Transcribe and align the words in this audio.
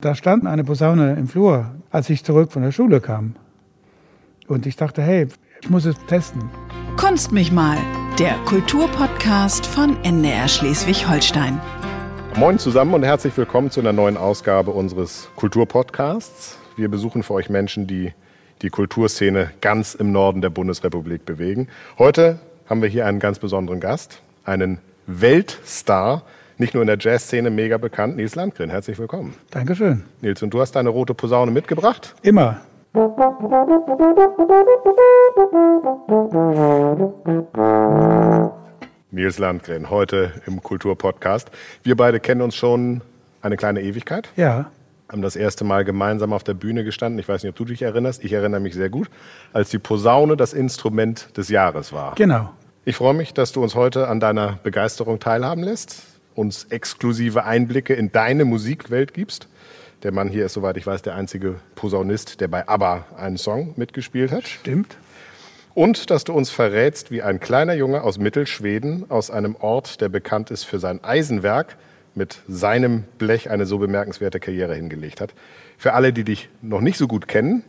Da 0.00 0.14
stand 0.14 0.46
eine 0.46 0.64
Posaune 0.64 1.12
im 1.16 1.28
Flur, 1.28 1.72
als 1.90 2.08
ich 2.08 2.24
zurück 2.24 2.52
von 2.52 2.62
der 2.62 2.72
Schule 2.72 3.02
kam. 3.02 3.34
Und 4.48 4.64
ich 4.64 4.76
dachte, 4.76 5.02
hey, 5.02 5.28
ich 5.60 5.68
muss 5.68 5.84
es 5.84 5.94
testen. 6.06 6.48
Kunst 6.96 7.32
mich 7.32 7.52
mal, 7.52 7.76
der 8.18 8.32
Kulturpodcast 8.46 9.66
von 9.66 10.02
NDR 10.02 10.48
Schleswig-Holstein. 10.48 11.60
Moin 12.36 12.58
zusammen 12.58 12.94
und 12.94 13.02
herzlich 13.02 13.36
willkommen 13.36 13.70
zu 13.70 13.80
einer 13.80 13.92
neuen 13.92 14.16
Ausgabe 14.16 14.70
unseres 14.70 15.28
Kulturpodcasts. 15.36 16.56
Wir 16.76 16.88
besuchen 16.88 17.22
für 17.22 17.34
euch 17.34 17.50
Menschen, 17.50 17.86
die 17.86 18.14
die 18.62 18.70
Kulturszene 18.70 19.50
ganz 19.60 19.94
im 19.94 20.12
Norden 20.12 20.40
der 20.40 20.48
Bundesrepublik 20.48 21.26
bewegen. 21.26 21.68
Heute 21.98 22.38
haben 22.70 22.80
wir 22.80 22.88
hier 22.88 23.04
einen 23.04 23.18
ganz 23.18 23.38
besonderen 23.38 23.80
Gast, 23.80 24.22
einen 24.46 24.78
Weltstar, 25.06 26.22
nicht 26.60 26.74
nur 26.74 26.82
in 26.82 26.86
der 26.86 26.98
Jazzszene 27.00 27.50
mega 27.50 27.78
bekannt, 27.78 28.16
Nils 28.16 28.34
Landgren. 28.34 28.68
Herzlich 28.68 28.98
willkommen. 28.98 29.34
Dankeschön. 29.50 30.04
Nils, 30.20 30.42
und 30.42 30.50
du 30.52 30.60
hast 30.60 30.72
deine 30.72 30.90
rote 30.90 31.14
Posaune 31.14 31.50
mitgebracht? 31.50 32.14
Immer. 32.22 32.60
Nils 39.10 39.38
Landgren, 39.38 39.88
heute 39.88 40.32
im 40.46 40.62
Kulturpodcast. 40.62 41.50
Wir 41.82 41.96
beide 41.96 42.20
kennen 42.20 42.42
uns 42.42 42.54
schon 42.54 43.00
eine 43.40 43.56
kleine 43.56 43.80
Ewigkeit. 43.80 44.28
Ja. 44.36 44.70
Haben 45.10 45.22
das 45.22 45.36
erste 45.36 45.64
Mal 45.64 45.84
gemeinsam 45.84 46.34
auf 46.34 46.44
der 46.44 46.54
Bühne 46.54 46.84
gestanden. 46.84 47.18
Ich 47.18 47.28
weiß 47.28 47.42
nicht, 47.42 47.50
ob 47.50 47.56
du 47.56 47.64
dich 47.64 47.80
erinnerst. 47.80 48.22
Ich 48.22 48.34
erinnere 48.34 48.60
mich 48.60 48.74
sehr 48.74 48.90
gut, 48.90 49.08
als 49.54 49.70
die 49.70 49.78
Posaune 49.78 50.36
das 50.36 50.52
Instrument 50.52 51.36
des 51.38 51.48
Jahres 51.48 51.92
war. 51.92 52.14
Genau. 52.16 52.50
Ich 52.84 52.96
freue 52.96 53.14
mich, 53.14 53.32
dass 53.32 53.52
du 53.52 53.62
uns 53.62 53.74
heute 53.74 54.08
an 54.08 54.20
deiner 54.20 54.58
Begeisterung 54.62 55.20
teilhaben 55.20 55.62
lässt 55.62 56.09
uns 56.40 56.64
exklusive 56.70 57.44
Einblicke 57.44 57.92
in 57.92 58.10
deine 58.12 58.46
Musikwelt 58.46 59.12
gibst. 59.12 59.46
Der 60.02 60.10
Mann 60.10 60.28
hier 60.28 60.46
ist, 60.46 60.54
soweit 60.54 60.78
ich 60.78 60.86
weiß, 60.86 61.02
der 61.02 61.14
einzige 61.14 61.56
Posaunist, 61.74 62.40
der 62.40 62.48
bei 62.48 62.66
ABBA 62.66 63.04
einen 63.18 63.36
Song 63.36 63.74
mitgespielt 63.76 64.32
hat. 64.32 64.48
Stimmt. 64.48 64.96
Und 65.74 66.10
dass 66.10 66.24
du 66.24 66.32
uns 66.32 66.48
verrätst, 66.48 67.10
wie 67.10 67.22
ein 67.22 67.38
kleiner 67.40 67.74
Junge 67.74 68.02
aus 68.02 68.18
Mittelschweden, 68.18 69.10
aus 69.10 69.30
einem 69.30 69.54
Ort, 69.56 70.00
der 70.00 70.08
bekannt 70.08 70.50
ist 70.50 70.64
für 70.64 70.78
sein 70.78 71.04
Eisenwerk, 71.04 71.76
mit 72.14 72.40
seinem 72.48 73.04
Blech 73.18 73.50
eine 73.50 73.66
so 73.66 73.76
bemerkenswerte 73.76 74.40
Karriere 74.40 74.74
hingelegt 74.74 75.20
hat. 75.20 75.34
Für 75.76 75.92
alle, 75.92 76.14
die 76.14 76.24
dich 76.24 76.48
noch 76.62 76.80
nicht 76.80 76.96
so 76.96 77.06
gut 77.06 77.28
kennen, 77.28 77.62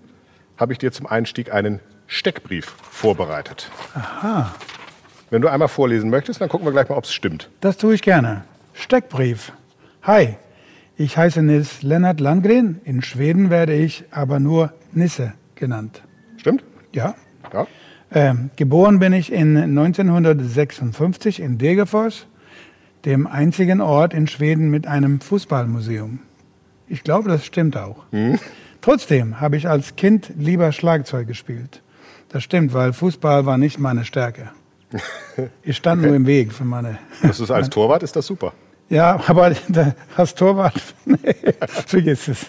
habe 0.57 0.71
ich 0.71 0.79
dir 0.79 0.93
zum 0.93 1.07
Einstieg 1.07 1.53
einen 1.53 1.81
Steckbrief 2.07 2.73
vorbereitet. 2.89 3.69
Aha. 3.93 4.55
Wenn 5.29 5.41
du 5.41 5.49
einmal 5.49 5.67
vorlesen 5.67 6.09
möchtest, 6.09 6.41
dann 6.41 6.49
gucken 6.49 6.65
wir 6.65 6.71
gleich 6.71 6.89
mal, 6.89 6.95
ob 6.95 7.03
es 7.03 7.13
stimmt. 7.13 7.49
Das 7.59 7.77
tue 7.77 7.93
ich 7.93 8.01
gerne. 8.01 8.43
Steckbrief. 8.73 9.51
Hi, 10.03 10.35
ich 10.97 11.17
heiße 11.17 11.41
Nils 11.41 11.83
Lennart 11.83 12.19
Landgren. 12.19 12.81
In 12.83 13.01
Schweden 13.01 13.49
werde 13.49 13.73
ich 13.73 14.05
aber 14.11 14.39
nur 14.39 14.73
Nisse 14.93 15.33
genannt. 15.55 16.01
Stimmt? 16.37 16.63
Ja. 16.93 17.15
Ja. 17.53 17.67
Ähm, 18.13 18.49
geboren 18.55 18.99
bin 18.99 19.13
ich 19.13 19.31
in 19.31 19.57
1956 19.57 21.39
in 21.39 21.57
Degerfors, 21.57 22.27
dem 23.05 23.25
einzigen 23.27 23.81
Ort 23.81 24.13
in 24.13 24.27
Schweden 24.27 24.69
mit 24.69 24.85
einem 24.85 25.21
Fußballmuseum. 25.21 26.19
Ich 26.87 27.03
glaube, 27.03 27.29
das 27.29 27.45
stimmt 27.45 27.77
auch. 27.77 28.03
Trotzdem 28.81 29.39
habe 29.39 29.55
ich 29.55 29.69
als 29.69 29.95
Kind 29.95 30.33
lieber 30.37 30.71
Schlagzeug 30.71 31.27
gespielt. 31.27 31.81
Das 32.29 32.43
stimmt, 32.43 32.73
weil 32.73 32.91
Fußball 32.91 33.45
war 33.45 33.57
nicht 33.57 33.79
meine 33.79 34.05
Stärke. 34.05 34.49
Ich 35.63 35.77
stand 35.77 36.01
nur 36.01 36.13
im 36.13 36.25
Weg 36.25 36.51
für 36.51 36.65
meine. 36.65 36.97
Das 37.21 37.39
ist 37.39 37.49
als 37.49 37.69
Torwart 37.71 38.03
ist 38.03 38.15
das 38.15 38.25
super. 38.27 38.53
Ja, 38.91 39.21
aber 39.27 39.55
als 40.17 40.35
Torwart, 40.35 40.73
nee, 41.05 41.17
vergiss 41.87 42.27
es. 42.27 42.47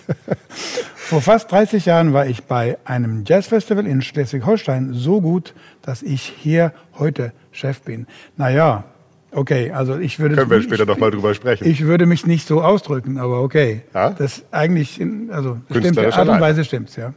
Vor 0.97 1.21
fast 1.21 1.53
30 1.53 1.87
Jahren 1.87 2.13
war 2.13 2.27
ich 2.27 2.43
bei 2.43 2.79
einem 2.85 3.23
Jazzfestival 3.25 3.87
in 3.87 4.03
Schleswig-Holstein 4.03 4.93
so 4.93 5.21
gut, 5.21 5.55
dass 5.83 6.03
ich 6.03 6.23
hier 6.23 6.73
heute 6.99 7.33
Chef 7.53 7.83
bin. 7.83 8.09
Naja, 8.37 8.83
okay, 9.31 9.71
also 9.71 9.99
ich 9.99 10.19
würde... 10.19 10.35
Können 10.35 10.51
wir 10.51 10.63
später 10.63 10.85
noch 10.85 10.99
mal 10.99 11.13
drüber 11.13 11.33
sprechen. 11.33 11.65
Ich 11.65 11.85
würde 11.85 12.07
mich 12.07 12.27
nicht 12.27 12.49
so 12.49 12.61
ausdrücken, 12.61 13.19
aber 13.19 13.41
okay. 13.41 13.83
Ja? 13.95 14.11
Das 14.11 14.43
eigentlich, 14.51 15.01
also 15.31 15.59
stimmt, 15.71 15.85
Künstlerischer 15.85 16.19
Art 16.19 16.29
und 16.29 16.35
Leiter. 16.35 16.45
Weise 16.45 16.65
stimmt's, 16.65 16.97
ja. 16.97 17.15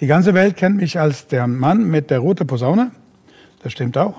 Die 0.00 0.08
ganze 0.08 0.34
Welt 0.34 0.56
kennt 0.56 0.76
mich 0.76 0.98
als 0.98 1.28
der 1.28 1.46
Mann 1.46 1.84
mit 1.84 2.10
der 2.10 2.18
roten 2.18 2.48
Posaune. 2.48 2.90
Das 3.62 3.70
stimmt 3.70 3.96
auch. 3.96 4.16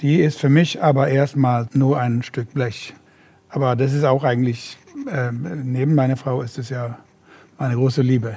Die 0.00 0.20
ist 0.20 0.38
für 0.38 0.48
mich 0.48 0.80
aber 0.80 1.08
erstmal 1.08 1.66
nur 1.72 1.98
ein 1.98 2.22
Stück 2.22 2.54
Blech. 2.54 2.94
Aber 3.50 3.76
das 3.76 3.92
ist 3.92 4.04
auch 4.04 4.24
eigentlich, 4.24 4.78
äh, 5.10 5.30
neben 5.32 5.94
meiner 5.94 6.16
Frau 6.16 6.42
ist 6.42 6.58
es 6.58 6.68
ja 6.68 6.98
meine 7.58 7.74
große 7.74 8.02
Liebe. 8.02 8.36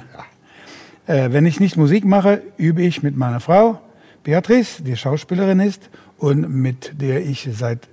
Äh, 1.06 1.30
wenn 1.32 1.46
ich 1.46 1.60
nicht 1.60 1.76
Musik 1.76 2.04
mache, 2.04 2.42
übe 2.56 2.82
ich 2.82 3.02
mit 3.02 3.16
meiner 3.16 3.40
Frau, 3.40 3.80
Beatrice, 4.24 4.82
die 4.82 4.96
Schauspielerin 4.96 5.60
ist 5.60 5.88
und 6.18 6.48
mit 6.48 7.00
der 7.00 7.24
ich 7.24 7.48
seit 7.52 7.88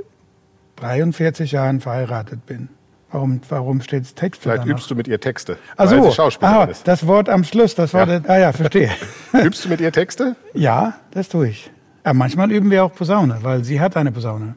43 0.77 1.51
Jahren 1.51 1.79
verheiratet 1.81 2.45
bin. 2.45 2.69
Warum, 3.11 3.41
warum 3.49 3.81
steht 3.81 4.15
Text 4.15 4.41
Vielleicht 4.41 4.63
danach? 4.63 4.75
übst 4.77 4.89
du 4.89 4.95
mit 4.95 5.07
ihr 5.07 5.19
Texte, 5.19 5.57
Ach 5.75 5.91
weil 5.91 6.01
so, 6.01 6.09
sie 6.09 6.15
Schauspielerin 6.15 6.57
aha, 6.61 6.63
ist. 6.71 6.87
das 6.87 7.05
Wort 7.05 7.27
am 7.27 7.43
Schluss, 7.43 7.75
das 7.75 7.93
war 7.93 8.07
Ja. 8.07 8.19
der, 8.19 8.29
ah 8.31 8.39
ja, 8.39 8.53
verstehe. 8.53 8.89
Übst 9.43 9.65
du 9.65 9.69
mit 9.69 9.81
ihr 9.81 9.91
Texte? 9.91 10.35
ja, 10.53 10.93
das 11.11 11.27
tue 11.27 11.49
ich. 11.49 11.69
Ja, 12.05 12.13
manchmal 12.13 12.49
üben 12.51 12.71
wir 12.71 12.85
auch 12.85 12.93
Posaune, 12.95 13.39
weil 13.41 13.63
sie 13.65 13.79
hat 13.81 13.97
eine 13.97 14.11
Posaune. 14.13 14.55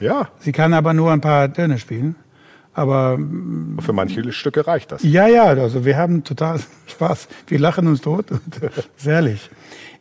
Ja, 0.00 0.28
Sie 0.38 0.52
kann 0.52 0.74
aber 0.74 0.92
nur 0.94 1.10
ein 1.12 1.20
paar 1.20 1.52
Töne 1.52 1.78
spielen. 1.78 2.16
Aber 2.74 3.18
für 3.80 3.94
manche 3.94 4.30
Stücke 4.32 4.66
reicht 4.66 4.92
das. 4.92 5.02
ja, 5.02 5.26
ja, 5.26 5.44
also 5.44 5.86
wir 5.86 5.96
haben 5.96 6.24
total 6.24 6.60
Spaß. 6.86 7.26
Wir 7.46 7.58
lachen 7.58 7.86
uns 7.86 8.02
tot 8.02 8.26
ist 8.30 9.06
herrlich. 9.06 9.48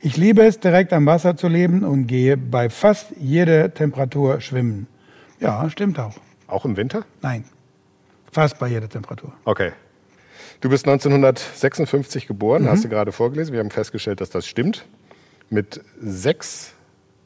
Ich 0.02 0.18
liebe 0.18 0.44
es, 0.46 0.60
direkt 0.60 0.92
am 0.92 1.06
Wasser 1.06 1.38
zu 1.38 1.48
leben 1.48 1.84
und 1.86 2.06
gehe 2.08 2.36
bei 2.36 2.70
fast 2.70 3.08
jeder 3.18 3.74
Temperatur 3.74 4.42
schwimmen. 4.42 4.88
Ja, 5.40 5.70
stimmt 5.70 5.98
auch. 6.00 6.16
Auch 6.48 6.66
im 6.66 6.76
Winter? 6.76 7.06
Nein, 7.22 7.46
fast 8.32 8.60
bei 8.60 8.68
jeder 8.68 8.90
Temperatur. 8.90 9.32
Okay. 9.46 9.72
Du 10.62 10.70
bist 10.70 10.86
1956 10.86 12.28
geboren, 12.28 12.64
Mhm. 12.64 12.68
hast 12.70 12.84
du 12.84 12.90
gerade 12.90 13.12
vorgelesen. 13.14 13.54
Wir 13.54 13.62
haben 13.62 13.72
festgestellt, 13.72 14.20
dass 14.22 14.30
das 14.30 14.46
stimmt. 14.46 14.86
Mit 15.50 15.82
sechs 16.02 16.74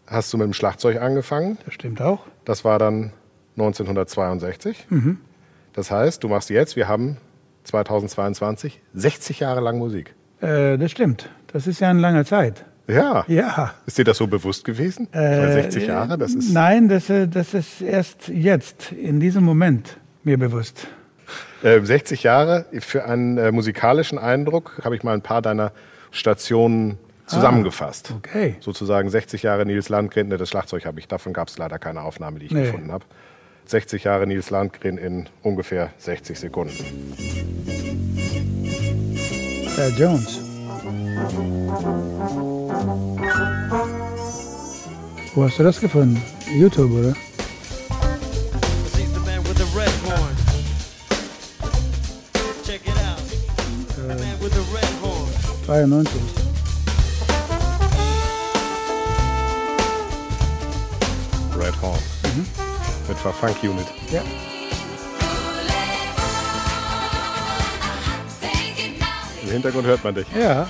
hast 0.10 0.34
du 0.34 0.38
mit 0.38 0.46
dem 0.46 0.54
Schlagzeug 0.54 1.02
angefangen. 1.02 1.58
Das 1.66 1.74
stimmt 1.74 2.02
auch. 2.02 2.22
Das 2.46 2.66
war 2.66 2.80
dann 2.80 3.14
1962. 3.58 4.88
Mhm. 4.90 5.20
Das 5.74 5.92
heißt, 5.92 6.24
du 6.24 6.28
machst 6.28 6.50
jetzt, 6.50 6.76
wir 6.76 6.88
haben 6.88 7.18
2022 7.66 8.82
60 8.94 9.40
Jahre 9.40 9.62
lang 9.62 9.78
Musik. 9.78 10.16
Äh, 10.42 10.78
das 10.78 10.92
stimmt. 10.92 11.30
Das 11.48 11.68
ist 11.68 11.80
ja 11.80 11.90
eine 11.90 12.00
lange 12.00 12.26
Zeit. 12.26 12.66
Ja. 12.88 13.24
Ja. 13.28 13.74
Ist 13.86 13.98
dir 14.00 14.04
das 14.04 14.18
so 14.18 14.28
bewusst 14.28 14.66
gewesen? 14.66 15.12
Äh, 15.14 15.54
60 15.54 15.88
Jahre, 15.88 16.18
das 16.18 16.34
ist. 16.34 16.52
Nein, 16.52 16.90
das, 16.90 17.10
äh, 17.10 17.28
das 17.28 17.54
ist 17.54 17.82
erst 17.82 18.30
jetzt, 18.30 18.92
in 18.92 19.20
diesem 19.20 19.44
Moment, 19.44 19.98
mir 20.24 20.40
bewusst. 20.40 20.88
Äh, 21.62 21.82
60 21.82 22.24
Jahre, 22.24 22.66
für 22.80 23.06
einen 23.06 23.38
äh, 23.38 23.52
musikalischen 23.52 24.18
Eindruck 24.18 24.82
habe 24.84 24.96
ich 24.96 25.04
mal 25.04 25.14
ein 25.14 25.22
paar 25.22 25.44
deiner 25.44 25.72
Stationen 26.12 26.98
Ah, 27.30 27.36
zusammengefasst. 27.36 28.10
Ah, 28.12 28.18
okay. 28.18 28.56
Sozusagen 28.60 29.10
60 29.10 29.44
Jahre 29.44 29.66
Nils 29.66 29.90
Landgren, 29.90 30.30
ne, 30.30 30.38
das 30.38 30.50
Schlagzeug 30.50 30.86
habe 30.86 31.00
ich, 31.00 31.08
davon 31.08 31.32
gab 31.32 31.48
es 31.48 31.58
leider 31.60 31.78
keine 31.78 32.02
Aufnahme, 32.02 32.40
die 32.40 32.48
ich 32.48 32.52
nee. 32.52 32.64
gefunden 32.64 32.92
habe. 32.92 33.06
60 33.66 34.04
Jahre 34.04 34.26
Nils 34.26 34.50
Landgren 34.50 34.98
in 34.98 35.30
ungefähr 35.44 35.92
60 36.00 36.40
Sekunden. 36.40 36.74
Herr 39.76 39.90
Jones. 39.90 40.40
Wo 45.36 45.44
hast 45.44 45.60
du 45.60 45.64
das 45.64 45.80
gefunden? 45.80 46.20
YouTube, 46.52 46.92
oder? 46.92 47.10
Äh, 54.10 54.36
92. 55.66 56.39
Mit 63.26 63.36
Funk 63.36 63.58
Unit. 63.64 63.86
Ja. 64.12 64.22
Im 69.44 69.50
Hintergrund 69.52 69.88
hört 69.88 70.04
man 70.04 70.16
dich. 70.16 70.26
Ja. 70.34 70.68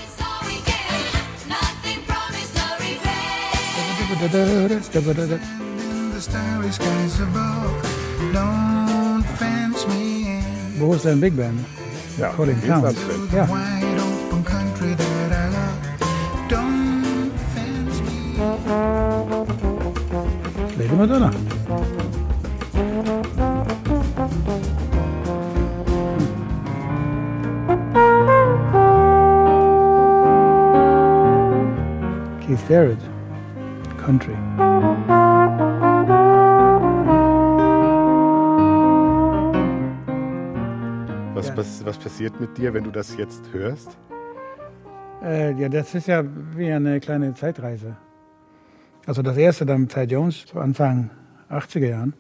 Wo 10.80 10.94
ist 10.94 11.06
dein 11.06 11.22
Big 11.22 11.38
Band? 11.38 11.66
Ja, 12.18 12.30
Colin 12.30 12.62
Towns. 12.68 12.96
Ja. 13.32 13.48
Wide 13.48 14.02
open 14.02 14.44
Jarrett, 32.70 33.00
Country. 33.98 34.36
Was, 41.34 41.48
Ja. 41.50 41.58
was, 41.58 41.86
was 41.86 41.98
passiert 41.98 42.40
mit 42.40 42.58
dir, 42.58 42.74
wenn 42.74 42.84
du 42.84 42.92
das 42.92 43.16
jetzt 43.18 43.44
hörst? 43.54 43.98
Äh, 45.24 45.54
ja, 45.54 45.70
das 45.70 45.94
ist 45.96 46.08
ja 46.08 46.24
wie 46.56 46.72
eine 46.72 47.00
kleine 47.00 47.34
Zeitreise. 47.34 47.96
Also 49.06 49.22
das 49.22 49.38
erste 49.38 49.66
dann 49.66 49.82
mit 49.82 49.92
Ty 49.92 50.02
Jones, 50.04 50.46
zu 50.46 50.60
Anfang 50.60 51.10
80er 51.50 51.88
Jahren. 51.88 52.14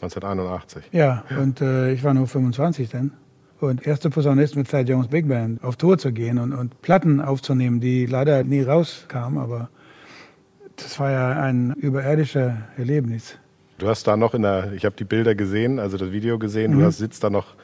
1981. 0.00 0.84
Ja, 0.92 1.24
und 1.38 1.60
äh, 1.60 1.92
ich 1.92 2.04
war 2.04 2.14
nur 2.14 2.26
25 2.26 2.90
dann. 2.90 3.12
Und 3.58 3.86
erste 3.86 4.10
Posaunist 4.10 4.54
mit 4.56 4.68
Ty 4.68 4.80
Jones 4.80 5.08
Big 5.08 5.28
Band 5.28 5.64
auf 5.64 5.76
Tour 5.76 5.96
zu 5.96 6.12
gehen 6.12 6.38
und, 6.38 6.52
und 6.52 6.82
Platten 6.82 7.20
aufzunehmen, 7.22 7.80
die 7.80 8.04
leider 8.06 8.44
nie 8.44 8.60
rauskamen, 8.62 9.38
aber 9.38 9.70
das 10.76 11.00
war 11.00 11.10
ja 11.10 11.30
ein 11.40 11.72
überirdisches 11.72 12.52
Erlebnis. 12.76 13.38
Du 13.78 13.88
hast 13.88 14.06
da 14.06 14.16
noch 14.16 14.34
in 14.34 14.42
der, 14.42 14.72
ich 14.74 14.84
habe 14.84 14.94
die 14.98 15.04
Bilder 15.04 15.34
gesehen, 15.34 15.78
also 15.78 15.96
das 15.96 16.12
Video 16.12 16.38
gesehen, 16.38 16.74
Mhm. 16.74 16.80
du 16.80 16.84
hast, 16.84 16.98
sitzt 16.98 17.24
da 17.24 17.30
noch 17.30 17.54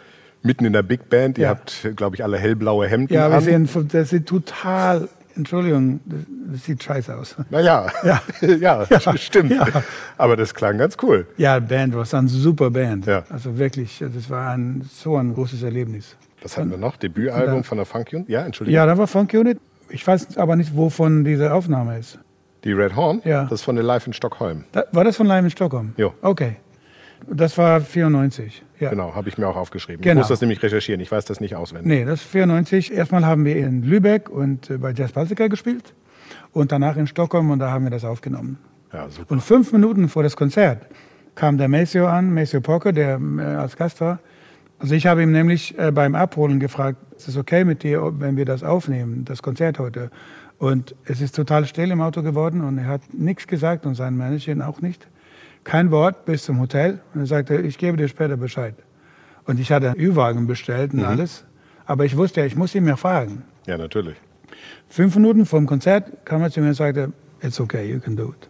mitten 0.42 0.64
in 0.64 0.72
der 0.72 0.82
Big 0.82 1.10
Band. 1.10 1.36
Ihr 1.36 1.44
Ja. 1.44 1.48
habt, 1.50 1.88
glaube 1.94 2.16
ich, 2.16 2.24
alle 2.24 2.38
hellblaue 2.38 2.88
Hemden 2.88 3.12
Ja, 3.12 3.28
wir 3.28 3.36
an. 3.36 3.42
sehen, 3.44 3.88
das 3.92 4.10
sieht 4.10 4.26
total, 4.26 5.08
Entschuldigung, 5.36 6.00
das, 6.04 6.64
sieht 6.64 6.82
scheiße 6.82 7.14
aus. 7.16 7.36
Naja, 7.50 7.86
ja, 8.04 8.22
Ja. 8.56 8.84
ja, 8.88 9.16
stimmt. 9.16 9.52
Ja. 9.52 9.66
Aber 10.18 10.36
das 10.36 10.54
klang 10.54 10.78
ganz 10.78 10.96
cool. 11.02 11.26
Ja, 11.36 11.58
Band 11.60 11.94
war 11.94 12.06
eine 12.12 12.28
super 12.28 12.70
Band. 12.70 13.06
Ja. 13.06 13.24
Also 13.30 13.58
wirklich, 13.58 13.98
das 14.14 14.28
war 14.30 14.50
ein, 14.50 14.88
so 14.92 15.16
ein 15.16 15.34
großes 15.34 15.62
Erlebnis. 15.62 16.16
Was 16.42 16.56
hatten 16.56 16.70
wir 16.70 16.78
noch? 16.78 16.96
Debütalbum 16.96 17.56
Ja. 17.58 17.62
von 17.62 17.78
der 17.78 17.86
Funk 17.86 18.08
Unit? 18.12 18.28
Ja, 18.28 18.44
Entschuldigung. 18.44 18.74
Ja, 18.74 18.86
da 18.86 18.98
war 18.98 19.06
Funk 19.06 19.32
Unit. 19.34 19.58
Ich 19.88 20.06
weiß 20.06 20.36
aber 20.38 20.56
nicht, 20.56 20.74
wovon 20.76 21.24
diese 21.24 21.52
Aufnahme 21.52 21.98
ist. 21.98 22.18
Die 22.64 22.72
Red 22.72 22.94
Horn? 22.96 23.20
Ja. 23.24 23.42
Das 23.44 23.52
ist 23.60 23.62
von 23.62 23.74
der 23.76 23.84
Live 23.84 24.06
in 24.06 24.12
Stockholm. 24.12 24.64
Da, 24.72 24.84
war 24.92 25.04
das 25.04 25.16
von 25.16 25.26
Live 25.26 25.44
in 25.44 25.50
Stockholm? 25.50 25.92
Jo. 25.96 26.14
Okay. 26.22 26.56
Das 27.30 27.56
war 27.58 27.80
94. 27.80 28.62
Ja. 28.80 28.90
Genau, 28.90 29.14
habe 29.14 29.28
ich 29.28 29.38
mir 29.38 29.46
auch 29.48 29.56
aufgeschrieben. 29.56 30.00
Ich 30.00 30.04
Genau. 30.04 30.20
muss 30.20 30.28
das 30.28 30.40
nämlich 30.40 30.62
recherchieren. 30.62 31.00
Ich 31.00 31.10
weiß 31.12 31.24
das 31.24 31.40
nicht 31.40 31.54
auswendig. 31.56 31.86
Nee, 31.86 32.04
das 32.04 32.20
ist 32.22 32.28
94. 32.30 32.92
Erstmal 32.92 33.24
haben 33.24 33.44
wir 33.44 33.56
in 33.56 33.82
Lübeck 33.82 34.28
und 34.28 34.70
äh, 34.70 34.78
bei 34.78 34.92
Jazz 34.92 35.12
Baltica 35.12 35.46
gespielt. 35.48 35.94
Und 36.52 36.72
danach 36.72 36.96
in 36.96 37.06
Stockholm 37.06 37.50
und 37.50 37.58
da 37.60 37.70
haben 37.70 37.84
wir 37.84 37.90
das 37.90 38.04
aufgenommen. 38.04 38.58
Ja, 38.92 39.08
super. 39.08 39.32
Und 39.32 39.40
fünf 39.42 39.72
Minuten 39.72 40.08
vor 40.08 40.22
das 40.22 40.36
Konzert 40.36 40.86
kam 41.34 41.56
der 41.58 41.68
Maceo 41.68 42.06
an, 42.06 42.34
Maceo 42.34 42.60
Porker, 42.60 42.92
der 42.92 43.18
äh, 43.38 43.40
als 43.42 43.76
Gast 43.76 44.00
war. 44.00 44.18
Also 44.78 44.94
ich 44.94 45.06
habe 45.06 45.22
ihm 45.22 45.30
nämlich 45.32 45.78
äh, 45.78 45.92
beim 45.92 46.14
Abholen 46.14 46.58
gefragt, 46.60 46.98
ist 47.16 47.28
es 47.28 47.36
okay 47.36 47.64
mit 47.64 47.84
dir, 47.84 48.12
wenn 48.18 48.36
wir 48.36 48.44
das 48.44 48.62
aufnehmen, 48.64 49.24
das 49.24 49.40
Konzert 49.42 49.78
heute? 49.78 50.10
Und 50.58 50.94
es 51.04 51.20
ist 51.20 51.34
total 51.36 51.66
still 51.66 51.90
im 51.90 52.00
Auto 52.00 52.22
geworden 52.22 52.60
und 52.62 52.78
er 52.78 52.86
hat 52.86 53.00
nichts 53.12 53.46
gesagt 53.46 53.86
und 53.86 53.94
sein 53.94 54.16
Manager 54.16 54.68
auch 54.68 54.80
nicht. 54.80 55.06
Kein 55.64 55.90
Wort 55.90 56.24
bis 56.24 56.44
zum 56.44 56.60
Hotel. 56.60 57.00
Und 57.14 57.20
er 57.20 57.26
sagte, 57.26 57.56
ich 57.60 57.78
gebe 57.78 57.96
dir 57.96 58.08
später 58.08 58.36
Bescheid. 58.36 58.74
Und 59.44 59.60
ich 59.60 59.72
hatte 59.72 59.90
einen 59.90 60.00
Ü-Wagen 60.00 60.46
bestellt 60.46 60.92
und 60.94 61.04
alles. 61.04 61.44
Aber 61.84 62.04
ich 62.04 62.16
wusste 62.16 62.40
ja, 62.40 62.46
ich 62.46 62.56
muss 62.56 62.74
ihn 62.74 62.84
mir 62.84 62.96
fragen. 62.96 63.42
Ja, 63.66 63.76
natürlich. 63.76 64.16
Fünf 64.88 65.14
Minuten 65.16 65.46
vor 65.46 65.58
dem 65.58 65.66
Konzert 65.66 66.24
kam 66.24 66.42
er 66.42 66.50
zu 66.50 66.60
mir 66.60 66.68
und 66.68 66.74
sagte, 66.74 67.12
it's 67.40 67.60
okay, 67.60 67.90
you 67.90 67.98
can 68.00 68.16
do 68.16 68.28
it. 68.30 68.48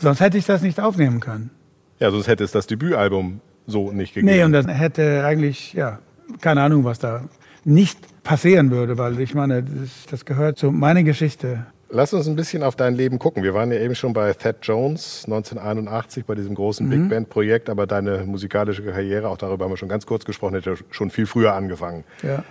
Sonst 0.00 0.20
hätte 0.20 0.36
ich 0.36 0.44
das 0.44 0.62
nicht 0.62 0.80
aufnehmen 0.80 1.20
können. 1.20 1.50
Ja, 1.98 2.10
sonst 2.10 2.28
hätte 2.28 2.44
es 2.44 2.52
das 2.52 2.66
Debütalbum 2.66 3.40
so 3.66 3.92
nicht 3.92 4.14
gegeben. 4.14 4.32
Nee, 4.32 4.44
und 4.44 4.52
das 4.52 4.66
hätte 4.66 5.24
eigentlich, 5.24 5.72
ja, 5.72 6.00
keine 6.40 6.62
Ahnung, 6.62 6.84
was 6.84 6.98
da 6.98 7.24
nicht 7.64 8.22
passieren 8.22 8.70
würde, 8.70 8.98
weil 8.98 9.20
ich 9.20 9.34
meine, 9.34 9.62
das, 9.62 10.06
das 10.10 10.24
gehört 10.24 10.58
zu 10.58 10.70
meiner 10.70 11.02
Geschichte. 11.02 11.66
Lass 11.90 12.12
uns 12.12 12.26
ein 12.26 12.34
bisschen 12.34 12.62
auf 12.62 12.76
dein 12.76 12.94
Leben 12.94 13.18
gucken. 13.18 13.42
Wir 13.42 13.54
waren 13.54 13.70
ja 13.70 13.78
eben 13.78 13.94
schon 13.94 14.12
bei 14.12 14.32
Thad 14.32 14.56
Jones 14.62 15.24
1981 15.26 16.24
bei 16.24 16.34
diesem 16.34 16.54
großen 16.54 16.86
Mhm. 16.86 16.90
Big 16.90 17.08
Band 17.08 17.28
Projekt, 17.30 17.70
aber 17.70 17.86
deine 17.86 18.24
musikalische 18.24 18.82
Karriere, 18.82 19.28
auch 19.28 19.36
darüber 19.36 19.64
haben 19.66 19.72
wir 19.72 19.76
schon 19.76 19.88
ganz 19.88 20.06
kurz 20.06 20.24
gesprochen, 20.24 20.54
hätte 20.54 20.76
schon 20.90 21.10
viel 21.10 21.26
früher 21.26 21.54
angefangen. 21.54 22.04
Ja, 22.22 22.42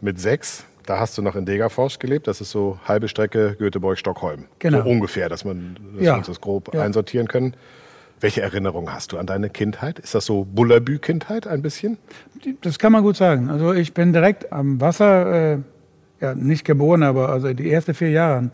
Mit 0.00 0.18
sechs, 0.20 0.64
da 0.86 0.98
hast 1.00 1.18
du 1.18 1.22
noch 1.22 1.34
in 1.36 1.44
Degerfors 1.44 1.98
gelebt. 1.98 2.28
Das 2.28 2.40
ist 2.40 2.50
so 2.50 2.78
halbe 2.86 3.08
Strecke 3.08 3.56
Göteborg-Stockholm. 3.58 4.44
Genau. 4.60 4.82
So 4.82 4.88
ungefähr, 4.88 5.28
dass, 5.28 5.44
man, 5.44 5.76
dass 5.96 6.04
Ja. 6.04 6.12
wir 6.14 6.18
uns 6.18 6.26
das 6.28 6.40
grob 6.40 6.72
Ja. 6.74 6.82
einsortieren 6.82 7.26
können. 7.28 7.54
Welche 8.20 8.42
Erinnerungen 8.42 8.92
hast 8.92 9.12
du 9.12 9.18
an 9.18 9.26
deine 9.26 9.48
Kindheit? 9.50 9.98
Ist 10.00 10.14
das 10.14 10.24
so 10.24 10.44
Bullabü-Kindheit 10.44 11.46
ein 11.46 11.62
bisschen? 11.62 11.98
das 12.62 12.78
kann 12.78 12.92
man 12.92 13.02
gut 13.02 13.16
sagen. 13.16 13.48
Also 13.50 13.72
ich 13.74 13.92
bin 13.94 14.12
direkt 14.12 14.52
am 14.52 14.80
Wasser, 14.80 15.54
äh, 15.54 15.58
ja, 16.20 16.34
nicht 16.34 16.64
geboren, 16.64 17.02
aber 17.02 17.28
also 17.28 17.52
die 17.52 17.70
ersten 17.70 17.94
vier 17.94 18.10
Jahre 18.10 18.50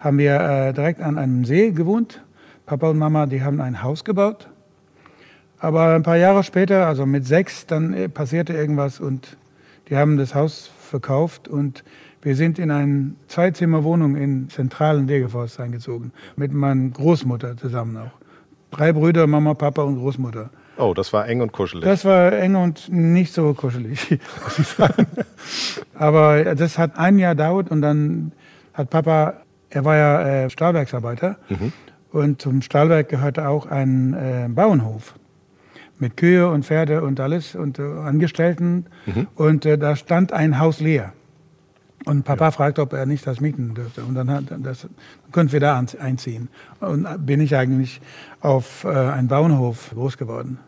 haben 0.00 0.18
wir 0.18 0.40
äh, 0.40 0.72
direkt 0.72 1.00
an 1.00 1.18
einem 1.18 1.44
See 1.44 1.70
gewohnt. 1.70 2.22
Papa 2.66 2.90
und 2.90 2.98
Mama, 2.98 3.26
die 3.26 3.42
haben 3.42 3.60
ein 3.60 3.82
Haus 3.82 4.04
gebaut. 4.04 4.48
Aber 5.58 5.94
ein 5.94 6.02
paar 6.02 6.16
Jahre 6.16 6.44
später, 6.44 6.86
also 6.86 7.04
mit 7.06 7.26
sechs, 7.26 7.66
dann 7.66 7.92
äh, 7.92 8.08
passierte 8.08 8.52
irgendwas 8.52 9.00
und 9.00 9.36
die 9.88 9.96
haben 9.96 10.16
das 10.16 10.34
Haus 10.34 10.70
verkauft 10.80 11.48
und 11.48 11.82
wir 12.22 12.36
sind 12.36 12.58
in 12.58 12.70
eine 12.70 13.12
Zweizimmerwohnung 13.28 14.16
in 14.16 14.48
zentralen 14.50 15.06
Degerfors 15.06 15.58
eingezogen. 15.60 16.12
Mit 16.36 16.52
meiner 16.52 16.90
Großmutter 16.90 17.56
zusammen 17.56 17.96
auch. 17.96 18.10
Drei 18.70 18.92
Brüder, 18.92 19.26
Mama, 19.26 19.54
Papa 19.54 19.82
und 19.82 19.98
Großmutter. 19.98 20.50
Oh, 20.78 20.94
das 20.94 21.12
war 21.12 21.26
eng 21.26 21.40
und 21.40 21.52
kuschelig. 21.52 21.84
Das 21.84 22.04
war 22.04 22.32
eng 22.32 22.54
und 22.54 22.88
nicht 22.88 23.32
so 23.32 23.52
kuschelig, 23.52 24.10
muss 24.44 24.58
ich 24.58 24.68
sagen. 24.68 25.06
Aber 25.94 26.54
das 26.54 26.78
hat 26.78 26.96
ein 26.96 27.18
Jahr 27.18 27.34
dauert 27.34 27.70
und 27.70 27.82
dann 27.82 28.32
hat 28.74 28.90
Papa, 28.90 29.34
er 29.70 29.84
war 29.84 29.96
ja 29.96 30.44
äh, 30.44 30.50
Stahlwerksarbeiter 30.50 31.36
und 32.12 32.40
zum 32.40 32.62
Stahlwerk 32.62 33.08
gehörte 33.08 33.48
auch 33.48 33.66
ein 33.66 34.14
äh, 34.14 34.48
Bauernhof 34.48 35.14
mit 35.98 36.16
Kühe 36.16 36.48
und 36.48 36.64
Pferde 36.64 37.02
und 37.02 37.18
alles 37.18 37.56
und 37.56 37.80
äh, 37.80 37.82
Angestellten 37.82 38.86
und 39.34 39.66
äh, 39.66 39.78
da 39.78 39.96
stand 39.96 40.32
ein 40.32 40.60
Haus 40.60 40.78
leer. 40.80 41.12
Und 42.04 42.24
Papa 42.24 42.52
fragte, 42.52 42.80
ob 42.82 42.92
er 42.92 43.04
nicht 43.04 43.26
das 43.26 43.40
mieten 43.40 43.74
dürfte. 43.74 44.02
Und 44.02 44.14
dann, 44.14 44.30
hat, 44.30 44.44
das, 44.48 44.82
dann 44.82 45.32
konnten 45.32 45.52
wir 45.52 45.60
da 45.60 45.84
einziehen. 45.98 46.48
Und 46.80 47.26
bin 47.26 47.40
ich 47.40 47.56
eigentlich 47.56 48.00
auf 48.40 48.84
äh, 48.84 48.88
einen 48.88 49.28
Bauernhof 49.28 49.90
groß 49.92 50.16
geworden. 50.16 50.58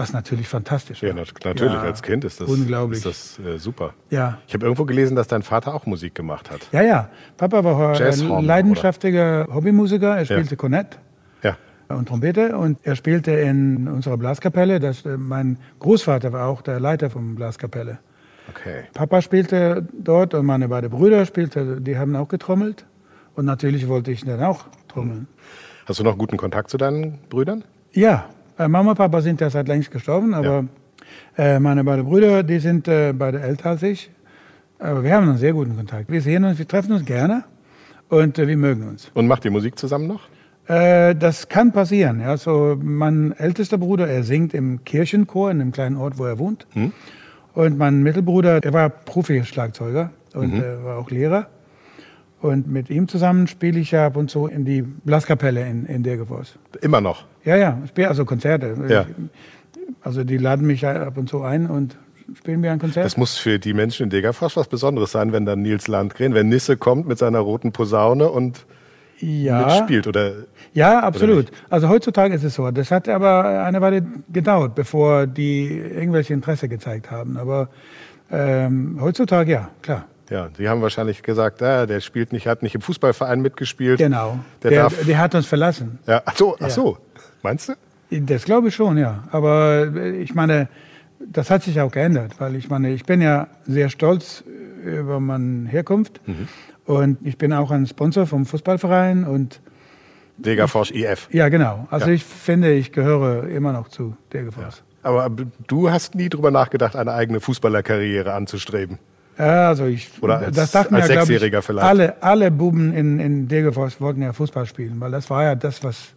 Was 0.00 0.14
natürlich 0.14 0.48
fantastisch 0.48 1.02
ja, 1.02 1.12
nat 1.12 1.28
natürlich. 1.44 1.74
Ja, 1.74 1.82
Als 1.82 2.02
Kind 2.02 2.24
ist 2.24 2.40
das, 2.40 2.48
Unglaublich. 2.48 3.04
Ist 3.04 3.38
das 3.38 3.46
äh, 3.46 3.58
super. 3.58 3.92
Ja. 4.08 4.38
Ich 4.48 4.54
habe 4.54 4.64
irgendwo 4.64 4.86
gelesen, 4.86 5.14
dass 5.14 5.28
dein 5.28 5.42
Vater 5.42 5.74
auch 5.74 5.84
Musik 5.84 6.14
gemacht 6.14 6.50
hat. 6.50 6.66
Ja, 6.72 6.80
ja. 6.80 7.10
Papa 7.36 7.62
war 7.62 8.00
ein 8.00 8.44
leidenschaftlicher 8.46 9.46
Hobbymusiker. 9.52 10.16
Er 10.16 10.24
spielte 10.24 10.52
Ja. 10.52 10.56
Kornett 10.56 10.98
Ja. 11.42 11.54
und 11.88 12.08
Trompete 12.08 12.56
und 12.56 12.78
er 12.82 12.96
spielte 12.96 13.32
in 13.32 13.88
unserer 13.88 14.16
Blaskapelle. 14.16 14.80
Das, 14.80 15.04
äh, 15.04 15.18
mein 15.18 15.58
Großvater 15.80 16.32
war 16.32 16.48
auch 16.48 16.62
der 16.62 16.80
Leiter 16.80 17.10
von 17.10 17.34
Blaskapelle. 17.34 17.98
Okay. 18.48 18.84
Papa 18.94 19.20
spielte 19.20 19.86
dort 19.92 20.32
und 20.32 20.46
meine 20.46 20.68
beiden 20.68 20.88
Brüder 20.88 21.26
spielten, 21.26 21.84
die 21.84 21.98
haben 21.98 22.16
auch 22.16 22.28
getrommelt. 22.28 22.86
Und 23.34 23.44
natürlich 23.44 23.86
wollte 23.86 24.12
ich 24.12 24.24
dann 24.24 24.42
auch 24.42 24.64
trommeln. 24.88 25.28
Hast 25.84 26.00
du 26.00 26.04
noch 26.04 26.16
guten 26.16 26.38
Kontakt 26.38 26.70
zu 26.70 26.78
deinen 26.78 27.18
Brüdern? 27.28 27.64
Ja, 27.92 28.30
äh, 28.60 28.68
Mama 28.68 28.90
und 28.90 28.96
Papa 28.96 29.20
sind 29.20 29.40
ja 29.40 29.50
seit 29.50 29.68
längst 29.68 29.90
gestorben, 29.90 30.34
aber 30.34 30.66
äh, 31.36 31.58
meine 31.58 31.82
beiden 31.84 32.04
Brüder, 32.04 32.42
die 32.42 32.58
sind 32.58 32.88
äh, 32.88 33.12
beide 33.12 33.40
älter 33.40 33.70
als 33.70 33.82
ich. 33.82 34.10
Aber 34.78 35.02
wir 35.02 35.14
haben 35.14 35.28
einen 35.28 35.38
sehr 35.38 35.52
guten 35.52 35.76
Kontakt. 35.76 36.10
Wir 36.10 36.22
sehen 36.22 36.44
uns, 36.44 36.58
wir 36.58 36.68
treffen 36.68 36.92
uns 36.92 37.04
gerne 37.04 37.44
und 38.08 38.38
äh, 38.38 38.46
wir 38.46 38.56
mögen 38.56 38.88
uns. 38.88 39.10
Und 39.14 39.26
macht 39.26 39.44
ihr 39.44 39.50
Musik 39.50 39.78
zusammen 39.78 40.06
noch? 40.06 40.22
Äh, 40.68 41.14
das 41.14 41.48
kann 41.48 41.72
passieren. 41.72 42.20
Ja. 42.20 42.36
So, 42.36 42.78
mein 42.80 43.32
ältester 43.32 43.78
Bruder, 43.78 44.08
er 44.08 44.22
singt 44.24 44.54
im 44.54 44.84
Kirchenchor 44.84 45.50
in 45.50 45.58
dem 45.58 45.72
kleinen 45.72 45.96
Ort, 45.96 46.18
wo 46.18 46.24
er 46.26 46.38
wohnt. 46.38 46.66
Und 47.54 47.78
mein 47.78 48.02
Mittelbruder, 48.02 48.62
er 48.62 48.72
war 48.72 48.88
Profi-Schlagzeuger 48.88 50.10
und 50.34 50.54
äh, 50.54 50.84
war 50.84 50.98
auch 50.98 51.10
Lehrer. 51.10 51.48
Und 52.40 52.68
mit 52.68 52.88
ihm 52.88 53.06
zusammen 53.06 53.46
spiele 53.46 53.78
ich 53.80 53.90
ja 53.90 54.06
ab 54.06 54.16
und 54.16 54.30
zu 54.30 54.46
in 54.46 54.64
die 54.64 54.82
Blaskapelle 54.82 55.66
in, 55.66 55.84
in 55.86 56.02
Degerfors. 56.02 56.58
Immer 56.80 57.00
noch. 57.00 57.24
Ja, 57.44 57.56
ja, 57.56 57.78
ich 57.84 57.90
spiele 57.90 58.08
also 58.08 58.24
Konzerte. 58.24 58.76
Ja. 58.88 59.02
Ich, 59.02 59.94
also 60.02 60.24
die 60.24 60.38
laden 60.38 60.66
mich 60.66 60.86
ab 60.86 61.18
und 61.18 61.28
zu 61.28 61.42
ein 61.42 61.66
und 61.66 61.96
spielen 62.36 62.62
wir 62.62 62.72
ein 62.72 62.78
Konzert. 62.78 63.04
Das 63.04 63.16
muss 63.16 63.36
für 63.36 63.58
die 63.58 63.74
Menschen 63.74 64.04
in 64.04 64.10
Degerfors 64.10 64.56
was 64.56 64.68
Besonderes 64.68 65.12
sein, 65.12 65.32
wenn 65.32 65.44
dann 65.44 65.60
Nils 65.60 65.88
Landgren, 65.88 66.32
wenn 66.32 66.48
Nisse 66.48 66.76
kommt 66.76 67.06
mit 67.06 67.18
seiner 67.18 67.40
roten 67.40 67.72
Posaune 67.72 68.30
und 68.30 68.64
ja, 69.18 69.66
mitspielt. 69.66 70.06
Oder 70.06 70.32
ja, 70.72 71.00
absolut. 71.00 71.50
Also 71.68 71.88
heutzutage 71.88 72.34
ist 72.34 72.44
es 72.44 72.54
so. 72.54 72.70
Das 72.70 72.90
hat 72.90 73.08
aber 73.08 73.64
eine 73.64 73.80
Weile 73.82 74.02
gedauert, 74.32 74.74
bevor 74.74 75.26
die 75.26 75.68
irgendwelche 75.68 76.32
Interesse 76.32 76.68
gezeigt 76.68 77.10
haben. 77.10 77.36
Aber 77.36 77.68
ähm, 78.30 78.98
heutzutage 79.00 79.52
ja, 79.52 79.70
klar. 79.82 80.06
Ja, 80.30 80.48
die 80.48 80.68
haben 80.68 80.80
wahrscheinlich 80.82 81.22
gesagt, 81.22 81.62
ah, 81.62 81.86
der 81.86 82.00
spielt 82.00 82.32
nicht, 82.32 82.46
hat 82.46 82.62
nicht 82.62 82.74
im 82.74 82.80
Fußballverein 82.80 83.40
mitgespielt. 83.42 83.98
Genau. 83.98 84.38
Der, 84.62 84.70
Der, 84.70 84.82
darf. 84.84 85.04
der 85.06 85.18
hat 85.18 85.34
uns 85.34 85.46
verlassen. 85.46 85.98
ja, 86.06 86.22
ach 86.24 86.36
so, 86.36 86.56
ach 86.60 86.70
so. 86.70 86.98
Meinst 87.42 87.68
du? 87.68 87.74
Das 88.10 88.44
glaube 88.44 88.68
ich 88.68 88.74
schon, 88.74 88.96
ja. 88.98 89.24
Aber 89.30 89.88
äh, 89.94 90.10
ich 90.22 90.34
meine, 90.34 90.68
das 91.20 91.50
hat 91.50 91.62
sich 91.62 91.80
auch 91.80 91.92
geändert, 91.92 92.34
weil 92.38 92.56
ich 92.56 92.68
meine, 92.70 92.90
ich 92.92 93.04
bin 93.04 93.20
ja 93.20 93.48
sehr 93.66 93.88
stolz 93.90 94.42
über 94.84 95.20
meine 95.20 95.68
Herkunft. 95.68 96.20
Und 96.86 97.18
ich 97.24 97.36
bin 97.38 97.52
auch 97.52 97.70
ein 97.70 97.86
Sponsor 97.86 98.26
vom 98.26 98.46
Fußballverein 98.46 99.24
und 99.24 99.60
Degerfors 100.38 100.90
IF. 100.90 101.28
ja, 101.30 101.48
genau. 101.50 101.86
Also 101.90 102.06
Ja. 102.08 102.12
ich 102.14 102.24
finde, 102.24 102.72
ich 102.72 102.92
gehöre 102.92 103.46
immer 103.48 103.72
noch 103.72 103.88
zu 103.88 104.16
Degerfors. 104.32 104.82
Aber 105.02 105.30
du 105.68 105.90
hast 105.90 106.14
nie 106.14 106.28
drüber 106.30 106.50
nachgedacht, 106.50 106.96
eine 106.96 107.12
eigene 107.12 107.40
Fußballerkarriere 107.40 108.32
anzustreben. 108.32 108.98
Ja, 109.40 109.68
also 109.68 109.86
ich, 109.86 110.10
Oder 110.20 110.38
als- 110.38 110.56
das 110.56 110.70
dachten 110.72 110.94
als 110.94 111.08
ja, 111.08 111.14
Sechsjähriger 111.20 111.60
ich, 111.60 111.64
vielleicht. 111.64 111.86
alle, 111.86 112.22
alle 112.22 112.50
Buben 112.50 112.92
in, 112.92 113.18
in 113.18 113.48
Degerfors 113.48 114.00
wollten 114.00 114.20
ja 114.22 114.32
Fußball 114.34 114.66
spielen, 114.66 115.00
weil 115.00 115.10
das 115.10 115.30
war 115.30 115.44
ja 115.44 115.54
das, 115.54 115.82
was, 115.82 116.08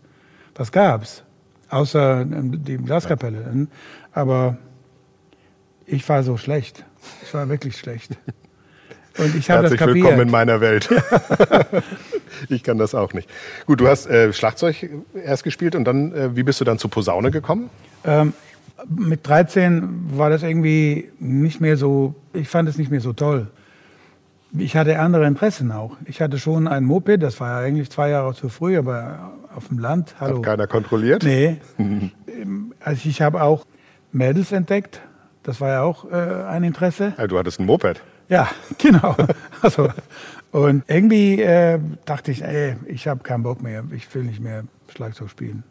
was 0.56 0.72
gab's. 0.72 1.24
Außer 1.70 2.22
ähm, 2.22 2.64
die 2.64 2.78
Glaskapelle. 2.78 3.68
Aber 4.12 4.58
ich 5.86 6.08
war 6.10 6.22
so 6.24 6.38
schlecht. 6.38 6.84
Ich 7.24 7.34
war 7.34 7.48
wirklich 7.50 7.78
schlecht. 7.78 8.12
Und 9.18 9.36
ich 9.36 9.50
habe 9.50 9.64
das 9.64 9.72
Herzlich 9.72 9.80
willkommen 9.80 10.04
in 10.04 10.18
kapiert. 10.18 10.32
meiner 10.32 10.60
Welt. 10.62 10.90
ich 12.50 12.64
kann 12.64 12.78
das 12.78 12.96
auch 12.96 13.14
nicht. 13.14 13.30
Gut, 13.66 13.80
du 13.80 13.88
hast 13.88 14.08
äh, 14.08 14.34
Schlagzeug 14.34 14.90
erst 15.24 15.44
gespielt 15.44 15.76
und 15.76 15.86
dann, 15.86 16.14
äh, 16.14 16.36
wie 16.36 16.44
bist 16.44 16.60
du 16.62 16.66
dann 16.66 16.78
zur 16.80 16.90
Posaune 16.90 17.32
gekommen? 17.32 17.70
Ähm, 18.06 18.34
mit 18.90 19.28
13 19.28 20.18
war 20.18 20.30
das 20.30 20.44
irgendwie 20.44 21.10
nicht 21.20 21.62
mehr 21.62 21.78
so, 21.78 22.16
ich 22.34 22.50
fand 22.50 22.68
es 22.70 22.78
nicht 22.78 22.92
mehr 22.92 23.02
so 23.02 23.14
toll. 23.14 23.48
Ich 24.56 24.76
hatte 24.76 25.00
andere 25.00 25.26
Interessen 25.26 25.72
auch. 25.72 25.98
Ich 26.06 26.22
hatte 26.22 26.38
schon 26.38 26.68
ein 26.68 26.84
Moped, 26.84 27.24
das 27.24 27.40
war 27.40 27.60
ja 27.62 27.68
eigentlich 27.68 27.90
zwei 27.90 28.10
Jahre 28.10 28.34
zu 28.36 28.50
früh, 28.50 28.78
aber 28.78 29.34
auf 29.56 29.70
dem 29.70 29.80
Land, 29.80 30.16
hallo. 30.20 30.38
Hat 30.38 30.44
keiner 30.44 30.68
kontrolliert? 30.68 31.24
Nee. 31.24 31.58
Ähm, 32.28 32.74
Also 32.80 33.08
ich 33.10 33.22
habe 33.22 33.42
auch 33.44 33.66
Mädels 34.12 34.52
entdeckt. 34.52 35.02
Das 35.44 35.60
war 35.62 35.70
ja 35.70 35.82
auch 35.84 36.10
äh, 36.12 36.16
ein 36.48 36.64
Interesse. 36.64 37.14
Ah, 37.18 37.28
Du 37.28 37.38
hattest 37.38 37.60
ein 37.60 37.66
Moped. 37.66 38.02
Ja, 38.30 38.50
genau. 38.78 39.16
Also, 39.62 39.90
und 40.52 40.84
irgendwie 40.88 41.42
äh, 41.42 41.80
dachte 42.06 42.32
ich, 42.32 42.44
ey, 42.44 42.76
ich 42.86 43.08
habe 43.08 43.24
keinen 43.24 43.44
Bock 43.44 43.62
mehr. 43.62 43.84
Ich 43.96 44.14
will 44.16 44.24
nicht 44.24 44.40
mehr 44.40 44.64
Schlagzeug 44.94 45.30
spielen. 45.30 45.64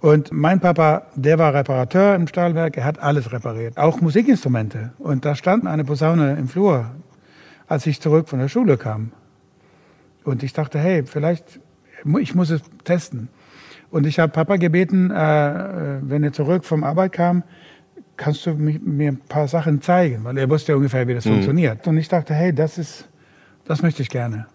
Und 0.00 0.32
mein 0.32 0.60
Papa, 0.60 1.06
der 1.14 1.38
war 1.38 1.54
Reparateur 1.54 2.14
im 2.14 2.26
Stahlwerk. 2.26 2.76
Er 2.76 2.84
hat 2.84 2.98
alles 2.98 3.32
repariert, 3.32 3.76
auch 3.78 4.00
Musikinstrumente. 4.00 4.92
Und 4.98 5.24
da 5.24 5.34
stand 5.34 5.66
eine 5.66 5.84
Posaune 5.84 6.36
im 6.36 6.48
Flur, 6.48 6.90
als 7.66 7.86
ich 7.86 8.00
zurück 8.00 8.28
von 8.28 8.38
der 8.38 8.48
Schule 8.48 8.76
kam. 8.76 9.12
Und 10.24 10.42
ich 10.42 10.52
dachte, 10.52 10.78
hey, 10.78 11.04
vielleicht, 11.04 11.60
ich 12.20 12.34
muss 12.34 12.50
es 12.50 12.62
testen. 12.84 13.28
Und 13.90 14.06
ich 14.06 14.18
habe 14.18 14.32
Papa 14.32 14.56
gebeten, 14.56 15.10
äh, 15.10 15.16
äh, 15.16 15.98
wenn 16.02 16.24
er 16.24 16.32
zurück 16.32 16.64
vom 16.64 16.82
Arbeit 16.82 17.12
kam, 17.12 17.42
kannst 18.16 18.44
du 18.46 18.50
mi- 18.50 18.80
mir 18.82 19.12
ein 19.12 19.18
paar 19.28 19.48
Sachen 19.48 19.80
zeigen, 19.82 20.24
weil 20.24 20.36
er 20.38 20.48
wusste 20.50 20.72
ja 20.72 20.76
ungefähr, 20.76 21.06
wie 21.08 21.14
das 21.14 21.24
funktioniert. 21.24 21.86
Und 21.86 21.96
ich 21.98 22.08
dachte, 22.08 22.34
hey, 22.34 22.52
das 22.54 22.78
ist, 22.78 23.08
das 23.66 23.82
möchte 23.82 24.02
ich 24.02 24.08
gerne. 24.08 24.46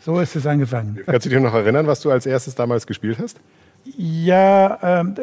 So 0.00 0.18
ist 0.18 0.34
es 0.34 0.46
angefangen. 0.46 0.98
Kannst 1.06 1.26
du 1.26 1.30
dich 1.30 1.40
noch 1.40 1.54
erinnern, 1.54 1.86
was 1.86 2.00
du 2.00 2.10
als 2.10 2.24
erstes 2.26 2.54
damals 2.54 2.86
gespielt 2.86 3.18
hast? 3.22 3.38
Ja, 3.84 4.78
ähm, 4.82 5.14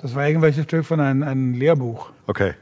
das 0.00 0.14
war 0.14 0.26
irgendwelches 0.26 0.64
Stück 0.64 0.84
von 0.84 1.00
einem, 1.00 1.22
einem 1.22 1.54
Lehrbuch. 1.54 2.10
Okay. 2.26 2.52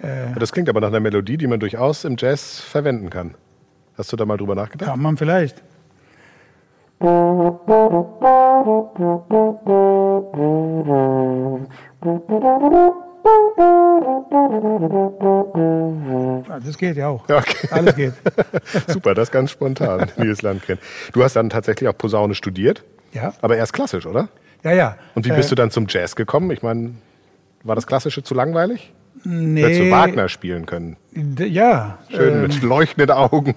Äh, 0.00 0.38
Das 0.38 0.52
klingt 0.52 0.68
aber 0.68 0.80
nach 0.80 0.88
einer 0.88 1.00
Melodie, 1.00 1.36
die 1.36 1.46
man 1.46 1.60
durchaus 1.60 2.04
im 2.04 2.16
Jazz 2.18 2.60
verwenden 2.60 3.10
kann. 3.10 3.34
Hast 3.96 4.12
du 4.12 4.16
da 4.16 4.24
mal 4.24 4.36
drüber 4.36 4.54
nachgedacht? 4.54 4.90
kann 4.90 5.00
man 5.00 5.16
vielleicht. 5.16 5.62
Ja, 16.48 16.58
Das 16.64 16.76
geht 16.78 16.96
ja 16.96 17.08
auch. 17.08 17.22
Okay. 17.28 17.68
Alles 17.70 17.94
geht. 17.94 18.12
Super, 18.88 19.14
das 19.14 19.30
ganz 19.30 19.50
spontan, 19.50 20.10
Nils 20.16 20.42
Landgren. 20.42 20.78
Du 21.12 21.22
hast 21.22 21.36
dann 21.36 21.50
tatsächlich 21.50 21.88
auch 21.88 21.96
Posaune 21.96 22.34
studiert, 22.34 22.82
Ja, 23.12 23.32
aber 23.40 23.56
erst 23.56 23.72
klassisch, 23.72 24.06
oder? 24.06 24.28
ja, 24.64 24.72
ja. 24.72 24.96
Und 25.14 25.24
wie 25.26 25.32
bist 25.32 25.50
du 25.50 25.54
dann 25.54 25.70
zum 25.70 25.86
Jazz 25.88 26.16
gekommen? 26.16 26.50
Ich 26.50 26.62
meine, 26.62 26.94
war 27.64 27.74
das 27.74 27.86
Klassische 27.86 28.22
zu 28.22 28.34
langweilig? 28.34 28.92
Nee, 29.24 29.62
Hättest 29.62 29.80
du 29.82 29.90
Wagner 29.90 30.28
spielen 30.28 30.66
können. 30.66 30.96
Ja, 31.38 31.98
Schön 32.10 32.34
ähm, 32.34 32.42
mit 32.42 32.62
leuchtenden 32.62 33.10
Augen. 33.10 33.54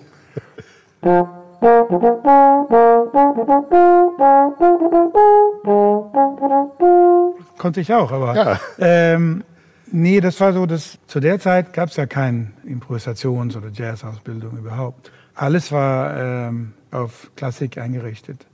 konnte 7.57 7.81
ich 7.81 7.93
auch, 7.93 8.11
aber 8.11 8.35
Ja. 8.35 8.59
ähm, 8.79 9.43
nee, 9.91 10.19
das 10.19 10.39
war 10.39 10.53
so, 10.53 10.65
dass 10.65 10.97
zu 11.07 11.19
der 11.19 11.39
Zeit 11.39 11.73
gab 11.73 11.89
es 11.89 11.95
ja 11.95 12.05
keine 12.05 12.51
Improvisations- 12.65 13.55
oder 13.55 13.69
Jazzausbildung 13.69 14.57
überhaupt. 14.57 15.11
Alles 15.33 15.71
war 15.71 16.17
ähm, 16.17 16.73
auf 16.91 17.31
Klassik 17.35 17.77
eingerichtet. 17.77 18.45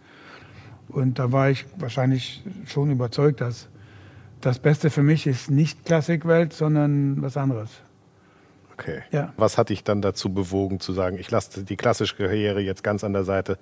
Und 0.89 1.19
da 1.19 1.31
war 1.31 1.49
ich 1.49 1.65
wahrscheinlich 1.77 2.43
schon 2.67 2.91
überzeugt, 2.91 3.41
dass 3.41 3.69
das 4.41 4.59
Beste 4.59 4.89
für 4.89 5.03
mich 5.03 5.27
ist 5.27 5.49
nicht 5.49 5.85
Klassikwelt, 5.85 6.53
sondern 6.53 7.21
was 7.21 7.37
anderes. 7.37 7.69
Okay. 8.73 9.03
Ja. 9.11 9.33
Was 9.37 9.57
hat 9.57 9.69
dich 9.69 9.83
dann 9.83 10.01
dazu 10.01 10.33
bewogen 10.33 10.79
zu 10.79 10.93
sagen, 10.93 11.17
ich 11.19 11.29
lasse 11.29 11.63
die 11.63 11.77
klassische 11.77 12.15
Karriere 12.15 12.61
jetzt 12.61 12.83
ganz 12.83 13.03
an 13.03 13.13
der 13.13 13.23
Seite, 13.23 13.59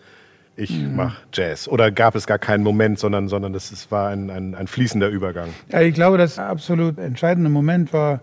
ich 0.55 0.71
Mhm. 0.71 0.95
mache 0.95 1.17
Jazz? 1.33 1.67
Oder 1.67 1.91
gab 1.91 2.15
es 2.15 2.27
gar 2.27 2.39
keinen 2.39 2.63
Moment, 2.63 2.99
sondern, 2.99 3.27
sondern 3.29 3.53
das 3.53 3.71
ist, 3.71 3.91
war 3.91 4.09
ein, 4.09 4.29
ein, 4.29 4.55
ein 4.55 4.67
fließender 4.67 5.07
Übergang? 5.09 5.49
Ja, 5.71 5.81
ich 5.81 5.93
glaube, 5.93 6.17
das 6.17 6.37
absolut 6.39 6.97
entscheidende 6.97 7.49
Moment 7.49 7.93
war 7.93 8.19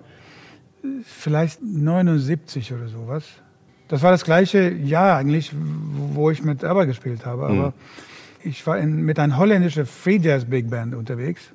vielleicht 1.05 1.63
79 1.63 2.73
oder 2.73 2.89
sowas. 2.89 3.25
Das 3.89 4.03
war 4.03 4.11
das 4.11 4.25
gleiche 4.25 4.71
Jahr 4.71 5.17
eigentlich, 5.17 5.53
wo 5.55 6.31
ich 6.31 6.43
mit 6.43 6.65
ABBA 6.65 6.85
gespielt 6.87 7.25
habe. 7.25 7.47
Aber 7.47 7.73
ich 8.43 8.67
war 8.67 8.79
in, 8.79 9.03
mit 9.05 9.19
einer 9.19 9.37
holländischen 9.37 9.87
Free 9.87 10.19
Jazz 10.21 10.45
Big 10.45 10.69
Band 10.71 10.95
unterwegs. 10.95 11.53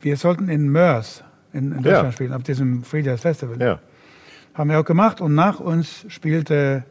Wir 0.00 0.16
sollten 0.16 0.48
in 0.48 0.68
Mörs 0.68 1.22
in, 1.52 1.72
in 1.72 1.82
Deutschland 1.82 2.04
Ja. 2.08 2.12
spielen, 2.12 2.32
auf 2.32 2.42
diesem 2.42 2.82
Free 2.82 3.00
Jazz 3.00 3.20
Festival. 3.22 3.60
Ja. 3.60 3.78
Haben 4.54 4.70
wir 4.70 4.80
auch 4.80 4.84
gemacht. 4.84 5.20
Und 5.20 5.34
nach 5.34 5.60
uns 5.60 6.04
spielte 6.08 6.84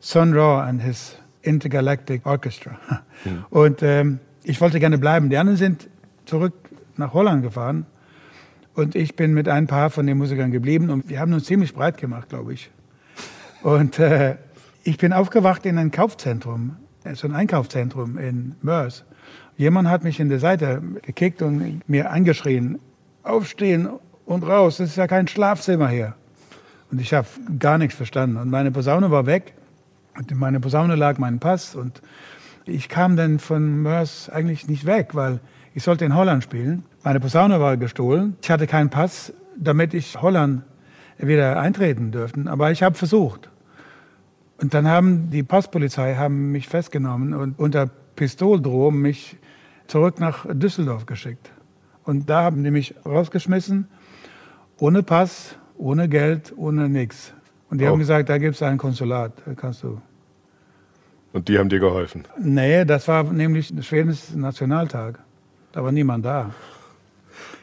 Sun 0.00 0.34
Ra 0.34 0.64
and 0.64 0.82
his 0.82 1.16
Intergalactic 1.42 2.24
Orchestra. 2.26 2.78
Und 3.50 3.82
ähm, 3.82 4.20
ich 4.44 4.60
wollte 4.60 4.80
gerne 4.80 4.98
bleiben. 4.98 5.30
Die 5.30 5.36
anderen 5.36 5.58
sind 5.58 5.88
zurück 6.24 6.54
nach 6.96 7.12
Holland 7.12 7.42
gefahren. 7.42 7.86
Und 8.74 8.94
ich 8.94 9.16
bin 9.16 9.34
mit 9.34 9.48
ein 9.48 9.66
paar 9.66 9.90
von 9.90 10.06
den 10.06 10.18
Musikern 10.18 10.50
geblieben. 10.50 10.90
Und 10.90 11.08
wir 11.08 11.20
haben 11.20 11.32
uns 11.32 11.44
ziemlich 11.44 11.74
breit 11.74 11.98
gemacht, 11.98 12.28
glaube 12.28 12.54
ich. 12.54 12.70
Und 13.62 13.98
äh, 13.98 14.36
ich 14.82 14.98
bin 14.98 15.12
aufgewacht 15.12 15.64
in 15.66 15.78
ein 15.78 15.90
Kaufzentrum, 15.90 16.76
äh, 17.04 17.14
so 17.14 17.28
ein 17.28 17.34
Einkaufszentrum 17.34 18.18
in 18.18 18.56
Mörs. 18.62 19.04
Jemand 19.56 19.88
hat 19.88 20.02
mich 20.02 20.18
in 20.18 20.28
der 20.28 20.40
Seite 20.40 20.82
gekickt 21.02 21.42
und 21.42 21.88
mir 21.88 22.10
angeschrien, 22.10 22.78
aufstehen 23.22 23.88
und 24.24 24.42
raus, 24.42 24.78
das 24.78 24.90
ist 24.90 24.96
ja 24.96 25.06
kein 25.06 25.28
Schlafzimmer 25.28 25.88
hier. 25.88 26.14
Und 26.90 27.00
ich 27.00 27.14
habe 27.14 27.28
gar 27.58 27.78
nichts 27.78 27.94
verstanden. 27.94 28.36
Und 28.36 28.50
meine 28.50 28.70
Posaune 28.70 29.10
war 29.10 29.26
weg. 29.26 29.54
Und 30.16 30.30
in 30.30 30.38
meiner 30.38 30.60
Posaune 30.60 30.94
lag 30.94 31.18
mein 31.18 31.38
Pass. 31.38 31.74
Und 31.74 32.02
ich 32.64 32.88
kam 32.88 33.16
dann 33.16 33.38
von 33.38 33.82
Mörs 33.82 34.28
eigentlich 34.28 34.68
nicht 34.68 34.86
weg, 34.86 35.14
weil 35.14 35.40
ich 35.74 35.82
sollte 35.82 36.04
in 36.04 36.14
Holland 36.14 36.44
spielen. 36.44 36.84
Meine 37.02 37.20
Posaune 37.20 37.60
war 37.60 37.76
gestohlen. 37.76 38.36
Ich 38.42 38.50
hatte 38.50 38.66
keinen 38.66 38.90
Pass, 38.90 39.32
damit 39.56 39.94
ich 39.94 40.20
Holland 40.20 40.62
wieder 41.18 41.58
eintreten 41.58 42.10
dürften. 42.10 42.48
Aber 42.48 42.70
ich 42.70 42.82
habe 42.82 42.94
versucht. 42.94 43.50
Und 44.58 44.74
dann 44.74 44.86
haben 44.86 45.30
die 45.30 45.42
Passpolizei 45.42 46.14
haben 46.14 46.52
mich 46.52 46.68
festgenommen 46.68 47.34
und 47.34 47.58
unter 47.58 47.90
Pistoldrohung 48.14 48.96
mich 49.00 49.36
zurück 49.88 50.20
nach 50.20 50.46
Düsseldorf 50.48 51.06
geschickt. 51.06 51.50
Und 52.04 52.30
da 52.30 52.44
haben 52.44 52.62
die 52.62 52.70
mich 52.70 52.94
rausgeschmissen, 53.04 53.88
ohne 54.78 55.02
Pass, 55.02 55.56
ohne 55.76 56.08
Geld, 56.08 56.52
ohne 56.56 56.88
nichts. 56.88 57.34
Und 57.72 57.78
die 57.78 57.86
Oh. 57.86 57.88
haben 57.88 57.98
gesagt, 58.00 58.28
da 58.28 58.36
gibt 58.36 58.54
es 58.54 58.62
ein 58.62 58.76
Konsulat, 58.76 59.32
da 59.46 59.54
kannst 59.54 59.82
du. 59.82 59.98
Und 61.32 61.48
die 61.48 61.58
haben 61.58 61.70
dir 61.70 61.80
geholfen. 61.80 62.24
Nee, 62.38 62.84
das 62.84 63.08
war 63.08 63.22
nämlich 63.24 63.72
Schwedens 63.80 64.34
Nationaltag. 64.34 65.18
Da 65.72 65.82
war 65.82 65.90
niemand 65.90 66.26
da. 66.26 66.50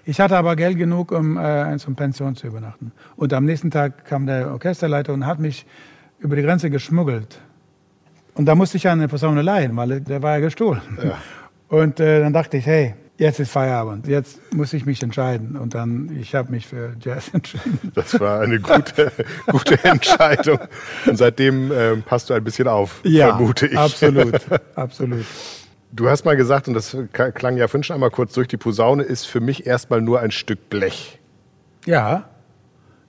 Ich 0.06 0.20
hatte 0.20 0.36
aber 0.36 0.56
Geld 0.56 0.80
genug, 0.80 1.12
um 1.12 1.38
äh, 1.38 1.78
zum 1.78 1.96
Pension 1.96 2.36
zu 2.36 2.48
übernachten. 2.48 2.92
Und 3.18 3.34
am 3.34 3.46
nächsten 3.46 3.70
Tag 3.70 4.04
kam 4.06 4.26
der 4.26 4.52
Orchesterleiter 4.52 5.14
und 5.14 5.28
hat 5.28 5.38
mich 5.38 5.68
über 6.18 6.36
die 6.36 6.42
Grenze 6.42 6.72
geschmuggelt. 6.72 7.40
Und 8.34 8.48
da 8.48 8.56
musste 8.56 8.78
ich 8.78 8.88
eine 8.88 9.08
Posaune 9.08 9.44
leihen, 9.44 9.78
weil 9.78 10.02
der 10.02 10.24
war 10.24 10.32
ja 10.38 10.40
gestohlen. 10.40 10.82
Und 11.68 12.00
äh, 12.00 12.22
dann 12.22 12.34
dachte 12.34 12.58
ich, 12.58 12.66
hey, 12.66 12.96
jetzt 13.20 13.40
ist 13.40 13.52
Feierabend, 13.52 14.08
jetzt 14.08 14.40
muss 14.54 14.74
ich 14.74 14.86
mich 14.86 15.04
entscheiden. 15.04 15.58
Und 15.58 15.76
dann, 15.76 16.18
ich 16.20 16.34
habe 16.34 16.52
mich 16.52 16.66
für 16.66 16.96
Jazz 17.00 17.30
entschieden. 17.34 17.92
Das 17.94 18.20
war 18.20 18.42
eine 18.42 18.60
gute, 18.60 19.12
gute 19.48 19.84
Entscheidung. 19.84 20.60
Und 21.06 21.18
seitdem 21.18 21.72
ähm, 21.72 22.02
passt 22.02 22.30
du 22.30 22.34
ein 22.34 22.44
bisschen 22.44 22.68
auf, 22.68 23.02
vermute 23.04 23.68
ich. 23.68 23.78
absolut, 23.78 24.42
absolut. 24.76 25.26
Du 25.92 26.10
hast 26.10 26.24
mal 26.24 26.38
gesagt, 26.38 26.68
und 26.68 26.76
das 26.76 26.96
klang 27.14 27.58
ja 27.58 27.68
vorhin 27.68 27.84
schon 27.84 27.96
einmal 27.96 28.12
kurz 28.12 28.34
durch, 28.34 28.48
die 28.48 28.58
Posaune 28.58 29.04
ist 29.04 29.26
für 29.26 29.40
mich 29.40 29.66
erstmal 29.68 30.02
nur 30.02 30.20
ein 30.20 30.32
Stück 30.32 30.70
Blech. 30.70 31.20
Ja. 31.86 32.30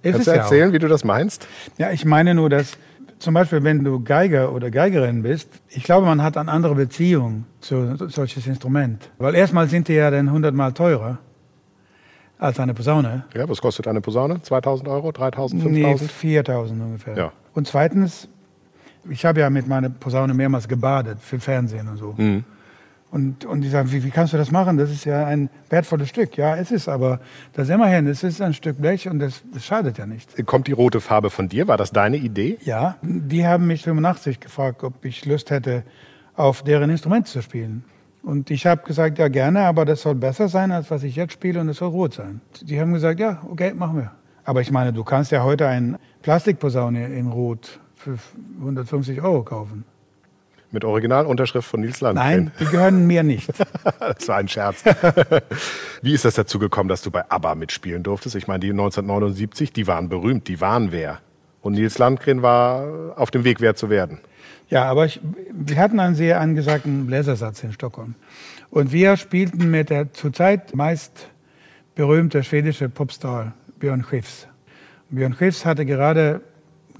Kannst 0.03 0.27
du 0.27 0.31
ja 0.31 0.39
erzählen, 0.39 0.73
wie 0.73 0.79
du 0.79 0.89
das 0.89 1.05
meinst? 1.05 1.47
Ja, 1.77 1.91
ich 1.91 2.07
meine 2.07 2.35
nur, 2.35 2.49
dass 2.49 2.79
zum 3.21 3.35
Beispiel, 3.35 3.63
wenn 3.63 3.85
du 3.85 4.03
Geiger 4.03 4.53
oder 4.53 4.71
Geigerin 4.71 5.23
bist, 5.23 5.49
ich 5.69 5.85
glaube, 5.85 6.07
man 6.07 6.23
hat 6.23 6.37
eine 6.37 6.51
andere 6.51 6.75
Beziehung 6.75 7.45
zu 7.61 7.97
so- 7.97 8.09
solches 8.09 8.47
Instrument. 8.47 9.11
Weil 9.19 9.35
erstmal 9.35 9.69
sind 9.69 9.87
die 9.89 9.93
ja 9.95 10.11
dann 10.11 10.33
hundertmal 10.33 10.73
teurer 10.73 11.19
als 12.39 12.59
eine 12.59 12.75
Posaune. 12.75 13.25
Ja, 13.35 13.49
was 13.49 13.61
kostet 13.61 13.87
eine 13.87 14.01
Posaune? 14.01 14.41
2000 14.43 14.89
Euro, 14.89 15.13
3000, 15.13 15.63
Nee, 15.65 15.83
5000? 15.83 16.11
4000 16.13 16.83
ungefähr. 16.83 17.17
Ja. 17.17 17.33
Und 17.55 17.67
zweitens, 17.69 18.29
ich 19.09 19.25
habe 19.25 19.41
ja 19.41 19.51
mit 19.51 19.69
meiner 19.69 19.91
Posaune 19.91 20.33
mehrmals 20.35 20.67
gebadet 20.67 21.19
für 21.21 21.39
Fernsehen 21.39 21.89
und 21.89 21.97
so. 21.99 22.15
Mhm. 22.17 22.45
Und, 23.11 23.45
und 23.45 23.63
die 23.63 23.69
sagen, 23.69 23.91
wie, 23.91 24.05
wie 24.05 24.11
kannst 24.11 24.33
du 24.33 24.37
das 24.37 24.53
machen? 24.53 24.77
Das 24.77 24.91
ist 24.91 25.05
ja 25.05 25.27
ein 25.27 25.51
wertvolles 25.69 26.09
Stück. 26.09 26.37
Ja, 26.37 26.55
es 26.57 26.71
ist, 26.71 26.89
aber 26.89 27.21
das 27.55 27.69
immerhin, 27.69 28.07
es 28.07 28.23
ist 28.23 28.41
ein 28.41 28.55
Stück 28.55 28.81
Blech 28.81 29.09
und 29.09 29.19
das, 29.19 29.43
das 29.53 29.67
schadet 29.67 29.99
ja 29.99 30.07
nicht. 30.07 30.47
Kommt 30.47 30.69
die 30.69 30.73
rote 30.73 31.01
Farbe 31.01 31.31
von 31.31 31.49
dir? 31.49 31.67
War 31.67 31.77
das 31.77 31.91
deine 31.91 32.19
Idee? 32.19 32.59
Ja, 32.63 32.97
die 33.03 33.45
haben 33.45 33.67
mich 33.67 33.83
85 33.83 34.39
gefragt, 34.39 34.85
ob 34.85 35.05
ich 35.05 35.27
Lust 35.27 35.51
hätte, 35.51 35.83
auf 36.37 36.63
deren 36.63 36.89
Instrument 36.89 37.27
zu 37.27 37.43
spielen. 37.43 37.85
Und 38.23 38.51
ich 38.51 38.67
habe 38.67 38.83
gesagt, 38.87 39.19
ja 39.19 39.29
gerne, 39.29 39.63
aber 39.63 39.85
das 39.85 40.03
soll 40.03 40.15
besser 40.15 40.49
sein, 40.49 40.71
als 40.71 40.91
was 40.91 41.03
ich 41.03 41.17
jetzt 41.17 41.33
spiele 41.33 41.61
und 41.61 41.69
es 41.69 41.79
soll 41.79 41.89
rot 41.89 42.15
sein. 42.15 42.41
Die 42.61 42.79
haben 42.81 42.93
gesagt, 42.93 43.19
ja, 43.19 43.41
okay, 43.51 43.73
machen 43.75 43.97
wir. 43.97 44.13
Aber 44.45 44.61
ich 44.61 44.71
meine, 44.71 44.93
du 44.93 45.05
kannst 45.05 45.33
ja 45.33 45.43
heute 45.43 45.67
eine 45.67 45.99
Plastikposaune 46.23 47.07
in 47.09 47.29
Rot 47.29 47.81
für 47.95 48.19
150 48.59 49.21
Euro 49.23 49.43
kaufen. 49.43 49.85
Mit 50.73 50.85
Originalunterschrift 50.85 51.69
von 51.69 51.81
Nils 51.81 52.01
Landgren. 52.01 52.45
Nein, 52.45 52.53
die 52.61 52.65
gehören 52.67 53.07
mir 53.07 53.23
nicht. 53.23 53.51
Das 53.99 54.29
war 54.29 54.37
ein 54.37 54.49
Scherz. 54.49 54.85
Wie 56.03 56.13
ist 56.13 56.25
das 56.25 56.35
dazu 56.35 56.59
gekommen, 56.59 56.89
dass 56.89 57.03
du 57.03 57.11
bei 57.11 57.29
ABBA 57.29 57.55
mitspielen 57.55 58.03
durftest? 58.03 58.37
Ich 58.37 58.47
meine, 58.47 58.61
die 58.61 58.71
1979, 58.71 59.73
die 59.73 59.87
waren 59.87 60.09
berühmt, 60.09 60.49
die 60.49 60.61
waren 60.61 60.93
wer. 60.93 61.21
Und 61.63 61.75
Nils 61.75 61.99
Landgren 61.99 62.43
war 62.43 63.15
auf 63.17 63.31
dem 63.31 63.45
Weg, 63.45 63.61
wer 63.61 63.75
zu 63.75 63.91
werden. 63.91 64.21
Ja, 64.69 64.85
aber 64.85 65.07
ich, 65.07 65.21
wir 65.53 65.77
hatten 65.79 65.99
einen 65.99 66.15
sehr 66.15 66.41
angesagten 66.41 67.07
Bläsersatz 67.07 67.63
in 67.65 67.73
Stockholm. 67.73 68.15
Und 68.71 68.93
wir 68.93 69.17
spielten 69.17 69.71
mit 69.71 69.91
der 69.91 70.13
zurzeit 70.13 70.75
meist 70.75 71.29
berühmte 71.97 72.45
schwedische 72.45 72.89
Popstar 72.89 73.53
Björn 73.81 74.05
Skifs. 74.05 74.47
Björn 75.11 75.35
Skifs 75.35 75.67
hatte 75.67 75.85
gerade, 75.85 76.41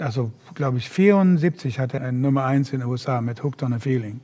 also 0.01 0.31
glaube 0.55 0.77
ich 0.79 0.89
74, 0.89 1.79
hatte 1.79 1.97
er 1.97 2.03
eine 2.07 2.17
Nummer 2.17 2.45
1 2.45 2.73
in 2.73 2.79
den 2.79 2.89
USA 2.89 3.21
mit 3.21 3.43
Hooked 3.43 3.63
on 3.63 3.73
a 3.73 3.79
Feeling. 3.79 4.19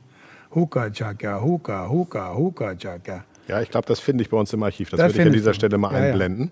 Hookah 0.54 0.90
Chaka, 0.90 1.40
Hookah, 1.42 1.88
Hookah, 1.88 2.34
Hookah 2.34 2.74
Chaka. 2.76 3.24
Ja, 3.48 3.60
ich 3.62 3.70
glaube, 3.70 3.86
das 3.86 3.98
finde 4.00 4.22
ich 4.22 4.28
bei 4.30 4.36
uns 4.36 4.52
im 4.52 4.62
Archiv. 4.62 4.90
Das 4.90 4.98
Das 4.98 5.08
würde 5.08 5.20
ich 5.22 5.26
an 5.26 5.32
dieser 5.32 5.50
du. 5.52 5.54
Stelle 5.56 5.78
mal 5.78 5.92
Ja, 5.92 5.98
einblenden. 6.10 6.50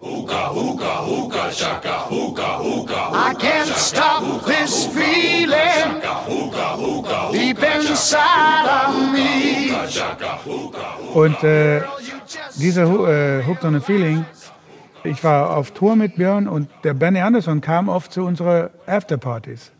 I 3.18 3.34
can't 3.38 3.74
stop 3.76 4.44
this 4.46 4.86
feeling 4.86 6.00
deep 7.32 7.62
inside 7.62 8.66
of 8.66 9.12
me. 9.12 9.72
Und 11.14 11.42
äh, 11.44 11.82
diese 12.58 12.88
Hu- 12.88 13.06
äh, 13.06 13.42
Hooked 13.44 13.64
on 13.64 13.74
a 13.76 13.80
Feeling, 13.80 14.24
ich 15.06 15.22
war 15.24 15.56
auf 15.56 15.70
Tour 15.70 15.96
mit 15.96 16.16
Björn 16.16 16.48
und 16.48 16.68
der 16.84 16.94
Benny 16.94 17.20
Andersson 17.20 17.60
kam 17.60 17.88
oft 17.88 18.12
zu 18.12 18.24
unseren 18.24 18.70
Afterpartys 18.86 19.70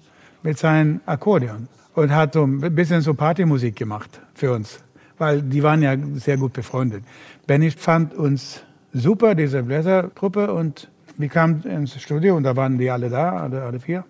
mit 0.42 0.58
seinem 0.58 1.00
Akkordeon 1.06 1.68
und 1.94 2.14
hat 2.14 2.34
so 2.34 2.44
ein 2.44 2.60
bisschen 2.74 3.00
so 3.00 3.14
Partymusik 3.14 3.76
gemacht 3.76 4.20
für 4.34 4.52
uns, 4.52 4.80
weil 5.18 5.42
die 5.42 5.62
waren 5.62 5.82
ja 5.82 5.96
sehr 6.14 6.36
gut 6.36 6.52
befreundet. 6.52 7.04
Benny 7.46 7.70
fand 7.70 8.14
uns 8.14 8.62
super, 8.92 9.34
diese 9.34 9.62
Bläsertruppe, 9.62 10.52
und 10.52 10.88
wir 11.16 11.28
kamen 11.28 11.62
ins 11.64 12.00
Studio 12.00 12.36
und 12.36 12.44
da 12.44 12.54
waren 12.56 12.78
die 12.78 12.90
alle 12.90 13.10
da, 13.10 13.36
alle, 13.36 13.62
alle 13.62 13.80
vier. 13.80 14.04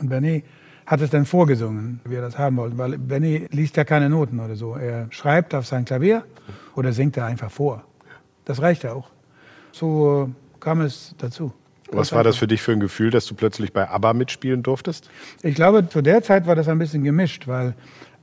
Und 0.00 0.08
Benny 0.08 0.44
hat 0.86 1.00
es 1.00 1.10
dann 1.10 1.24
vorgesungen, 1.24 2.00
wie 2.04 2.12
wir 2.12 2.20
das 2.20 2.38
haben 2.38 2.56
wollten, 2.56 2.78
weil 2.78 2.98
Benny 2.98 3.46
liest 3.50 3.76
ja 3.76 3.84
keine 3.84 4.08
Noten 4.08 4.38
oder 4.40 4.54
so. 4.54 4.76
Er 4.76 5.06
schreibt 5.10 5.54
auf 5.54 5.66
sein 5.66 5.84
Klavier 5.84 6.24
oder 6.74 6.92
singt 6.92 7.16
er 7.16 7.26
einfach 7.26 7.50
vor. 7.50 7.84
Das 8.44 8.60
reicht 8.62 8.84
ja 8.84 8.92
auch. 8.92 9.08
So 9.72 10.28
äh, 10.30 10.60
kam 10.60 10.80
es 10.80 11.14
dazu. 11.18 11.52
Was 11.92 12.12
war 12.12 12.22
das 12.22 12.36
für 12.36 12.46
dich 12.46 12.62
für 12.62 12.72
ein 12.72 12.80
Gefühl, 12.80 13.10
dass 13.10 13.26
du 13.26 13.34
plötzlich 13.34 13.72
bei 13.72 13.88
ABBA 13.88 14.12
mitspielen 14.12 14.62
durftest? 14.62 15.10
Ich 15.42 15.56
glaube, 15.56 15.88
zu 15.88 16.02
der 16.02 16.22
Zeit 16.22 16.46
war 16.46 16.54
das 16.54 16.68
ein 16.68 16.78
bisschen 16.78 17.02
gemischt, 17.02 17.48
weil 17.48 17.74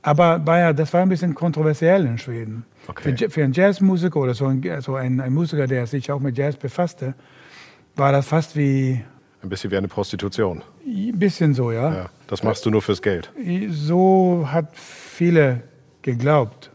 aber 0.02 0.46
war 0.46 0.58
ja, 0.58 0.72
das 0.72 0.92
war 0.92 1.02
ein 1.02 1.08
bisschen 1.08 1.34
kontroversiell 1.34 2.06
in 2.06 2.18
Schweden. 2.18 2.64
Okay. 2.86 3.16
Für, 3.16 3.30
für 3.30 3.44
einen 3.44 3.52
Jazzmusiker 3.52 4.20
oder 4.20 4.34
so 4.34 4.46
ein, 4.46 4.62
so 4.80 4.94
ein, 4.94 5.20
ein 5.20 5.34
Musiker, 5.34 5.66
der 5.66 5.86
sich 5.86 6.10
auch 6.10 6.20
mit 6.20 6.38
Jazz 6.38 6.56
befasste, 6.56 7.14
war 7.96 8.12
das 8.12 8.26
fast 8.26 8.56
wie 8.56 9.02
Ein 9.42 9.48
bisschen 9.48 9.70
wie 9.70 9.76
eine 9.76 9.88
Prostitution. 9.88 10.62
ein 10.86 11.18
bisschen 11.18 11.52
so, 11.52 11.72
ja. 11.72 11.92
Ja, 11.92 12.10
das 12.28 12.42
machst 12.42 12.64
du 12.64 12.70
nur 12.70 12.80
fürs 12.80 13.02
Geld. 13.02 13.30
So 13.70 14.48
hat 14.50 14.76
viele 14.76 15.62
geglaubt. 16.02 16.70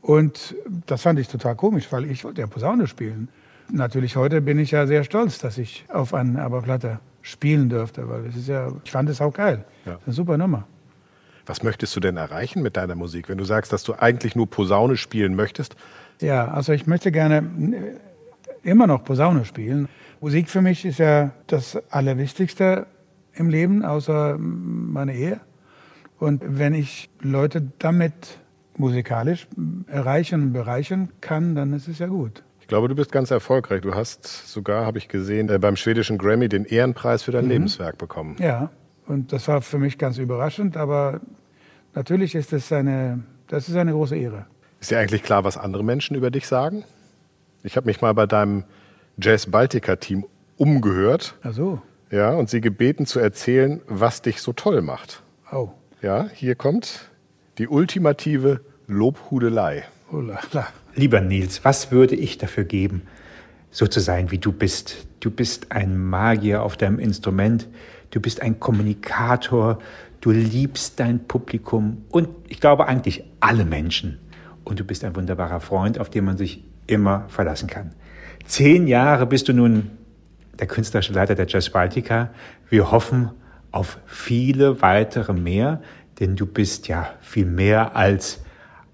Und 0.00 0.54
das 0.86 1.02
fand 1.02 1.18
ich 1.18 1.28
total 1.28 1.56
komisch, 1.56 1.88
weil 1.90 2.10
ich 2.10 2.24
wollte 2.24 2.40
ja 2.40 2.46
Posaune 2.46 2.86
spielen. 2.86 3.28
Natürlich 3.72 4.16
heute 4.16 4.40
bin 4.40 4.58
ich 4.58 4.72
ja 4.72 4.86
sehr 4.86 5.04
stolz, 5.04 5.38
dass 5.38 5.58
ich 5.58 5.84
auf 5.88 6.14
einer 6.14 6.42
Aberplatte 6.42 7.00
spielen 7.22 7.68
durfte, 7.68 8.08
weil 8.08 8.26
es 8.26 8.36
ist 8.36 8.48
ja, 8.48 8.72
ich 8.84 8.90
fand 8.90 9.08
es 9.08 9.20
auch 9.20 9.32
geil. 9.32 9.64
Ja. 9.84 9.98
Eine 10.04 10.14
super 10.14 10.36
Nummer. 10.38 10.66
Was 11.46 11.62
möchtest 11.62 11.94
du 11.96 12.00
denn 12.00 12.16
erreichen 12.16 12.62
mit 12.62 12.76
deiner 12.76 12.94
Musik? 12.94 13.28
Wenn 13.28 13.38
du 13.38 13.44
sagst, 13.44 13.72
dass 13.72 13.82
du 13.82 13.94
eigentlich 13.94 14.36
nur 14.36 14.48
Posaune 14.48 14.96
spielen 14.96 15.34
möchtest, 15.34 15.76
Ja, 16.20 16.48
also 16.48 16.72
ich 16.72 16.86
möchte 16.86 17.10
gerne 17.10 17.38
äh, 17.38 18.68
immer 18.68 18.86
noch 18.86 19.04
Posaune 19.04 19.44
spielen. 19.44 19.88
Musik 20.20 20.50
für 20.50 20.60
mich 20.60 20.84
ist 20.84 20.98
ja 20.98 21.30
das 21.46 21.78
Allerwichtigste 21.90 22.86
im 23.32 23.48
Leben, 23.48 23.84
außer 23.84 24.36
meine 24.38 25.14
Ehe. 25.14 25.40
Und 26.18 26.42
wenn 26.46 26.74
ich 26.74 27.08
Leute 27.20 27.62
damit 27.78 28.38
musikalisch 28.76 29.46
erreichen 29.86 30.42
und 30.42 30.52
bereichern 30.52 31.08
kann, 31.20 31.54
dann 31.54 31.72
ist 31.72 31.88
es 31.88 31.98
ja 31.98 32.06
gut. 32.06 32.42
Ich 32.70 32.72
glaube, 32.72 32.86
du 32.86 32.94
bist 32.94 33.10
ganz 33.10 33.32
erfolgreich. 33.32 33.80
Du 33.80 33.96
hast 33.96 34.46
sogar, 34.46 34.86
habe 34.86 34.98
ich 34.98 35.08
gesehen, 35.08 35.48
äh, 35.48 35.58
beim 35.58 35.74
schwedischen 35.74 36.18
Grammy 36.18 36.48
den 36.48 36.64
Ehrenpreis 36.64 37.24
für 37.24 37.32
dein 37.32 37.48
Lebenswerk 37.48 37.98
bekommen. 37.98 38.36
Ja, 38.38 38.70
und 39.08 39.32
das 39.32 39.48
war 39.48 39.60
für 39.60 39.78
mich 39.78 39.98
ganz 39.98 40.18
überraschend, 40.18 40.76
aber 40.76 41.20
natürlich 41.96 42.36
ist 42.36 42.52
es 42.52 42.70
eine, 42.72 43.24
das 43.48 43.68
ist 43.68 43.74
eine 43.74 43.90
große 43.90 44.16
Ehre. 44.16 44.46
Ist 44.78 44.92
dir 44.92 45.00
eigentlich 45.00 45.24
klar, 45.24 45.42
was 45.42 45.56
andere 45.56 45.82
Menschen 45.82 46.14
über 46.14 46.30
dich 46.30 46.46
sagen? 46.46 46.84
Ich 47.64 47.76
habe 47.76 47.86
mich 47.86 48.02
mal 48.02 48.14
bei 48.14 48.26
deinem 48.26 48.62
Jazz 49.20 49.46
Baltica 49.46 49.96
Team 49.96 50.24
umgehört, 50.56 51.34
Ach 51.42 51.52
so, 51.52 51.82
ja, 52.12 52.30
und 52.34 52.50
sie 52.50 52.60
gebeten 52.60 53.04
zu 53.04 53.18
erzählen, 53.18 53.80
was 53.88 54.22
dich 54.22 54.40
so 54.40 54.52
toll 54.52 54.80
macht. 54.80 55.24
oh, 55.50 55.70
Ja, 56.02 56.28
hier 56.32 56.54
kommt 56.54 57.10
die 57.58 57.66
ultimative 57.66 58.60
Lobhudelei. 58.86 59.82
oh 60.12 60.20
la, 60.20 60.38
la. 60.52 60.68
Lieber 60.94 61.20
Nils, 61.20 61.64
was 61.64 61.92
würde 61.92 62.16
ich 62.16 62.38
dafür 62.38 62.64
geben, 62.64 63.02
so 63.70 63.86
zu 63.86 64.00
sein, 64.00 64.30
wie 64.30 64.38
du 64.38 64.52
bist? 64.52 65.06
Du 65.20 65.30
bist 65.30 65.70
ein 65.70 65.96
Magier 65.96 66.62
auf 66.62 66.76
deinem 66.76 66.98
Instrument, 66.98 67.68
du 68.10 68.20
bist 68.20 68.42
ein 68.42 68.58
Kommunikator, 68.58 69.78
du 70.20 70.30
liebst 70.30 70.98
dein 70.98 71.26
Publikum 71.26 72.04
und 72.10 72.28
ich 72.48 72.60
glaube 72.60 72.88
eigentlich 72.88 73.24
alle 73.38 73.64
Menschen. 73.64 74.18
Und 74.64 74.78
du 74.80 74.84
bist 74.84 75.04
ein 75.04 75.16
wunderbarer 75.16 75.60
Freund, 75.60 75.98
auf 75.98 76.10
den 76.10 76.24
man 76.24 76.36
sich 76.36 76.64
immer 76.86 77.24
verlassen 77.28 77.68
kann. 77.68 77.92
Zehn 78.44 78.86
Jahre 78.86 79.26
bist 79.26 79.48
du 79.48 79.52
nun 79.52 79.90
der 80.58 80.66
künstlerische 80.66 81.12
Leiter 81.12 81.34
der 81.34 81.46
Jazz 81.46 81.70
Baltica. 81.70 82.30
Wir 82.68 82.90
hoffen 82.90 83.30
auf 83.70 83.98
viele 84.06 84.82
weitere 84.82 85.32
mehr, 85.32 85.80
denn 86.18 86.36
du 86.36 86.46
bist 86.46 86.88
ja 86.88 87.14
viel 87.20 87.46
mehr 87.46 87.96
als 87.96 88.42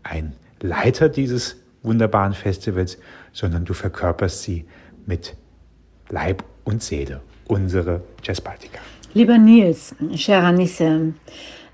ein 0.02 0.34
Leiter 0.60 1.08
dieses 1.08 1.56
wunderbaren 1.86 2.34
Festivals, 2.34 2.98
sondern 3.32 3.64
du 3.64 3.72
verkörperst 3.72 4.42
sie 4.42 4.66
mit 5.06 5.34
Leib 6.10 6.44
und 6.64 6.82
Seele, 6.82 7.20
unsere 7.46 8.02
Jazz 8.22 8.40
Baltica. 8.40 8.80
Lieber 9.14 9.38
Nils, 9.38 9.94
cher 10.14 10.42
Anisse, 10.42 11.14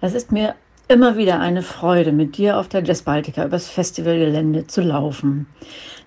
es 0.00 0.14
ist 0.14 0.30
mir 0.30 0.54
immer 0.88 1.16
wieder 1.16 1.40
eine 1.40 1.62
Freude, 1.62 2.12
mit 2.12 2.36
dir 2.36 2.58
auf 2.58 2.68
der 2.68 2.84
Jazz 2.84 3.02
Baltica 3.02 3.44
übers 3.44 3.68
Festivalgelände 3.68 4.66
zu 4.66 4.82
laufen. 4.82 5.46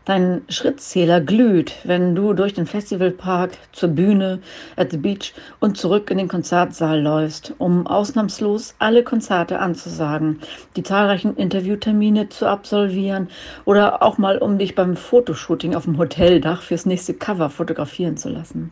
Dein 0.06 0.44
Schrittzähler 0.50 1.20
glüht, 1.20 1.74
wenn 1.84 2.14
du 2.14 2.34
durch 2.34 2.54
den 2.54 2.68
Festivalpark 2.68 3.58
zur 3.72 3.90
Bühne, 3.90 4.38
at 4.76 4.92
the 4.92 4.98
beach 4.98 5.34
und 5.60 5.78
zurück 5.80 6.12
in 6.12 6.20
den 6.20 6.28
Konzertsaal 6.28 7.02
läufst, 7.02 7.56
um 7.58 7.88
ausnahmslos 7.88 8.76
alle 8.78 9.04
Konzerte 9.04 9.58
anzusagen, 9.58 10.42
die 10.76 10.84
zahlreichen 10.84 11.36
Interviewtermine 11.36 12.30
zu 12.30 12.46
absolvieren 12.46 13.30
oder 13.66 14.04
auch 14.04 14.20
mal 14.20 14.38
um 14.38 14.60
dich 14.60 14.76
beim 14.76 14.96
Fotoshooting 14.96 15.74
auf 15.74 15.86
dem 15.86 15.98
Hoteldach 15.98 16.62
fürs 16.62 16.86
nächste 16.86 17.16
Cover 17.16 17.50
fotografieren 17.50 18.16
zu 18.16 18.30
lassen. 18.30 18.72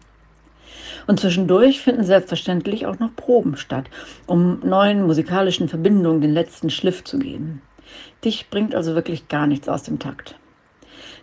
Und 1.08 1.20
zwischendurch 1.20 1.82
finden 1.82 2.04
selbstverständlich 2.04 2.86
auch 2.86 3.00
noch 3.00 3.16
Proben 3.16 3.58
statt, 3.58 3.86
um 4.28 4.60
neuen 4.60 5.08
musikalischen 5.08 5.68
Verbindungen 5.68 6.22
den 6.22 6.32
letzten 6.32 6.70
Schliff 6.70 7.04
zu 7.04 7.18
geben. 7.18 7.64
Dich 8.24 8.52
bringt 8.52 8.76
also 8.76 8.94
wirklich 8.94 9.30
gar 9.30 9.48
nichts 9.48 9.68
aus 9.68 9.82
dem 9.82 9.98
Takt. 9.98 10.36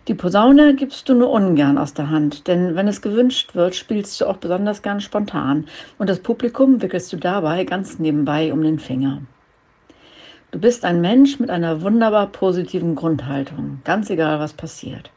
Die 0.07 0.15
Posaune 0.15 0.73
gibst 0.75 1.07
du 1.09 1.13
nur 1.13 1.29
ungern 1.29 1.77
aus 1.77 1.93
der 1.93 2.09
Hand, 2.09 2.47
denn 2.47 2.75
wenn 2.75 2.87
es 2.87 3.03
gewünscht 3.03 3.53
wird, 3.53 3.75
spielst 3.75 4.19
du 4.19 4.25
auch 4.25 4.37
besonders 4.37 4.81
gern 4.81 4.99
spontan 4.99 5.67
und 5.99 6.09
das 6.09 6.19
Publikum 6.19 6.81
wickelst 6.81 7.13
du 7.13 7.17
dabei 7.17 7.65
ganz 7.65 7.99
nebenbei 7.99 8.51
um 8.51 8.63
den 8.63 8.79
Finger. 8.79 9.21
Du 10.49 10.59
bist 10.59 10.85
ein 10.85 11.01
Mensch 11.01 11.39
mit 11.39 11.51
einer 11.51 11.83
wunderbar 11.83 12.27
positiven 12.27 12.95
Grundhaltung, 12.95 13.81
ganz 13.83 14.09
egal 14.09 14.39
was 14.39 14.53
passiert. 14.53 15.11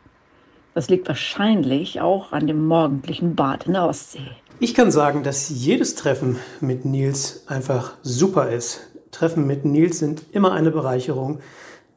Das 0.74 0.90
liegt 0.90 1.08
wahrscheinlich 1.08 2.02
auch 2.02 2.32
an 2.32 2.46
dem 2.46 2.66
morgendlichen 2.66 3.34
Bad 3.34 3.66
in 3.66 3.72
der 3.72 3.86
Ostsee. 3.86 4.30
Ich 4.60 4.74
kann 4.74 4.90
sagen, 4.90 5.22
dass 5.22 5.48
jedes 5.48 5.94
Treffen 5.94 6.36
mit 6.60 6.84
Nils 6.84 7.44
einfach 7.48 7.94
super 8.02 8.50
ist. 8.50 8.90
Treffen 9.10 9.46
mit 9.46 9.64
Nils 9.64 9.98
sind 9.98 10.24
immer 10.32 10.52
eine 10.52 10.70
Bereicherung. 10.70 11.40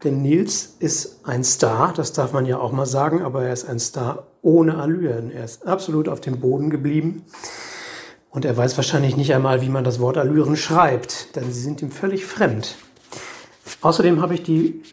Denn 0.03 0.21
Nils 0.21 0.75
ist 0.79 1.21
ein 1.25 1.43
Star, 1.43 1.91
das 1.93 2.13
darf 2.13 2.31
man 2.31 2.45
ja 2.45 2.59
auch 2.59 2.71
mal 2.71 2.85
sagen, 2.85 3.23
aber 3.23 3.43
er 3.43 3.53
ist 3.53 3.67
ein 3.67 3.79
Star 3.79 4.27
ohne 4.43 4.77
Allüren. 4.77 5.31
Er 5.31 5.43
ist 5.43 5.65
absolut 5.65 6.07
auf 6.07 6.21
dem 6.21 6.39
Boden 6.39 6.69
geblieben. 6.69 7.23
Und 8.29 8.45
er 8.45 8.55
weiß 8.55 8.77
wahrscheinlich 8.77 9.17
nicht 9.17 9.33
einmal, 9.33 9.61
wie 9.61 9.69
man 9.69 9.83
das 9.83 9.99
Wort 9.99 10.17
Allüren 10.17 10.55
schreibt, 10.55 11.35
denn 11.35 11.51
sie 11.51 11.61
sind 11.61 11.81
ihm 11.81 11.89
völlig 11.89 12.25
fremd. 12.25 12.75
Außerdem 13.81 14.21
habe 14.21 14.35
ich 14.35 14.43
die, 14.43 14.83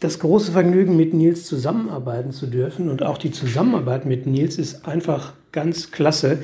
das 0.00 0.18
große 0.18 0.52
Vergnügen, 0.52 0.96
mit 0.96 1.14
Nils 1.14 1.46
zusammenarbeiten 1.46 2.32
zu 2.32 2.46
dürfen. 2.46 2.90
Und 2.90 3.02
auch 3.02 3.16
die 3.16 3.30
Zusammenarbeit 3.30 4.04
mit 4.04 4.26
Nils 4.26 4.58
ist 4.58 4.86
einfach 4.86 5.32
ganz 5.52 5.90
klasse, 5.90 6.38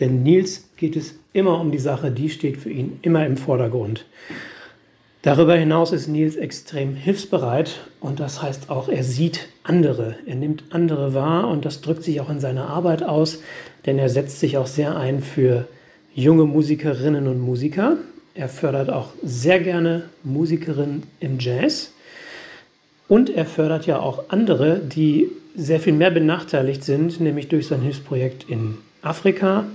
denn 0.00 0.24
Nils 0.24 0.64
geht 0.76 0.96
es 0.96 1.14
immer 1.32 1.60
um 1.60 1.70
die 1.70 1.78
Sache, 1.78 2.10
die 2.10 2.30
steht 2.30 2.56
für 2.56 2.70
ihn 2.70 2.98
immer 3.02 3.24
im 3.24 3.36
Vordergrund. 3.36 4.04
Darüber 5.22 5.54
hinaus 5.54 5.92
ist 5.92 6.08
Nils 6.08 6.34
extrem 6.34 6.96
hilfsbereit 6.96 7.78
und 8.00 8.18
das 8.18 8.42
heißt 8.42 8.70
auch, 8.70 8.88
er 8.88 9.04
sieht 9.04 9.48
andere, 9.62 10.16
er 10.26 10.34
nimmt 10.34 10.64
andere 10.70 11.14
wahr 11.14 11.46
und 11.46 11.64
das 11.64 11.80
drückt 11.80 12.02
sich 12.02 12.20
auch 12.20 12.28
in 12.28 12.40
seiner 12.40 12.68
Arbeit 12.68 13.04
aus, 13.04 13.40
denn 13.86 14.00
er 14.00 14.08
setzt 14.08 14.40
sich 14.40 14.58
auch 14.58 14.66
sehr 14.66 14.96
ein 14.96 15.22
für 15.22 15.68
junge 16.12 16.44
Musikerinnen 16.44 17.28
und 17.28 17.40
Musiker. 17.40 17.98
Er 18.34 18.48
fördert 18.48 18.90
auch 18.90 19.10
sehr 19.22 19.60
gerne 19.60 20.08
Musikerinnen 20.24 21.04
im 21.20 21.38
Jazz. 21.38 21.92
Und 23.06 23.30
er 23.30 23.46
fördert 23.46 23.86
ja 23.86 24.00
auch 24.00 24.24
andere, 24.30 24.80
die 24.80 25.28
sehr 25.54 25.78
viel 25.78 25.92
mehr 25.92 26.10
benachteiligt 26.10 26.82
sind, 26.82 27.20
nämlich 27.20 27.46
durch 27.46 27.68
sein 27.68 27.82
Hilfsprojekt 27.82 28.48
in 28.48 28.78
Afrika, 29.02 29.66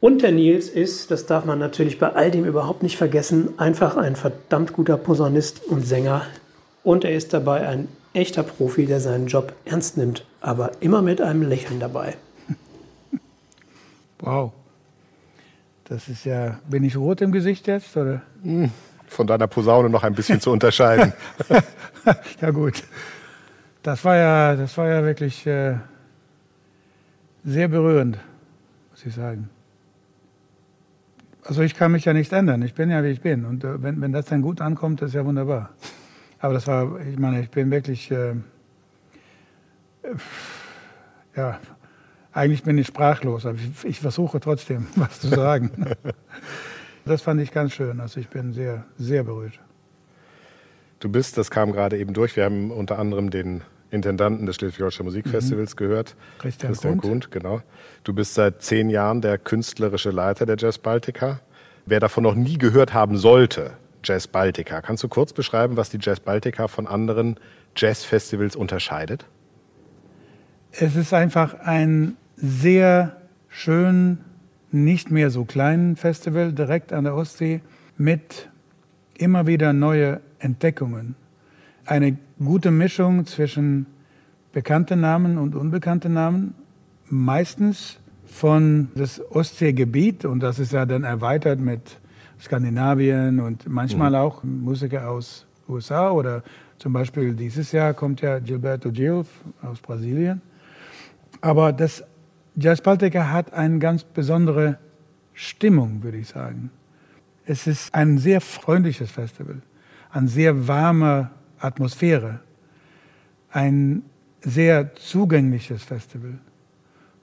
und 0.00 0.22
der 0.22 0.32
Nils 0.32 0.68
ist, 0.68 1.10
das 1.10 1.26
darf 1.26 1.44
man 1.44 1.58
natürlich 1.58 1.98
bei 1.98 2.12
all 2.12 2.30
dem 2.30 2.44
überhaupt 2.44 2.82
nicht 2.82 2.96
vergessen, 2.96 3.58
einfach 3.58 3.96
ein 3.96 4.14
verdammt 4.14 4.72
guter 4.72 4.96
Posaunist 4.98 5.64
und 5.64 5.86
Sänger. 5.86 6.22
Und 6.82 7.04
er 7.04 7.14
ist 7.14 7.32
dabei 7.32 7.66
ein 7.66 7.88
echter 8.12 8.42
Profi, 8.42 8.86
der 8.86 9.00
seinen 9.00 9.26
Job 9.26 9.54
ernst 9.64 9.96
nimmt, 9.96 10.24
aber 10.40 10.72
immer 10.80 11.02
mit 11.02 11.20
einem 11.20 11.42
Lächeln 11.42 11.80
dabei. 11.80 12.16
Wow. 14.18 14.52
Das 15.84 16.08
ist 16.08 16.24
ja, 16.24 16.58
bin 16.68 16.82
ich 16.82 16.96
rot 16.96 17.20
im 17.20 17.32
Gesicht 17.32 17.66
jetzt? 17.68 17.96
Oder? 17.96 18.22
Von 19.08 19.26
deiner 19.26 19.46
Posaune 19.46 19.90
noch 19.90 20.02
ein 20.02 20.14
bisschen 20.14 20.40
zu 20.40 20.50
unterscheiden. 20.50 21.12
ja 22.40 22.50
gut. 22.50 22.82
Das 23.82 24.04
war 24.04 24.16
ja, 24.16 24.56
das 24.56 24.76
war 24.78 24.88
ja 24.88 25.04
wirklich 25.04 25.46
äh, 25.46 25.74
sehr 27.44 27.68
berührend, 27.68 28.18
muss 28.90 29.04
ich 29.04 29.14
sagen. 29.14 29.50
Also 31.46 31.62
ich 31.62 31.76
kann 31.76 31.92
mich 31.92 32.04
ja 32.04 32.12
nicht 32.12 32.32
ändern. 32.32 32.62
Ich 32.62 32.74
bin 32.74 32.90
ja, 32.90 33.04
wie 33.04 33.08
ich 33.08 33.20
bin. 33.20 33.44
Und 33.44 33.62
äh, 33.62 33.80
wenn, 33.82 34.00
wenn 34.00 34.12
das 34.12 34.26
dann 34.26 34.42
gut 34.42 34.60
ankommt, 34.60 35.00
ist 35.02 35.14
ja 35.14 35.24
wunderbar. 35.24 35.70
Aber 36.40 36.54
das 36.54 36.66
war, 36.66 37.00
ich 37.00 37.18
meine, 37.18 37.40
ich 37.40 37.50
bin 37.50 37.70
wirklich, 37.70 38.10
äh, 38.10 38.34
ja, 41.36 41.60
eigentlich 42.32 42.64
bin 42.64 42.76
ich 42.78 42.88
sprachlos, 42.88 43.46
aber 43.46 43.56
ich, 43.56 43.84
ich 43.84 44.00
versuche 44.00 44.40
trotzdem 44.40 44.88
was 44.96 45.20
zu 45.20 45.28
sagen. 45.28 45.70
das 47.04 47.22
fand 47.22 47.40
ich 47.40 47.52
ganz 47.52 47.72
schön. 47.72 48.00
Also 48.00 48.18
ich 48.18 48.28
bin 48.28 48.52
sehr, 48.52 48.84
sehr 48.98 49.22
berührt. 49.22 49.60
Du 50.98 51.08
bist, 51.08 51.38
das 51.38 51.50
kam 51.50 51.72
gerade 51.72 51.96
eben 51.96 52.12
durch, 52.12 52.34
wir 52.34 52.44
haben 52.44 52.72
unter 52.72 52.98
anderem 52.98 53.30
den 53.30 53.62
Intendanten 53.90 54.46
des 54.46 54.56
Schleswig-Holstein 54.56 55.06
Musikfestivals 55.06 55.76
gehört. 55.76 56.16
Christian 56.38 56.72
Christian. 56.72 56.98
Grund, 56.98 57.30
genau. 57.30 57.62
Du 58.04 58.12
bist 58.12 58.34
seit 58.34 58.62
zehn 58.62 58.90
Jahren 58.90 59.20
der 59.20 59.38
künstlerische 59.38 60.10
Leiter 60.10 60.46
der 60.46 60.56
Jazz 60.58 60.78
Baltica. 60.78 61.40
Wer 61.86 62.00
davon 62.00 62.24
noch 62.24 62.34
nie 62.34 62.58
gehört 62.58 62.94
haben 62.94 63.16
sollte, 63.16 63.72
Jazz 64.02 64.26
Baltica, 64.26 64.80
kannst 64.80 65.02
du 65.02 65.08
kurz 65.08 65.32
beschreiben, 65.32 65.76
was 65.76 65.90
die 65.90 65.98
Jazz 66.00 66.20
Baltica 66.20 66.68
von 66.68 66.86
anderen 66.86 67.38
Jazzfestivals 67.76 68.56
unterscheidet? 68.56 69.26
Es 70.72 70.96
ist 70.96 71.14
einfach 71.14 71.54
ein 71.60 72.16
sehr 72.36 73.16
schön, 73.48 74.18
nicht 74.70 75.10
mehr 75.10 75.30
so 75.30 75.44
kleinen 75.44 75.96
Festival 75.96 76.52
direkt 76.52 76.92
an 76.92 77.04
der 77.04 77.14
Ostsee 77.14 77.62
mit 77.96 78.48
immer 79.16 79.46
wieder 79.46 79.72
neue 79.72 80.20
Entdeckungen. 80.38 81.14
Eine 81.86 82.18
gute 82.42 82.70
Mischung 82.70 83.26
zwischen 83.26 83.86
bekannten 84.52 85.00
Namen 85.00 85.38
und 85.38 85.54
unbekannten 85.54 86.12
Namen, 86.12 86.54
meistens 87.08 87.98
von 88.26 88.88
das 88.94 89.20
Ostseegebiet 89.30 90.24
und 90.24 90.40
das 90.40 90.58
ist 90.58 90.72
ja 90.72 90.84
dann 90.84 91.04
erweitert 91.04 91.60
mit 91.60 91.98
Skandinavien 92.40 93.40
und 93.40 93.68
manchmal 93.68 94.14
auch 94.14 94.42
Musiker 94.44 95.08
aus 95.10 95.46
USA 95.68 96.10
oder 96.10 96.42
zum 96.78 96.92
Beispiel 96.92 97.34
dieses 97.34 97.72
Jahr 97.72 97.94
kommt 97.94 98.20
ja 98.20 98.38
Gilberto 98.38 98.90
Gil 98.90 99.24
aus 99.62 99.80
Brasilien. 99.80 100.42
Aber 101.40 101.72
das 101.72 102.04
Jazz 102.54 102.80
Baltica 102.80 103.30
hat 103.30 103.52
eine 103.52 103.78
ganz 103.78 104.04
besondere 104.04 104.78
Stimmung, 105.32 106.02
würde 106.02 106.18
ich 106.18 106.28
sagen. 106.28 106.70
Es 107.46 107.66
ist 107.66 107.94
ein 107.94 108.18
sehr 108.18 108.40
freundliches 108.40 109.10
Festival, 109.10 109.62
eine 110.10 110.28
sehr 110.28 110.66
warme 110.66 111.30
Atmosphäre, 111.58 112.40
ein 113.50 114.02
sehr 114.42 114.94
zugängliches 114.94 115.82
Festival 115.82 116.38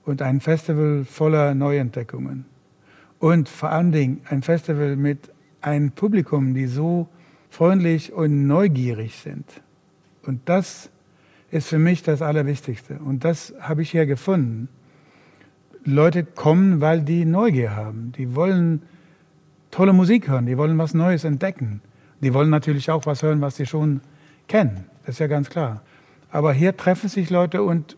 und 0.05 0.21
ein 0.21 0.39
Festival 0.39 1.05
voller 1.05 1.53
Neuentdeckungen. 1.55 2.45
Und 3.19 3.47
vor 3.47 3.69
allen 3.69 3.91
Dingen 3.91 4.21
ein 4.29 4.41
Festival 4.41 4.95
mit 4.95 5.31
einem 5.61 5.91
Publikum, 5.91 6.53
die 6.53 6.67
so 6.67 7.07
freundlich 7.49 8.11
und 8.11 8.47
neugierig 8.47 9.15
sind. 9.15 9.45
Und 10.25 10.41
das 10.45 10.89
ist 11.51 11.67
für 11.67 11.79
mich 11.79 12.03
das 12.03 12.21
Allerwichtigste. 12.21 12.97
Und 12.99 13.23
das 13.23 13.53
habe 13.59 13.83
ich 13.83 13.91
hier 13.91 14.05
gefunden. 14.05 14.67
Leute 15.85 16.23
kommen, 16.23 16.81
weil 16.81 17.01
die 17.01 17.25
Neugier 17.25 17.75
haben. 17.75 18.11
Die 18.17 18.35
wollen 18.35 18.81
tolle 19.69 19.93
Musik 19.93 20.27
hören, 20.27 20.45
die 20.45 20.57
wollen 20.57 20.77
was 20.77 20.93
Neues 20.93 21.23
entdecken. 21.23 21.81
Die 22.21 22.33
wollen 22.33 22.49
natürlich 22.49 22.89
auch 22.89 23.05
was 23.05 23.21
hören, 23.21 23.41
was 23.41 23.57
sie 23.57 23.65
schon 23.65 24.01
kennen. 24.53 24.85
Das 25.05 25.15
ist 25.15 25.19
ja 25.19 25.25
ganz 25.25 25.49
klar. 25.49 25.81
Aber 26.31 26.53
hier 26.53 26.77
treffen 26.77 27.09
sich 27.09 27.31
Leute 27.31 27.63
und 27.63 27.97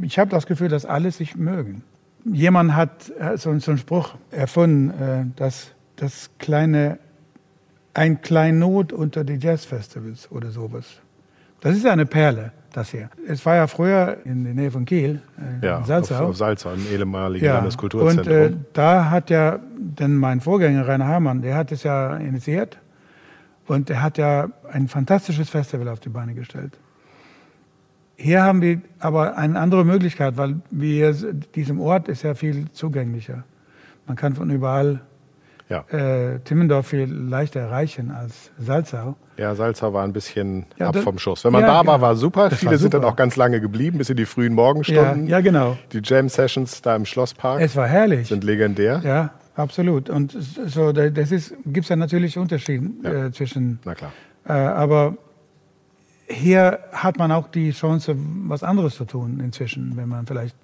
ich 0.00 0.18
habe 0.18 0.30
das 0.30 0.46
Gefühl, 0.46 0.68
dass 0.70 0.86
alle 0.86 1.10
sich 1.10 1.36
mögen. 1.36 1.82
Jemand 2.24 2.74
hat 2.74 3.12
äh, 3.18 3.36
so, 3.36 3.56
so 3.58 3.70
einen 3.72 3.78
Spruch 3.78 4.14
erfunden, 4.30 4.88
äh, 4.90 5.24
dass 5.36 5.72
das 5.96 6.30
kleine, 6.38 6.98
ein 7.92 8.22
Kleinod 8.22 8.94
unter 8.94 9.22
die 9.22 9.34
Jazzfestivals 9.34 10.30
oder 10.32 10.50
sowas. 10.50 10.86
Das 11.60 11.76
ist 11.76 11.84
eine 11.86 12.06
Perle, 12.06 12.52
das 12.72 12.90
hier. 12.90 13.10
Es 13.28 13.44
war 13.44 13.56
ja 13.56 13.66
früher 13.66 14.16
in 14.24 14.44
der 14.44 14.54
Nähe 14.54 14.70
von 14.70 14.86
Kiel, 14.86 15.20
äh, 15.62 15.66
Ja, 15.66 15.76
in 15.76 15.82
auf, 15.82 15.86
Salzau. 15.86 16.28
auf 16.28 16.36
Salzau, 16.38 16.72
im 16.72 16.86
ehemaligen 16.90 17.44
Ja, 17.44 17.56
Landeskulturzentrum. 17.56 18.34
und 18.34 18.52
äh, 18.52 18.56
da 18.72 19.10
hat 19.10 19.28
ja 19.28 19.58
denn 19.76 20.16
mein 20.16 20.40
Vorgänger 20.40 20.88
Rainer 20.88 21.06
Hamann, 21.06 21.42
der 21.42 21.54
hat 21.54 21.70
es 21.70 21.82
ja 21.82 22.16
initiiert 22.16 22.78
und 23.66 23.90
er 23.90 24.02
hat 24.02 24.18
ja 24.18 24.48
ein 24.72 24.88
fantastisches 24.88 25.48
Festival 25.50 25.88
auf 25.88 26.00
die 26.00 26.08
Beine 26.10 26.34
gestellt. 26.34 26.78
Hier 28.16 28.42
haben 28.42 28.60
wir 28.62 28.80
aber 29.00 29.36
eine 29.36 29.58
andere 29.58 29.84
Möglichkeit, 29.84 30.36
weil 30.36 30.56
wir, 30.70 31.12
diesem 31.54 31.80
Ort 31.80 32.08
ist 32.08 32.22
ja 32.22 32.34
viel 32.34 32.70
zugänglicher. 32.72 33.42
Man 34.06 34.16
kann 34.16 34.34
von 34.34 34.50
überall 34.50 35.00
ja. 35.68 35.80
äh, 35.88 36.38
Timmendorf 36.40 36.86
viel 36.88 37.04
leichter 37.12 37.60
erreichen 37.60 38.10
als 38.12 38.50
Salzau. 38.58 39.16
ja, 39.36 39.54
Salzau 39.56 39.92
war 39.92 40.04
ein 40.04 40.12
bisschen 40.12 40.66
Ja, 40.76 40.88
ab 40.90 40.96
vom 40.98 41.18
Schuss. 41.18 41.42
Wenn 41.44 41.52
man 41.52 41.62
ja, 41.62 41.66
da 41.68 41.74
war, 41.86 41.96
genau. 41.96 42.00
war 42.02 42.14
super. 42.16 42.50
Das 42.50 42.60
Viele 42.60 42.72
war 42.72 42.78
sind 42.78 42.94
dann 42.94 43.00
super. 43.00 43.12
auch 43.12 43.16
ganz 43.16 43.34
lange 43.36 43.60
geblieben, 43.60 43.98
bis 43.98 44.10
in 44.10 44.16
die 44.16 44.26
frühen 44.26 44.52
Ja, 44.52 44.56
Morgenstunden. 44.56 45.26
ja, 45.26 45.40
genau. 45.40 45.76
Die 45.92 46.00
Jam-Sessions 46.04 46.82
da 46.82 46.94
im 46.94 47.06
Schlosspark 47.06 47.60
Es 47.62 47.74
war 47.74 47.88
herrlich. 47.88 48.28
sind 48.28 48.44
legendär. 48.44 49.00
Ja, 49.02 49.30
absolut. 49.56 50.10
Und 50.10 50.32
so, 50.32 50.92
da- 50.92 51.10
das 51.10 51.32
ist, 51.32 51.54
gibt 51.66 51.84
es 51.84 51.88
ja 51.88 51.96
natürlich 51.96 52.38
Unterschiede 52.38 52.90
Ja. 53.02 53.26
äh, 53.26 53.32
zwischen 53.32 53.78
Na 53.84 53.94
klar. 53.94 54.12
Äh, 54.46 54.52
aber 54.52 55.16
hier 56.28 56.78
hat 56.92 57.18
man 57.18 57.32
auch 57.32 57.48
die 57.48 57.70
Chance, 57.72 58.16
was 58.46 58.62
anderes 58.62 58.94
zu 58.96 59.04
tun 59.04 59.40
inzwischen, 59.40 59.96
wenn 59.96 60.08
man 60.08 60.26
vielleicht 60.26 60.56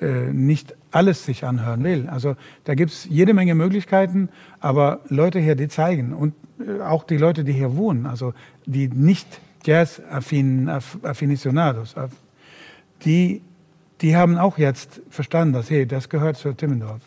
äh, 0.00 0.30
nicht 0.32 0.74
alles 0.90 1.24
sich 1.24 1.44
anhören 1.44 1.82
will. 1.82 2.08
Also 2.08 2.36
da 2.64 2.74
gibt 2.74 2.92
es 2.92 3.06
jede 3.06 3.32
Menge 3.34 3.54
Möglichkeiten, 3.54 4.28
aber 4.60 5.00
Leute 5.08 5.38
hier, 5.40 5.56
die 5.56 5.68
zeigen 5.68 6.12
und 6.12 6.34
äh, 6.60 6.80
auch 6.82 7.04
die 7.04 7.16
Leute, 7.16 7.44
die 7.44 7.52
hier 7.52 7.76
wohnen, 7.76 8.06
also 8.06 8.34
die 8.66 8.88
nicht 8.88 9.40
Jazz-Affinicionados, 9.64 11.94
die, 13.04 13.42
die 14.00 14.16
haben 14.16 14.38
auch 14.38 14.58
jetzt 14.58 15.00
verstanden, 15.10 15.54
dass, 15.54 15.70
hey, 15.70 15.86
das 15.86 16.08
gehört 16.08 16.36
zu 16.36 16.52
Timmendorf. 16.52 17.00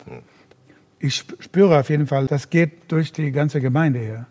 Ich 1.00 1.16
sp- 1.24 1.36
spüre 1.40 1.80
auf 1.80 1.88
jeden 1.90 2.06
Fall, 2.06 2.26
das 2.26 2.50
geht 2.50 2.92
durch 2.92 3.12
die 3.12 3.32
ganze 3.32 3.60
Gemeinde 3.60 3.98
hier. 4.00 4.26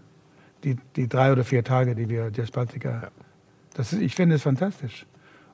Die, 0.63 0.77
die 0.95 1.07
drei 1.09 1.31
oder 1.31 1.43
vier 1.43 1.63
Tage, 1.63 1.95
die 1.95 2.07
wir 2.09 2.31
Jazz 2.33 2.51
Baltica. 2.51 3.09
Das 3.73 3.91
ist, 3.93 4.01
ich 4.01 4.13
finde 4.15 4.35
es 4.35 4.43
fantastisch. 4.43 5.05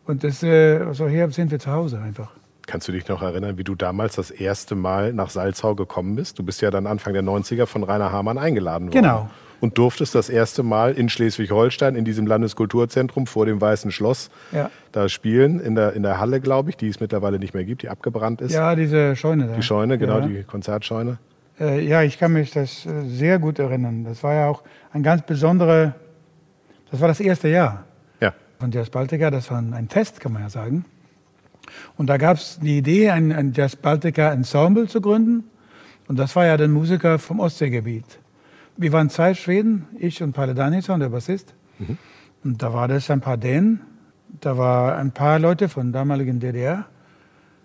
Und 0.05 0.23
das, 0.23 0.43
äh, 0.43 0.77
also 0.79 1.07
hier 1.07 1.29
sind 1.31 1.51
wir 1.51 1.59
zu 1.59 1.71
Hause 1.71 1.99
einfach. 1.99 2.31
Kannst 2.67 2.87
du 2.87 2.91
dich 2.91 3.07
noch 3.07 3.21
erinnern, 3.21 3.57
wie 3.59 3.63
du 3.63 3.75
damals 3.75 4.15
das 4.15 4.31
erste 4.31 4.75
Mal 4.75 5.13
nach 5.13 5.29
Salzau 5.29 5.75
gekommen 5.75 6.15
bist? 6.15 6.39
Du 6.39 6.43
bist 6.43 6.61
ja 6.61 6.71
dann 6.71 6.87
Anfang 6.87 7.13
der 7.13 7.23
90er 7.23 7.65
von 7.67 7.83
Rainer 7.83 8.11
Hamann 8.11 8.37
eingeladen 8.39 8.87
worden. 8.87 9.01
Genau. 9.01 9.29
Und 9.65 9.79
durftest 9.79 10.13
das 10.13 10.29
erste 10.29 10.61
Mal 10.61 10.93
in 10.93 11.09
Schleswig-Holstein 11.09 11.95
in 11.95 12.05
diesem 12.05 12.27
Landeskulturzentrum 12.27 13.25
vor 13.25 13.47
dem 13.47 13.59
Weißen 13.59 13.89
Schloss 13.91 14.29
Ja. 14.51 14.69
da 14.91 15.09
spielen, 15.09 15.59
in 15.59 15.73
der, 15.73 15.93
in 15.93 16.03
der 16.03 16.19
Halle, 16.19 16.39
glaube 16.39 16.69
ich, 16.69 16.77
die 16.77 16.87
es 16.87 16.99
mittlerweile 16.99 17.39
nicht 17.39 17.55
mehr 17.55 17.63
gibt, 17.63 17.81
die 17.81 17.89
abgebrannt 17.89 18.41
ist. 18.41 18.51
Ja, 18.53 18.75
diese 18.75 19.15
Scheune 19.15 19.47
da. 19.47 19.55
Die 19.55 19.63
Scheune, 19.63 19.97
genau, 19.97 20.19
ja. 20.19 20.27
die 20.27 20.43
Konzertscheune. 20.43 21.17
Äh, 21.59 21.83
ja, 21.83 22.03
ich 22.03 22.19
kann 22.19 22.31
mich 22.33 22.51
das 22.51 22.85
äh, 22.85 23.07
sehr 23.07 23.39
gut 23.39 23.57
erinnern. 23.57 24.03
Das 24.03 24.21
war 24.21 24.35
ja 24.35 24.47
auch 24.49 24.61
ein 24.93 25.01
ganz 25.01 25.23
besondere, 25.23 25.95
das 26.91 27.01
war 27.01 27.07
das 27.07 27.19
erste 27.19 27.47
Jahr 27.47 27.85
Ja. 28.21 28.35
von 28.59 28.69
Jazz 28.71 28.91
Baltica. 28.91 29.31
Das 29.31 29.49
war 29.49 29.57
ein, 29.57 29.89
Fest, 29.89 30.19
kann 30.19 30.31
man 30.31 30.43
ja 30.43 30.49
sagen. 30.49 30.85
Und 31.97 32.05
da 32.11 32.17
gab 32.17 32.37
es 32.37 32.59
die 32.61 32.77
Idee, 32.77 33.09
ein, 33.09 33.31
ein 33.31 33.51
Jazz 33.51 33.75
Baltica 33.75 34.31
Ensemble 34.31 34.85
zu 34.87 35.01
gründen. 35.01 35.45
Und 36.07 36.19
das 36.19 36.35
war 36.35 36.45
ja 36.45 36.55
der 36.55 36.67
Musiker 36.67 37.17
vom 37.17 37.39
Ostseegebiet. 37.39 38.05
Wir 38.77 38.91
waren 38.91 39.09
zwei 39.09 39.33
Schweden, 39.33 39.87
ich 39.97 40.21
und 40.21 40.33
Palle 40.33 40.53
Danisson, 40.53 40.99
der 40.99 41.09
Bassist. 41.09 41.53
Und 42.43 42.61
da 42.61 42.73
war 42.73 42.87
das 42.87 43.09
ein 43.09 43.21
paar 43.21 43.37
Dänen, 43.37 43.81
da 44.41 44.57
war 44.57 44.97
ein 44.97 45.11
paar 45.11 45.39
Leute 45.39 45.69
von 45.69 45.91
damaligen 45.91 46.39
DDR, 46.39 46.85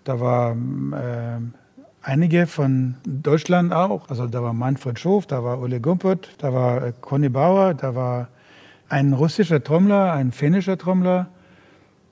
da 0.03 0.19
war 0.19 0.51
ähm, 0.51 1.53
einige 2.01 2.47
von 2.47 2.95
Deutschland 3.05 3.73
auch. 3.73 4.09
Also 4.09 4.27
da 4.27 4.41
war 4.41 4.53
Manfred 4.53 4.99
Schof, 4.99 5.27
da 5.27 5.43
war 5.43 5.61
Ole 5.61 5.79
Gumpert, 5.79 6.29
da 6.39 6.53
war 6.53 6.83
äh, 6.83 6.93
Conny 6.99 7.29
Bauer, 7.29 7.73
da 7.73 7.93
war 7.95 8.29
ein 8.89 9.13
russischer 9.13 9.63
Trommler, 9.63 10.13
ein 10.13 10.31
finnischer 10.31 10.77
Trommler. 10.77 11.27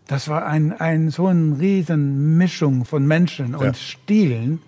Das 0.07 0.27
war 0.27 0.45
ein, 0.45 0.71
ein, 0.79 1.09
so 1.09 1.27
eine 1.27 1.59
riesen 1.59 2.37
Mischung 2.37 2.85
von 2.85 3.05
Menschen 3.05 3.55
und 3.55 3.65
Ja. 3.65 3.73
Stilen. 3.73 4.61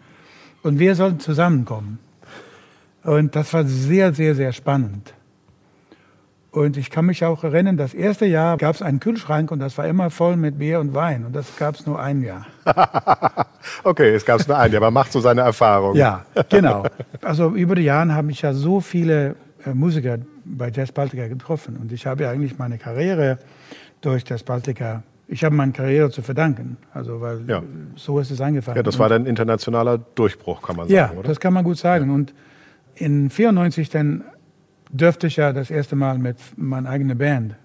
Und 0.64 0.80
wir 0.80 0.96
sollten 0.96 1.20
zusammenkommen. 1.20 2.00
Und 3.04 3.36
das 3.36 3.54
war 3.54 3.64
sehr, 3.66 4.14
sehr, 4.14 4.36
sehr 4.36 4.52
spannend. 4.54 5.14
Und 6.52 6.76
ich 6.76 6.90
kann 6.90 7.06
mich 7.06 7.24
auch 7.24 7.46
erinnern, 7.46 7.78
das 7.78 7.94
erste 7.94 8.26
Jahr 8.26 8.58
gab 8.58 8.76
es 8.76 8.82
einen 8.82 9.00
Kühlschrank 9.00 9.52
und 9.52 9.60
das 9.60 9.78
war 9.78 9.88
immer 9.88 10.10
voll 10.10 10.36
mit 10.36 10.60
Bier 10.60 10.82
und 10.82 10.94
Wein. 10.94 11.26
Und 11.26 11.34
das 11.34 11.56
gab 11.56 11.76
es 11.76 11.86
nur 11.86 12.00
ein 12.00 12.22
Jahr. 12.22 12.46
Okay, 13.84 14.10
es 14.16 14.26
gab 14.26 14.40
es 14.40 14.48
nur 14.48 14.58
einen, 14.58 14.76
aber 14.76 14.90
macht 14.92 15.12
so 15.12 15.20
seine 15.20 15.42
Erfahrung. 15.42 15.96
Ja, 15.96 16.26
genau. 16.50 16.84
Also 17.22 17.50
über 17.52 17.76
die 17.76 17.84
Jahre 17.84 18.14
habe 18.14 18.32
ich 18.32 18.42
ja 18.42 18.54
so 18.54 18.80
viele 18.82 19.36
äh, 19.66 19.74
Musiker 19.74 20.18
bei 20.46 20.70
Jazz 20.72 20.92
Baltica 20.92 21.28
getroffen. 21.28 21.78
Und 21.80 21.92
ich 21.92 22.06
habe 22.08 22.24
ja 22.24 22.32
eigentlich 22.32 22.58
meine 22.58 22.78
Karriere 22.80 23.38
durch 24.02 24.24
Jazz 24.28 24.42
Baltica, 24.44 25.04
ich 25.28 25.44
habe 25.44 25.56
meine 25.56 25.72
Karriere 25.74 26.10
zu 26.10 26.22
verdanken. 26.24 26.78
Also, 26.94 27.22
weil 27.22 27.42
Ja. 27.48 27.62
so 27.96 28.20
ist 28.20 28.32
es 28.32 28.42
angefangen. 28.42 28.78
Ja, 28.78 28.84
das 28.84 28.98
war 28.98 29.10
dann 29.10 29.26
internationaler 29.28 30.00
Durchbruch, 30.16 30.62
kann 30.64 30.76
man 30.76 30.88
Ja, 30.90 31.08
sagen, 31.08 31.20
oder? 31.20 31.28
das 31.30 31.40
kann 31.40 31.54
man 31.54 31.64
gut 31.64 31.78
sagen. 31.78 32.10
Und 32.10 32.34
in 33.02 33.30
94 33.30 33.90
dann 33.90 34.24
dürfte 34.92 35.28
ich 35.28 35.38
ja 35.38 35.54
das 35.54 35.72
erste 35.72 35.96
Mal 35.96 36.18
mit 36.18 36.38
meiner 36.56 36.90
eigenen 36.90 37.18
Band. 37.18 37.56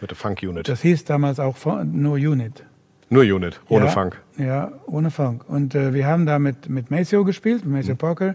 Mit 0.00 0.10
der 0.10 0.16
Funk 0.16 0.42
Unit. 0.42 0.68
Das 0.68 0.82
hieß 0.82 1.04
damals 1.04 1.40
auch 1.40 1.56
nur 1.84 2.14
Unit. 2.14 2.64
Nur 3.10 3.22
Unit, 3.22 3.60
ohne 3.68 3.86
ja, 3.86 3.90
Funk. 3.90 4.20
Ja, 4.38 4.72
ohne 4.86 5.10
Funk. 5.10 5.48
Und 5.48 5.74
äh, 5.74 5.92
wir 5.92 6.06
haben 6.06 6.26
da 6.26 6.38
mit, 6.38 6.68
mit 6.68 6.90
Maceo 6.90 7.24
gespielt, 7.24 7.64
mit 7.64 7.74
Maceo 7.74 7.96
Parker. 7.96 8.34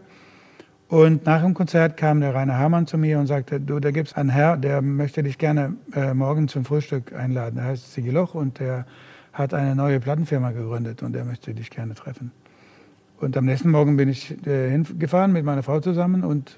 Und 0.88 1.26
nach 1.26 1.42
dem 1.42 1.54
Konzert 1.54 1.98
kam 1.98 2.20
der 2.20 2.34
Rainer 2.34 2.58
Hamann 2.58 2.88
zu 2.88 2.98
mir 2.98 3.20
und 3.20 3.28
sagte, 3.28 3.60
du, 3.60 3.80
da 3.80 3.92
gibt 3.92 4.10
es 4.10 4.14
einen 4.16 4.30
Herr, 4.30 4.58
der 4.58 4.82
möchte 4.82 5.22
dich 5.22 5.38
gerne 5.38 5.76
äh, 5.94 6.14
morgen 6.14 6.48
zum 6.48 6.66
Frühstück 6.66 7.14
einladen. 7.14 7.56
Der 7.56 7.66
heißt 7.66 7.94
Sigi 7.94 8.10
Loch 8.10 8.34
und 8.34 8.60
der 8.60 8.86
hat 9.32 9.54
eine 9.54 9.76
neue 9.76 10.00
Plattenfirma 10.00 10.52
gegründet 10.52 11.04
und 11.04 11.14
der 11.14 11.26
möchte 11.26 11.54
dich 11.54 11.70
gerne 11.70 11.94
treffen. 11.94 12.32
Und 13.20 13.36
am 13.36 13.46
nächsten 13.46 13.70
Morgen 13.70 13.98
bin 13.98 14.08
ich 14.08 14.36
äh, 14.48 14.70
hingefahren 14.70 15.34
mit 15.34 15.44
meiner 15.44 15.64
Frau 15.64 15.80
zusammen 15.80 16.24
und 16.24 16.58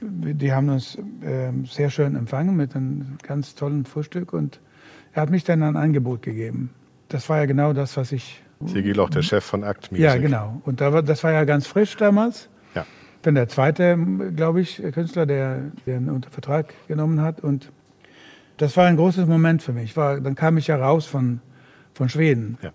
die 0.00 0.52
haben 0.52 0.68
uns 0.68 0.96
äh, 1.22 1.50
sehr 1.66 1.90
schön 1.90 2.16
empfangen 2.16 2.56
mit 2.56 2.74
einem 2.74 3.18
ganz 3.22 3.54
tollen 3.54 3.84
Frühstück 3.84 4.32
und 4.32 4.60
er 5.12 5.22
hat 5.22 5.30
mich 5.30 5.44
dann 5.44 5.62
ein 5.62 5.76
Angebot 5.76 6.22
gegeben. 6.22 6.70
Das 7.08 7.28
war 7.28 7.38
ja 7.38 7.46
genau 7.46 7.72
das, 7.72 7.96
was 7.96 8.12
ich. 8.12 8.42
Sigi 8.64 8.92
Loch, 8.92 9.10
der 9.10 9.22
Chef 9.22 9.44
von 9.44 9.62
Act 9.62 9.92
Music. 9.92 10.04
Ja, 10.04 10.16
genau. 10.16 10.60
Und 10.64 10.80
da 10.80 10.92
war, 10.92 11.02
das 11.02 11.22
war 11.24 11.32
ja 11.32 11.44
ganz 11.44 11.66
frisch 11.66 11.96
damals. 11.96 12.48
Ja. 12.74 12.86
Bin 13.22 13.34
der 13.34 13.48
zweite, 13.48 13.98
glaube 14.34 14.60
ich, 14.60 14.82
Künstler, 14.92 15.26
der 15.26 15.62
den 15.86 16.08
unter 16.08 16.30
Vertrag 16.30 16.74
genommen 16.86 17.20
hat. 17.20 17.40
Und 17.40 17.70
das 18.56 18.76
war 18.76 18.86
ein 18.86 18.96
großes 18.96 19.26
Moment 19.26 19.62
für 19.62 19.72
mich. 19.72 19.96
War, 19.96 20.20
dann 20.20 20.34
kam 20.34 20.58
ich 20.58 20.66
ja 20.66 20.76
raus 20.76 21.06
von, 21.06 21.40
von 21.94 22.08
Schweden. 22.08 22.58
Ja. 22.62 22.72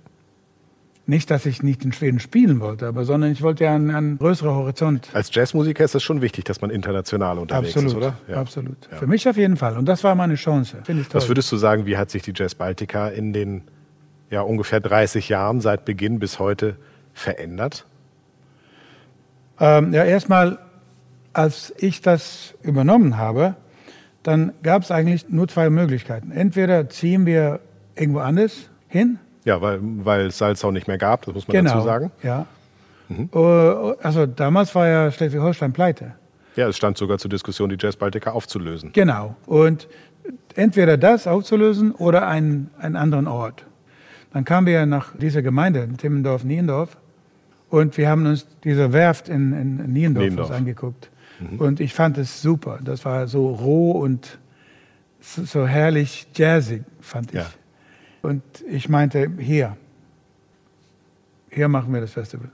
Nicht, 1.06 1.30
dass 1.32 1.46
ich 1.46 1.62
nicht 1.62 1.84
in 1.84 1.92
Schweden 1.92 2.22
spielen 2.22 2.62
wollte, 2.62 2.88
aber 2.88 3.04
sondern 3.04 3.32
ich 3.32 3.42
wollte 3.42 3.66
ja 3.66 3.76
einen, 3.76 3.92
einen 3.92 4.18
größeren 4.18 4.56
Horizont. 4.56 5.10
Als 5.12 5.36
Jazzmusiker 5.36 5.84
ist 5.84 5.96
es 5.96 6.02
schon 6.02 6.22
wichtig, 6.22 6.46
dass 6.46 6.62
man 6.62 6.70
international 6.70 7.39
unterwegs 7.39 7.76
Absolut, 7.76 7.92
ist, 7.92 7.98
oder? 7.98 8.18
Ja. 8.30 8.38
absolut. 8.38 8.78
Für 8.89 9.08
mich 9.08 9.28
auf 9.28 9.36
jeden 9.36 9.58
Fall. 9.58 9.78
Und 9.78 9.86
das 9.86 10.04
war 10.06 10.16
meine 10.16 10.36
Chance. 10.36 10.78
Finde 10.84 11.02
ich 11.02 11.10
toll. 11.10 11.20
Was 11.20 11.28
würdest 11.28 11.52
du 11.52 11.58
sagen, 11.58 11.86
wie 11.86 11.98
hat 11.98 12.10
sich 12.10 12.22
die 12.22 12.32
Jazz 12.34 12.56
Baltica 12.56 13.10
in 13.10 13.34
den 13.34 13.63
ja, 14.30 14.42
ungefähr 14.42 14.80
30 14.80 15.28
Jahren 15.28 15.60
seit 15.60 15.84
Beginn 15.84 16.20
bis 16.20 16.39
heute 16.39 16.78
verändert? 17.13 17.86
Ähm, 19.60 19.94
ja, 19.94 20.06
erstmal, 20.06 20.58
als 21.34 21.74
ich 21.78 22.02
das 22.02 22.54
übernommen 22.63 23.18
habe, 23.18 23.56
dann 24.24 24.54
gab 24.63 24.84
es 24.84 24.92
eigentlich 24.92 25.28
nur 25.30 25.48
zwei 25.50 25.70
Möglichkeiten. 25.70 26.32
Entweder 26.32 26.89
ziehen 26.89 27.26
wir 27.26 27.60
irgendwo 27.96 28.20
anders 28.20 28.70
hin. 28.88 29.20
Ja, 29.45 29.62
weil, 29.62 29.79
weil 29.82 30.27
es 30.27 30.38
Salzau 30.38 30.71
nicht 30.71 30.88
mehr 30.88 30.97
gab, 30.97 31.25
das 31.25 31.34
muss 31.34 31.47
man 31.47 31.58
genau. 31.58 31.73
dazu 31.73 31.86
sagen. 31.86 32.12
Ja. 32.21 32.45
Äh, 33.10 33.95
Also 34.01 34.25
damals 34.25 34.73
war 34.75 34.88
ja 34.88 35.12
Schleswig-Holstein 35.12 35.73
pleite. 35.73 36.13
Ja, 36.56 36.67
es 36.67 36.77
stand 36.77 36.97
sogar 36.97 37.17
zur 37.17 37.29
Diskussion, 37.29 37.69
die 37.69 37.77
Jazz 37.79 37.95
Baltica 37.95 38.32
aufzulösen. 38.32 38.91
Genau. 38.93 39.36
Und 39.45 39.88
entweder 40.56 40.97
das 40.97 41.27
aufzulösen 41.27 41.91
oder 41.91 42.27
einen, 42.27 42.69
einen 42.77 42.95
anderen 42.95 43.27
Ort. 43.27 43.65
Dann 44.32 44.45
kamen 44.45 44.67
wir 44.67 44.86
nach 44.86 45.15
dieser 45.17 45.41
Gemeinde, 45.41 45.88
Timmendorf, 45.97 46.43
Niendorf, 46.43 46.97
und 47.69 47.97
wir 47.97 48.08
haben 48.08 48.27
uns 48.27 48.45
diese 48.63 48.93
Werft 48.93 49.29
in, 49.29 49.51
in 49.51 49.93
Niendorf, 49.93 50.25
Niendorf. 50.25 50.51
angeguckt. 50.51 51.10
Und 51.58 51.79
ich 51.79 51.93
fand 51.93 52.19
es 52.19 52.41
super. 52.41 52.77
Das 52.84 53.03
war 53.03 53.27
so 53.27 53.47
roh 53.49 53.91
und 53.91 54.38
so, 55.19 55.43
so 55.43 55.67
herrlich 55.67 56.27
jazzig, 56.36 56.84
fand 57.01 57.34
ich. 57.34 57.39
Ja. 57.39 57.47
Und 58.23 58.41
ich 58.69 58.89
meinte, 58.89 59.29
hier, 59.38 59.77
hier 61.49 61.67
machen 61.67 61.93
wir 61.93 62.01
das 62.01 62.12
Festival. 62.12 62.49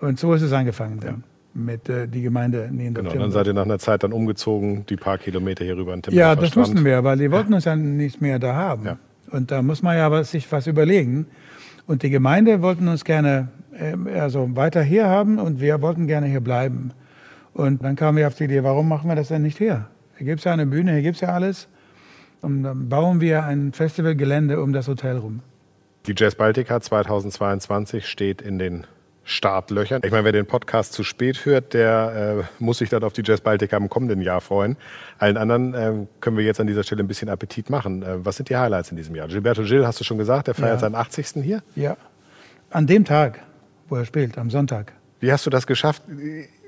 Und 0.00 0.18
so 0.18 0.34
ist 0.34 0.42
es 0.42 0.52
angefangen 0.52 0.98
dann 1.00 1.22
mit 1.54 1.88
äh, 1.88 2.08
die 2.08 2.22
Gemeinde 2.22 2.68
Niendorf. 2.72 3.12
Genau, 3.12 3.22
dann 3.22 3.30
seid 3.30 3.46
ihr 3.46 3.52
nach 3.52 3.64
einer 3.64 3.78
Zeit 3.78 4.02
dann 4.02 4.12
umgezogen, 4.12 4.84
die 4.86 4.96
paar 4.96 5.18
Kilometer 5.18 5.64
hier 5.64 5.76
rüber 5.76 5.94
in 5.94 6.00
Ja, 6.00 6.02
Timmendorfer 6.34 6.40
das 6.40 6.48
Strand. 6.50 6.68
mussten 6.68 6.84
wir, 6.84 7.04
weil 7.04 7.18
die 7.18 7.30
wollten 7.30 7.54
uns 7.54 7.64
ja 7.64 7.76
nicht 7.76 8.20
mehr 8.20 8.38
da 8.38 8.54
haben. 8.54 8.86
Ja. 8.86 8.98
Und 9.30 9.50
da 9.50 9.62
muss 9.62 9.82
man 9.82 9.96
ja 9.96 10.10
was, 10.10 10.30
sich 10.32 10.50
was 10.50 10.66
überlegen. 10.66 11.26
Und 11.86 12.02
die 12.02 12.10
Gemeinde 12.10 12.62
wollten 12.62 12.88
uns 12.88 13.04
gerne 13.04 13.48
ähm, 13.78 14.08
also 14.12 14.56
weiter 14.56 14.82
hier 14.82 15.06
haben 15.06 15.38
und 15.38 15.60
wir 15.60 15.80
wollten 15.82 16.06
gerne 16.06 16.26
hier 16.26 16.40
bleiben. 16.40 16.92
Und 17.52 17.84
dann 17.84 17.96
kamen 17.96 18.18
wir 18.18 18.26
auf 18.26 18.34
die 18.34 18.44
Idee, 18.44 18.64
warum 18.64 18.88
machen 18.88 19.08
wir 19.08 19.14
das 19.14 19.28
denn 19.28 19.42
nicht 19.42 19.58
hier? 19.58 19.86
Hier 20.16 20.26
gibt 20.26 20.40
es 20.40 20.44
ja 20.44 20.52
eine 20.52 20.66
Bühne, 20.66 20.92
hier 20.92 21.02
gibt 21.02 21.16
es 21.16 21.20
ja 21.20 21.28
alles. 21.28 21.68
Und 22.44 22.62
dann 22.62 22.88
bauen 22.88 23.20
wir 23.20 23.44
ein 23.44 23.72
Festivalgelände 23.72 24.60
um 24.62 24.72
das 24.72 24.86
Hotel 24.88 25.16
rum. 25.16 25.40
Die 26.06 26.14
Jazz 26.16 26.34
Baltica 26.34 26.80
2022 26.80 28.06
steht 28.06 28.42
in 28.42 28.58
den 28.58 28.86
Startlöchern. 29.26 30.02
Ich 30.04 30.10
meine, 30.10 30.24
wer 30.24 30.32
den 30.32 30.44
Podcast 30.44 30.92
zu 30.92 31.02
spät 31.02 31.46
hört, 31.46 31.72
der 31.72 32.44
äh, 32.60 32.62
muss 32.62 32.78
sich 32.78 32.90
dann 32.90 33.02
auf 33.04 33.14
die 33.14 33.22
Jazz 33.24 33.40
Baltica 33.40 33.78
im 33.78 33.88
kommenden 33.88 34.20
Jahr 34.20 34.42
freuen. 34.42 34.76
Allen 35.18 35.38
anderen 35.38 35.72
äh, 35.74 36.06
können 36.20 36.36
wir 36.36 36.44
jetzt 36.44 36.60
an 36.60 36.66
dieser 36.66 36.82
Stelle 36.82 37.02
ein 37.02 37.08
bisschen 37.08 37.30
Appetit 37.30 37.70
machen. 37.70 38.02
Äh, 38.02 38.22
was 38.24 38.36
sind 38.36 38.50
die 38.50 38.56
Highlights 38.56 38.90
in 38.90 38.98
diesem 38.98 39.14
Jahr? 39.14 39.28
Gilberto 39.28 39.62
Gil, 39.62 39.86
hast 39.86 39.98
du 39.98 40.04
schon 40.04 40.18
gesagt, 40.18 40.48
der 40.48 40.54
feiert 40.54 40.74
Ja. 40.74 40.78
seinen 40.80 40.94
80. 40.94 41.42
hier. 41.42 41.62
Ja. 41.74 41.96
An 42.68 42.86
dem 42.86 43.06
Tag, 43.06 43.40
wo 43.88 43.96
er 43.96 44.04
spielt, 44.04 44.36
am 44.36 44.50
Sonntag. 44.50 44.92
Wie 45.20 45.32
hast 45.32 45.46
du 45.46 45.50
das 45.50 45.66
geschafft, 45.66 46.02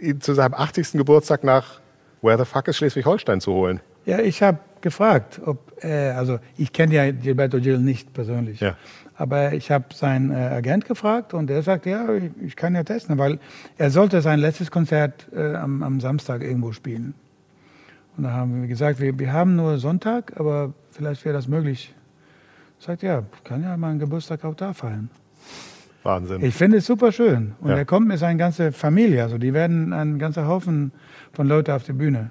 ihn 0.00 0.20
zu 0.22 0.32
seinem 0.32 0.54
80. 0.54 0.92
Geburtstag 0.92 1.44
nach 1.44 1.80
Where 2.22 2.38
the 2.38 2.46
fuck 2.46 2.68
is 2.68 2.78
Schleswig-Holstein 2.78 3.42
zu 3.42 3.52
holen? 3.52 3.80
Ja, 4.06 4.20
ich 4.20 4.42
habe 4.42 4.58
gefragt, 4.90 5.40
ob, 5.44 5.58
äh, 5.82 6.10
also 6.10 6.38
ich 6.56 6.72
kenne 6.72 6.94
ja 6.94 7.10
Gilberto 7.10 7.58
Gil 7.58 7.78
nicht 7.78 8.12
persönlich, 8.14 8.60
Ja. 8.60 8.76
aber 9.16 9.52
ich 9.52 9.70
habe 9.72 9.86
seinen 9.92 10.30
äh, 10.30 10.34
Agent 10.60 10.84
gefragt 10.86 11.34
und 11.34 11.48
der 11.48 11.62
sagt, 11.62 11.86
ja, 11.86 12.08
ich, 12.14 12.30
ich 12.40 12.54
kann 12.56 12.74
ja 12.76 12.84
testen, 12.84 13.18
weil 13.18 13.38
er 13.78 13.90
sollte 13.90 14.20
sein 14.20 14.38
letztes 14.38 14.70
Konzert 14.70 15.26
äh, 15.34 15.54
am, 15.56 15.82
am 15.82 15.98
Samstag 16.00 16.42
irgendwo 16.42 16.70
spielen. 16.72 17.14
Und 18.16 18.22
da 18.24 18.30
haben 18.30 18.60
wir 18.62 18.68
gesagt, 18.68 19.00
wir, 19.00 19.18
wir 19.18 19.32
haben 19.32 19.56
nur 19.56 19.78
Sonntag, 19.78 20.32
aber 20.40 20.72
vielleicht 20.92 21.24
wäre 21.24 21.34
das 21.34 21.48
möglich. 21.48 21.92
Sagt, 22.78 23.02
ja, 23.02 23.24
kann 23.44 23.62
ja 23.64 23.76
mein 23.76 23.98
Geburtstag 23.98 24.44
auch 24.44 24.54
da 24.54 24.72
feiern. 24.72 25.10
Wahnsinn. 26.04 26.44
Ich 26.44 26.54
finde 26.54 26.76
es 26.78 26.86
super 26.86 27.10
schön. 27.10 27.54
Und 27.60 27.70
Ja. 27.70 27.76
er 27.76 27.84
kommt 27.84 28.06
mit 28.06 28.18
seiner 28.20 28.38
ganzen 28.38 28.72
Familie. 28.72 29.22
Also 29.24 29.38
die 29.38 29.52
werden 29.52 29.92
ein 29.92 30.18
ganzer 30.20 30.46
Haufen 30.46 30.92
von 31.32 31.48
Leuten 31.48 31.72
auf 31.72 31.82
der 31.82 31.94
Bühne 31.94 32.30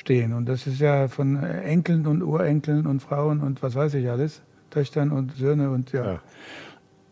stehen. 0.00 0.32
Und 0.32 0.46
das 0.48 0.66
ist 0.66 0.80
ja 0.80 1.08
von 1.08 1.42
äh, 1.42 1.62
Enkeln 1.62 2.06
und 2.06 2.22
Urenkeln 2.22 2.86
und 2.86 3.00
Frauen 3.00 3.40
und 3.40 3.62
was 3.62 3.74
weiß 3.74 3.94
ich 3.94 4.08
alles. 4.10 4.42
Töchtern 4.70 5.10
und 5.10 5.34
Söhne 5.36 5.70
und 5.70 5.92
ja. 5.92 6.04
Ja. 6.12 6.18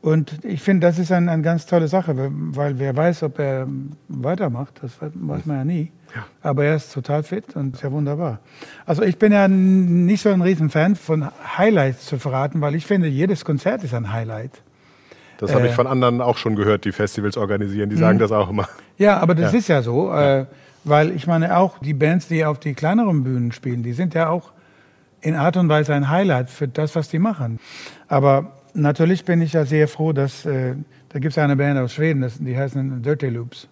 Und 0.00 0.44
ich 0.44 0.62
finde, 0.62 0.86
das 0.86 0.98
ist 1.00 1.10
eine 1.10 1.30
ein 1.32 1.42
ganz 1.42 1.66
tolle 1.66 1.88
Sache, 1.88 2.14
weil- 2.16 2.78
wer 2.78 2.96
weiß, 2.96 3.24
ob 3.24 3.40
er 3.40 3.66
weitermacht, 4.08 4.74
das 4.82 4.92
weiß 5.00 5.44
man 5.44 5.56
ja 5.56 5.64
nie. 5.64 5.90
Aber 6.40 6.64
er 6.64 6.76
ist 6.76 6.92
total 6.94 7.22
fit 7.24 7.56
und 7.56 7.74
ist 7.74 7.82
ja 7.82 7.90
wunderbar. 7.92 8.38
Also 8.86 9.02
ich 9.02 9.18
bin 9.18 9.32
ja 9.32 9.48
nicht 9.48 10.22
so 10.22 10.28
ein 10.30 10.40
Riesenfan 10.40 10.94
von 10.96 11.28
Highlights 11.58 12.06
zu 12.06 12.18
verraten, 12.18 12.60
weil 12.60 12.74
ich 12.76 12.86
finde, 12.86 13.08
jedes 13.08 13.44
Konzert 13.44 13.82
ist 13.84 13.92
ein 13.92 14.10
Highlight. 14.12 14.62
Das 15.38 15.52
habe 15.54 15.66
ich 15.66 15.72
Äh. 15.72 15.74
von 15.74 15.86
anderen 15.88 16.20
auch 16.20 16.36
schon 16.38 16.54
gehört, 16.56 16.84
die 16.84 16.92
Festivals 16.92 17.36
organisieren. 17.36 17.90
Die 17.90 17.96
sagen 17.96 18.18
das 18.20 18.30
auch 18.32 18.48
immer. 18.50 18.68
Ja, 18.98 19.18
aber 19.18 19.34
das 19.34 19.52
Ja. 19.52 19.58
ist 19.58 19.68
ja 19.68 19.82
so, 19.82 20.12
Äh, 20.12 20.46
weil 20.84 21.10
ich 21.14 21.26
meine 21.26 21.56
auch 21.56 21.78
die 21.78 21.94
Bands, 21.94 22.28
die 22.28 22.44
auf 22.44 22.58
die 22.60 22.74
kleineren 22.74 23.24
Bühnen 23.24 23.52
spielen, 23.52 23.82
die 23.82 23.92
sind 23.92 24.14
ja 24.14 24.28
auch 24.28 24.52
in 25.20 25.34
Art 25.34 25.56
und 25.56 25.68
Weise 25.68 25.94
ein 25.94 26.08
Highlight 26.08 26.48
für 26.50 26.68
das, 26.68 26.94
was 26.94 27.08
die 27.08 27.18
machen. 27.18 27.58
Aber 28.06 28.52
natürlich 28.74 29.24
bin 29.24 29.42
ich 29.42 29.52
ja 29.52 29.64
sehr 29.64 29.88
froh, 29.88 30.12
dass 30.12 30.46
äh, 30.46 30.74
da 31.08 31.18
gibt 31.18 31.32
es 31.32 31.38
eine 31.38 31.56
Band 31.56 31.78
aus 31.78 31.92
Schweden, 31.94 32.20
das, 32.20 32.38
die 32.38 32.56
heißen 32.56 33.02
Dirty 33.02 33.28
Loops. 33.28 33.66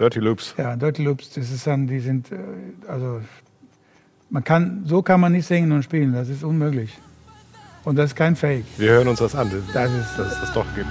Dirty 0.00 0.20
Loops. 0.20 0.54
Ja, 0.58 0.74
Dirty 0.76 1.02
Loops, 1.04 1.30
das 1.30 1.50
ist 1.50 1.66
dann, 1.66 1.86
die 1.86 2.00
sind, 2.00 2.32
äh, 2.32 2.36
also 2.88 3.20
man 4.30 4.42
kann, 4.44 4.82
so 4.84 5.02
kann 5.02 5.20
man 5.20 5.32
nicht 5.32 5.46
singen 5.46 5.72
und 5.72 5.82
spielen, 5.84 6.12
das 6.12 6.28
ist 6.28 6.42
unmöglich. 6.44 6.98
Und 7.84 7.96
das 7.96 8.06
ist 8.10 8.16
kein 8.16 8.36
Fake. 8.36 8.64
Wir 8.76 8.90
hören 8.92 9.08
uns 9.08 9.20
das 9.20 9.34
an, 9.34 9.50
Das 9.72 9.90
ist- 9.90 10.18
dass 10.18 10.32
es 10.32 10.40
das 10.40 10.52
doch 10.52 10.66
gibt. 10.74 10.88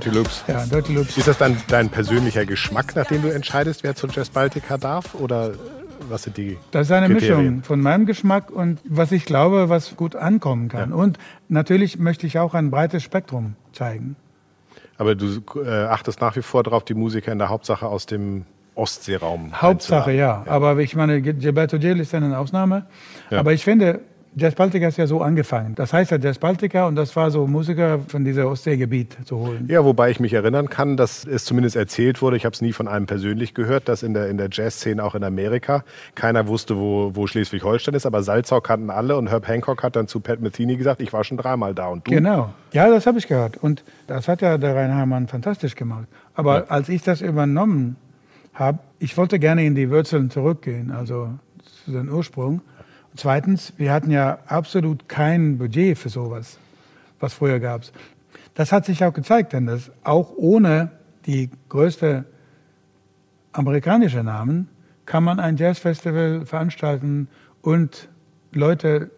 Dirty 0.00 0.16
Loops. 0.16 0.44
Ja, 0.46 0.64
Dirty 0.64 0.94
Loops. 0.94 1.16
Ist 1.16 1.26
das 1.28 1.38
dann 1.38 1.56
dein 1.68 1.88
persönlicher 1.90 2.46
Geschmack, 2.46 2.94
nachdem 2.94 3.22
du 3.22 3.28
entscheidest, 3.34 3.82
wer 3.82 3.94
zur 3.94 4.10
Jazz 4.12 4.30
Baltica 4.30 4.78
darf? 4.78 5.14
Oder 5.14 5.52
was 6.08 6.22
sind 6.22 6.36
die 6.36 6.56
Das 6.70 6.86
ist 6.86 6.92
eine 6.92 7.06
Kriterien? 7.12 7.44
Mischung 7.44 7.62
von 7.64 7.80
meinem 7.80 8.06
Geschmack 8.06 8.50
und 8.50 8.78
was 8.84 9.10
ich 9.12 9.24
glaube, 9.24 9.68
was 9.68 9.96
gut 9.96 10.14
ankommen 10.14 10.68
kann. 10.68 10.92
Und 10.92 11.18
natürlich 11.48 11.98
möchte 11.98 12.26
ich 12.26 12.38
auch 12.38 12.54
ein 12.54 12.70
breites 12.70 13.02
Spektrum 13.02 13.54
zeigen. 13.72 14.14
Aber 14.96 15.14
du 15.14 15.42
äh, 15.64 15.68
achtest 15.86 16.20
nach 16.20 16.36
wie 16.36 16.42
vor 16.42 16.62
darauf, 16.62 16.84
die 16.84 16.94
Musiker 16.94 17.32
in 17.32 17.38
der 17.38 17.48
Hauptsache 17.48 17.86
aus 17.86 18.06
dem 18.06 18.44
Ostseeraum 18.74 19.60
Hauptsache, 19.60 20.10
einzuladen. 20.10 20.44
ja. 20.46 20.52
Aber 20.52 20.78
ich 20.78 20.94
meine, 20.94 21.20
Gilberto 21.20 21.78
Gil 21.78 21.98
ist 21.98 22.12
ja 22.12 22.18
eine 22.18 22.38
Ausnahme. 22.38 22.86
Ja. 23.30 23.40
Aber 23.40 23.52
ich 23.52 23.64
finde, 23.64 24.00
Jazz 24.36 24.54
Baltica 24.54 24.86
ist 24.86 24.98
ja 24.98 25.06
so 25.06 25.20
angefangen. 25.20 25.74
Das 25.74 25.92
heißt 25.92 26.10
ja 26.12 26.18
Jazz 26.18 26.38
Baltica 26.38 26.86
und 26.86 26.94
das 26.96 27.16
war 27.16 27.30
so 27.30 27.46
Musiker 27.46 27.98
von 28.08 28.24
dieser 28.24 28.48
Ostseegebiet 28.48 29.16
zu 29.24 29.38
holen. 29.38 29.66
Ja, 29.68 29.84
wobei 29.84 30.10
ich 30.10 30.20
mich 30.20 30.32
erinnern 30.32 30.68
kann, 30.68 30.96
dass 30.96 31.24
es 31.24 31.44
zumindest 31.44 31.74
erzählt 31.76 32.22
wurde, 32.22 32.36
ich 32.36 32.44
habe 32.44 32.52
es 32.52 32.60
nie 32.60 32.72
von 32.72 32.86
einem 32.86 33.06
persönlich 33.06 33.54
gehört, 33.54 33.88
dass 33.88 34.02
in 34.02 34.14
der, 34.14 34.28
in 34.28 34.36
der 34.38 34.48
Jazzszene 34.52 35.02
auch 35.02 35.14
in 35.14 35.24
Amerika 35.24 35.82
keiner 36.14 36.46
wusste, 36.46 36.76
wo, 36.76 37.10
wo 37.14 37.26
Schleswig-Holstein 37.26 37.94
ist, 37.94 38.06
aber 38.06 38.22
Salzau 38.22 38.60
kannten 38.60 38.90
alle 38.90 39.16
und 39.16 39.28
Herb 39.28 39.48
Hancock 39.48 39.82
hat 39.82 39.96
dann 39.96 40.06
zu 40.06 40.20
Pat 40.20 40.40
Metheny 40.40 40.76
gesagt, 40.76 41.00
ich 41.00 41.12
war 41.12 41.24
schon 41.24 41.36
dreimal 41.36 41.74
da 41.74 41.88
und 41.88 42.06
du? 42.06 42.10
Genau. 42.12 42.52
Ja, 42.72 42.90
das 42.90 43.06
habe 43.06 43.18
ich 43.18 43.26
gehört. 43.26 43.56
Und 43.56 43.82
das 44.06 44.28
hat 44.28 44.42
ja 44.42 44.56
der 44.58 44.76
Reinhardmann 44.76 45.26
fantastisch 45.26 45.74
gemacht. 45.74 46.06
Aber 46.34 46.58
Ja. 46.58 46.64
als 46.68 46.88
ich 46.88 47.02
das 47.02 47.22
übernommen 47.22 47.96
habe, 48.54 48.78
ich 48.98 49.16
wollte 49.16 49.38
gerne 49.38 49.64
in 49.64 49.74
die 49.74 49.90
Wurzeln 49.90 50.30
zurückgehen, 50.30 50.90
also 50.90 51.30
zu 51.84 51.92
den 51.92 52.08
Ursprung. 52.10 52.60
Und 53.10 53.20
zweitens, 53.20 53.72
wir 53.76 53.92
hatten 53.92 54.10
ja 54.10 54.38
absolut 54.46 55.08
kein 55.08 55.58
Budget 55.58 55.98
für 55.98 56.08
sowas, 56.08 56.58
was 57.20 57.34
früher 57.34 57.60
gab. 57.60 57.82
Das 58.54 58.72
hat 58.72 58.84
sich 58.84 59.04
auch 59.04 59.12
gezeigt, 59.12 59.52
denn 59.52 59.66
das 59.66 59.90
auch 60.04 60.32
ohne 60.36 60.90
die 61.26 61.50
größte 61.68 62.24
amerikanische 63.52 64.22
Namen 64.22 64.68
kann 65.06 65.24
man 65.24 65.40
ein 65.40 65.56
Jazzfestival 65.56 66.44
veranstalten 66.44 67.28
und 67.62 68.08
Leute 68.52 69.10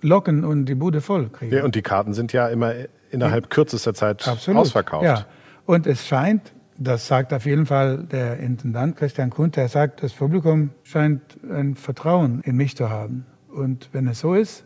locken 0.00 0.44
und 0.44 0.66
die 0.66 0.74
Bude 0.74 1.00
voll 1.00 1.28
kriegen. 1.28 1.54
Ja, 1.54 1.64
und 1.64 1.74
die 1.74 1.82
Karten 1.82 2.14
sind 2.14 2.32
ja 2.32 2.48
immer 2.48 2.72
innerhalb 3.10 3.50
kürzester 3.50 3.94
Zeit 3.94 4.26
Absolut. 4.26 4.60
ausverkauft. 4.60 5.04
Ja. 5.04 5.26
Und 5.66 5.86
es 5.86 6.06
scheint, 6.06 6.52
das 6.78 7.06
sagt 7.08 7.32
auf 7.32 7.44
jeden 7.44 7.66
Fall 7.66 8.04
der 8.04 8.38
Intendant 8.38 8.96
Christian 8.96 9.30
Kunt, 9.30 9.56
er 9.56 9.68
sagt, 9.68 10.02
das 10.02 10.12
Publikum 10.12 10.70
scheint 10.84 11.20
ein 11.50 11.74
Vertrauen 11.74 12.40
in 12.44 12.56
mich 12.56 12.76
zu 12.76 12.88
haben. 12.88 13.26
Und 13.52 13.88
wenn 13.92 14.06
es 14.06 14.20
so 14.20 14.34
ist, 14.34 14.64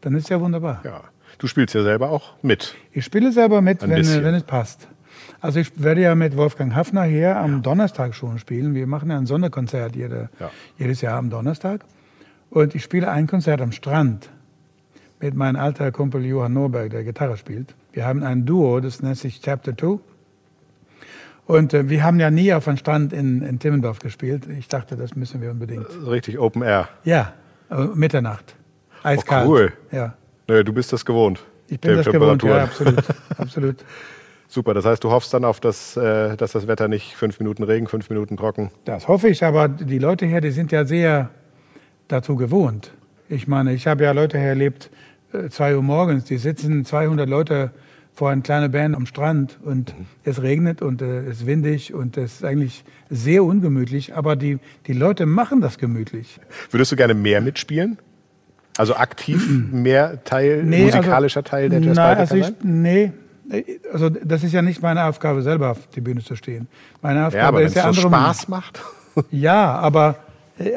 dann 0.00 0.14
ist 0.14 0.28
ja 0.28 0.40
wunderbar. 0.40 0.82
Ja. 0.84 1.02
Du 1.38 1.46
spielst 1.46 1.74
ja 1.74 1.82
selber 1.82 2.10
auch 2.10 2.34
mit. 2.42 2.74
Ich 2.92 3.04
spiele 3.04 3.32
selber 3.32 3.62
mit, 3.62 3.80
wenn, 3.82 3.90
wenn 3.90 4.34
es 4.34 4.42
passt. 4.42 4.88
Also 5.40 5.60
ich 5.60 5.82
werde 5.82 6.02
ja 6.02 6.14
mit 6.14 6.36
Wolfgang 6.36 6.74
Hafner 6.74 7.04
hier 7.04 7.36
am 7.36 7.62
Donnerstag 7.62 8.14
schon 8.14 8.38
spielen. 8.38 8.74
Wir 8.74 8.86
machen 8.86 9.10
ja 9.10 9.16
ein 9.16 9.26
Sonderkonzert 9.26 9.96
jede, 9.96 10.28
Ja. 10.38 10.50
jedes 10.78 11.00
Jahr 11.00 11.18
am 11.18 11.30
Donnerstag. 11.30 11.84
Und 12.50 12.74
ich 12.74 12.82
spiele 12.82 13.10
ein 13.10 13.26
Konzert 13.26 13.60
am 13.60 13.72
Strand 13.72 14.30
mit 15.20 15.34
meinem 15.34 15.56
alter 15.56 15.90
Kumpel 15.90 16.24
Johann 16.24 16.52
Norberg, 16.52 16.90
der 16.90 17.04
Gitarre 17.04 17.36
spielt. 17.36 17.74
Wir 17.92 18.04
haben 18.04 18.22
ein 18.22 18.44
Duo, 18.44 18.80
das 18.80 19.02
nennt 19.02 19.16
sich 19.18 19.40
Chapter 19.40 19.76
2. 19.76 19.98
Und 21.46 21.74
äh, 21.74 21.88
wir 21.88 22.04
haben 22.04 22.20
ja 22.20 22.30
nie 22.30 22.52
auf 22.52 22.68
einem 22.68 22.76
Strand 22.76 23.12
in, 23.12 23.42
in 23.42 23.58
Timmendorf 23.58 23.98
gespielt. 23.98 24.46
Ich 24.58 24.68
dachte, 24.68 24.96
das 24.96 25.16
müssen 25.16 25.40
wir 25.40 25.50
unbedingt. 25.50 25.86
Richtig 26.06 26.38
Open 26.38 26.62
Air. 26.62 26.88
Ja, 27.04 27.32
äh, 27.70 27.86
Mitternacht. 27.94 28.54
Eiskalt. 29.02 29.46
Oh, 29.46 29.50
cool. 29.50 29.72
Ja. 29.90 30.14
Naja, 30.46 30.62
du 30.62 30.72
bist 30.72 30.92
das 30.92 31.04
gewohnt. 31.04 31.40
Ich 31.68 31.80
bin 31.80 31.96
das 31.96 32.06
gewohnt, 32.06 32.42
ja, 32.42 32.64
absolut. 32.64 33.02
absolut. 33.38 33.76
Super, 34.46 34.74
das 34.74 34.84
heißt, 34.84 35.02
du 35.02 35.10
hoffst 35.10 35.32
dann 35.32 35.46
auf 35.46 35.60
das, 35.60 35.96
äh, 35.96 36.36
dass 36.36 36.52
das 36.52 36.66
Wetter 36.66 36.86
nicht 36.86 37.16
fünf 37.16 37.40
Minuten 37.40 37.62
Regen, 37.62 37.86
fünf 37.86 38.10
Minuten 38.10 38.36
trocken. 38.36 38.70
Das 38.84 39.08
hoffe 39.08 39.28
ich, 39.28 39.42
aber 39.42 39.68
die 39.68 39.98
Leute 39.98 40.26
hier, 40.26 40.42
die 40.42 40.50
sind 40.50 40.70
ja 40.72 40.84
sehr 40.84 41.30
dazu 42.08 42.36
gewohnt. 42.36 42.92
Ich 43.30 43.48
meine, 43.48 43.72
ich 43.72 43.86
habe 43.86 44.04
ja 44.04 44.12
Leute 44.12 44.38
hier 44.38 44.48
erlebt, 44.48 44.90
äh, 45.32 45.48
zwei 45.48 45.74
Uhr 45.74 45.82
morgens, 45.82 46.24
die 46.24 46.36
sitzen 46.36 46.84
200 46.84 47.26
Leute 47.26 47.70
vor 48.14 48.30
einer 48.30 48.42
kleinen 48.42 48.70
Band 48.70 48.94
am 48.94 49.06
Strand 49.06 49.58
und 49.64 49.94
es 50.24 50.42
regnet 50.42 50.82
und 50.82 51.00
äh, 51.00 51.20
es 51.20 51.40
ist 51.40 51.46
windig 51.46 51.94
und 51.94 52.16
es 52.16 52.34
ist 52.34 52.44
eigentlich 52.44 52.84
sehr 53.08 53.42
ungemütlich, 53.42 54.14
aber 54.14 54.36
die, 54.36 54.58
die 54.86 54.92
Leute 54.92 55.26
machen 55.26 55.60
das 55.60 55.78
gemütlich. 55.78 56.38
Würdest 56.70 56.92
du 56.92 56.96
gerne 56.96 57.14
mehr 57.14 57.40
mitspielen? 57.40 57.98
Also 58.78 58.96
aktiv 58.96 59.46
mehr 59.70 60.24
Teil, 60.24 60.62
musikalischer 60.64 61.42
Teil 61.42 61.68
der 61.68 61.80
Jazz 61.80 61.96
Baltica 61.96 62.20
also 62.20 62.36
ich, 62.36 62.54
nee, 62.62 63.12
also 63.92 64.08
das 64.08 64.44
ist 64.44 64.52
ja 64.52 64.62
nicht 64.62 64.82
meine 64.82 65.04
Aufgabe, 65.04 65.42
selber 65.42 65.70
auf 65.70 65.88
die 65.88 66.00
Bühne 66.00 66.22
zu 66.22 66.36
stehen. 66.36 66.68
Meine 67.02 67.26
Aufgabe 67.26 67.42
Ja, 67.42 67.48
aber 67.48 67.62
ist 67.62 67.76
ja 67.76 67.92
so 67.92 68.06
andere 68.06 68.08
Spaß 68.08 68.48
macht. 68.48 68.80
Ja, 69.30 69.74
aber 69.74 70.16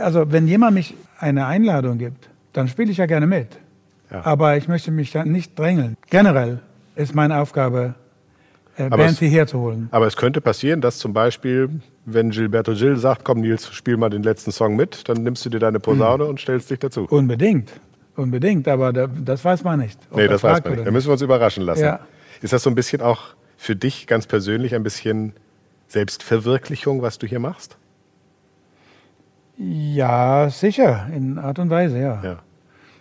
also 0.02 0.30
wenn 0.30 0.46
jemand 0.46 0.74
mich 0.74 0.94
eine 1.20 1.46
Einladung 1.46 1.98
gibt, 1.98 2.30
dann 2.52 2.68
spiele 2.68 2.92
ich 2.92 2.98
ja 2.98 3.06
gerne 3.06 3.28
mit. 3.28 3.48
Ja. 4.12 4.26
Aber 4.26 4.58
ich 4.58 4.68
möchte 4.68 4.92
mich 4.92 5.16
nicht 5.24 5.58
drängeln. 5.58 5.96
Generell 6.10 6.60
ist 6.96 7.14
meine 7.16 7.40
Aufgabe, 7.40 7.96
äh, 8.78 8.84
Aber 8.84 8.98
Bands 8.98 9.14
es- 9.14 9.20
hierher 9.20 9.48
zu 9.48 9.60
holen. 9.60 9.88
Aber 9.92 10.08
es 10.08 10.16
könnte 10.18 10.42
passieren, 10.42 10.82
dass 10.82 10.98
zum 10.98 11.14
Beispiel, 11.14 11.70
wenn 12.06 12.30
Gilberto 12.32 12.74
Gil 12.74 12.98
sagt, 12.98 13.24
komm 13.24 13.42
Nils, 13.42 13.72
spiel 13.74 13.98
mal 13.98 14.10
den 14.10 14.24
letzten 14.24 14.52
Song 14.52 14.76
mit, 14.76 15.08
dann 15.10 15.24
nimmst 15.24 15.46
du 15.46 15.50
dir 15.50 15.60
deine 15.60 15.80
Posaune 15.80 16.26
und 16.26 16.40
stellst 16.40 16.70
dich 16.70 16.80
dazu. 16.80 17.06
Unbedingt, 17.10 17.72
unbedingt. 18.16 18.68
Aber 18.68 18.92
da, 18.94 19.08
das 19.08 19.44
weiß 19.46 19.64
man 19.64 19.80
nicht. 19.80 20.00
nee, 20.16 20.28
das 20.28 20.44
weiß 20.44 20.64
man 20.64 20.74
nicht. 20.76 20.88
Da 20.88 20.92
müssen 20.92 21.08
wir 21.08 21.14
uns 21.14 21.22
überraschen 21.22 21.64
lassen. 21.64 21.84
Ja. 21.84 22.00
Ist 22.42 22.54
das 22.54 22.64
so 22.64 22.70
ein 22.70 22.76
bisschen 22.76 23.02
auch 23.02 23.22
für 23.58 23.76
dich 23.76 24.08
ganz 24.08 24.28
persönlich 24.28 24.76
ein 24.76 24.84
bisschen 24.84 25.34
Selbstverwirklichung, 25.88 27.02
was 27.02 27.18
du 27.18 27.28
hier 27.28 27.40
machst? 27.40 27.78
Ja, 29.58 30.50
sicher, 30.50 31.08
in 31.16 31.38
Art 31.40 31.60
und 31.60 31.70
Weise, 31.70 31.98
ja. 32.00 32.22
Ja. 32.24 32.40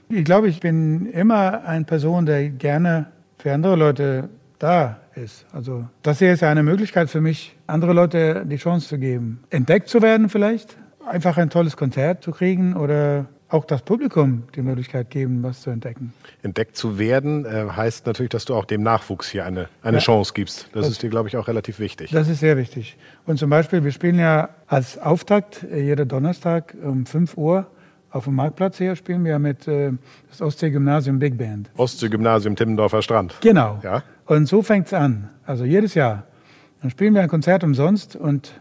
Ich 0.09 0.25
glaube, 0.25 0.49
ich 0.49 0.61
bin 0.61 1.07
immer 1.07 1.64
eine 1.64 1.85
Person, 1.85 2.27
der 2.27 2.49
gerne 2.51 3.07
für 3.45 3.53
andere 3.53 3.76
Leute 3.76 4.30
da 4.59 4.97
ist. 5.14 5.45
Also 5.53 5.84
das 6.01 6.18
hier 6.18 6.32
ist 6.32 6.40
ja 6.40 6.49
eine 6.51 6.62
Möglichkeit 6.62 7.11
für 7.11 7.20
mich, 7.20 7.55
andere 7.66 7.92
Leute 7.92 8.42
die 8.47 8.57
Chance 8.57 8.88
zu 8.88 8.99
geben, 8.99 9.45
entdeckt 9.51 9.90
zu 9.90 10.01
werden 10.01 10.30
vielleicht, 10.30 10.78
einfach 11.07 11.36
ein 11.36 11.51
tolles 11.51 11.76
Konzert 11.76 12.22
zu 12.24 12.30
kriegen 12.30 12.74
oder 12.74 13.26
auch 13.51 13.66
das 13.66 13.82
Publikum 13.82 14.45
die 14.55 14.62
Möglichkeit 14.62 15.11
geben, 15.11 15.42
was 15.42 15.61
zu 15.61 15.68
entdecken. 15.68 16.14
Entdeckt 16.42 16.74
zu 16.74 16.99
werden 16.99 17.45
äh, 17.45 17.66
heißt 17.70 18.07
natürlich, 18.07 18.30
dass 18.30 18.47
du 18.47 18.55
auch 18.55 18.64
dem 18.64 18.82
Nachwuchs 18.82 19.28
hier 19.28 19.45
eine, 19.45 19.68
eine 19.82 19.99
Ja. 19.99 20.03
Chance 20.03 20.32
gibst. 20.34 20.70
Das, 20.72 20.86
Das- 20.86 20.88
ist 20.92 21.03
dir, 21.03 21.11
glaube 21.11 21.28
ich, 21.28 21.36
auch 21.36 21.47
relativ 21.47 21.78
wichtig. 21.80 22.12
Das 22.12 22.28
ist 22.30 22.40
sehr 22.40 22.57
wichtig. 22.57 22.97
Und 23.26 23.38
zum 23.38 23.51
Beispiel, 23.51 23.84
wir 23.84 23.92
spielen 23.92 24.18
ja 24.18 24.49
als 24.68 24.97
Auftakt 24.97 25.64
äh, 25.64 25.82
jeden 25.82 26.09
Donnerstag 26.09 26.74
um 26.82 27.05
5 27.05 27.36
Uhr 27.36 27.66
auf 28.15 28.25
dem 28.25 28.35
Marktplatz 28.37 28.79
hier, 28.79 28.95
spielen 28.95 29.25
wir 29.25 29.39
mit 29.41 29.67
äh, 29.67 29.91
das 30.31 30.41
Ostsee-Gymnasium 30.41 31.19
Big 31.19 31.37
Band. 31.37 31.71
Ostsee-Gymnasium 31.77 32.55
Timmendorfer 32.55 33.03
Strand. 33.03 33.35
Genau. 33.41 33.81
Ja. 33.83 34.05
Und 34.27 34.47
so 34.47 34.62
fängt 34.62 34.87
es 34.87 34.95
an. 34.95 35.31
Also 35.45 35.65
jedes 35.65 35.95
Jahr. 35.95 36.23
Dann 36.81 36.91
spielen 36.91 37.15
wir 37.15 37.23
ein 37.23 37.29
Konzert 37.29 37.65
umsonst 37.65 38.15
und 38.15 38.61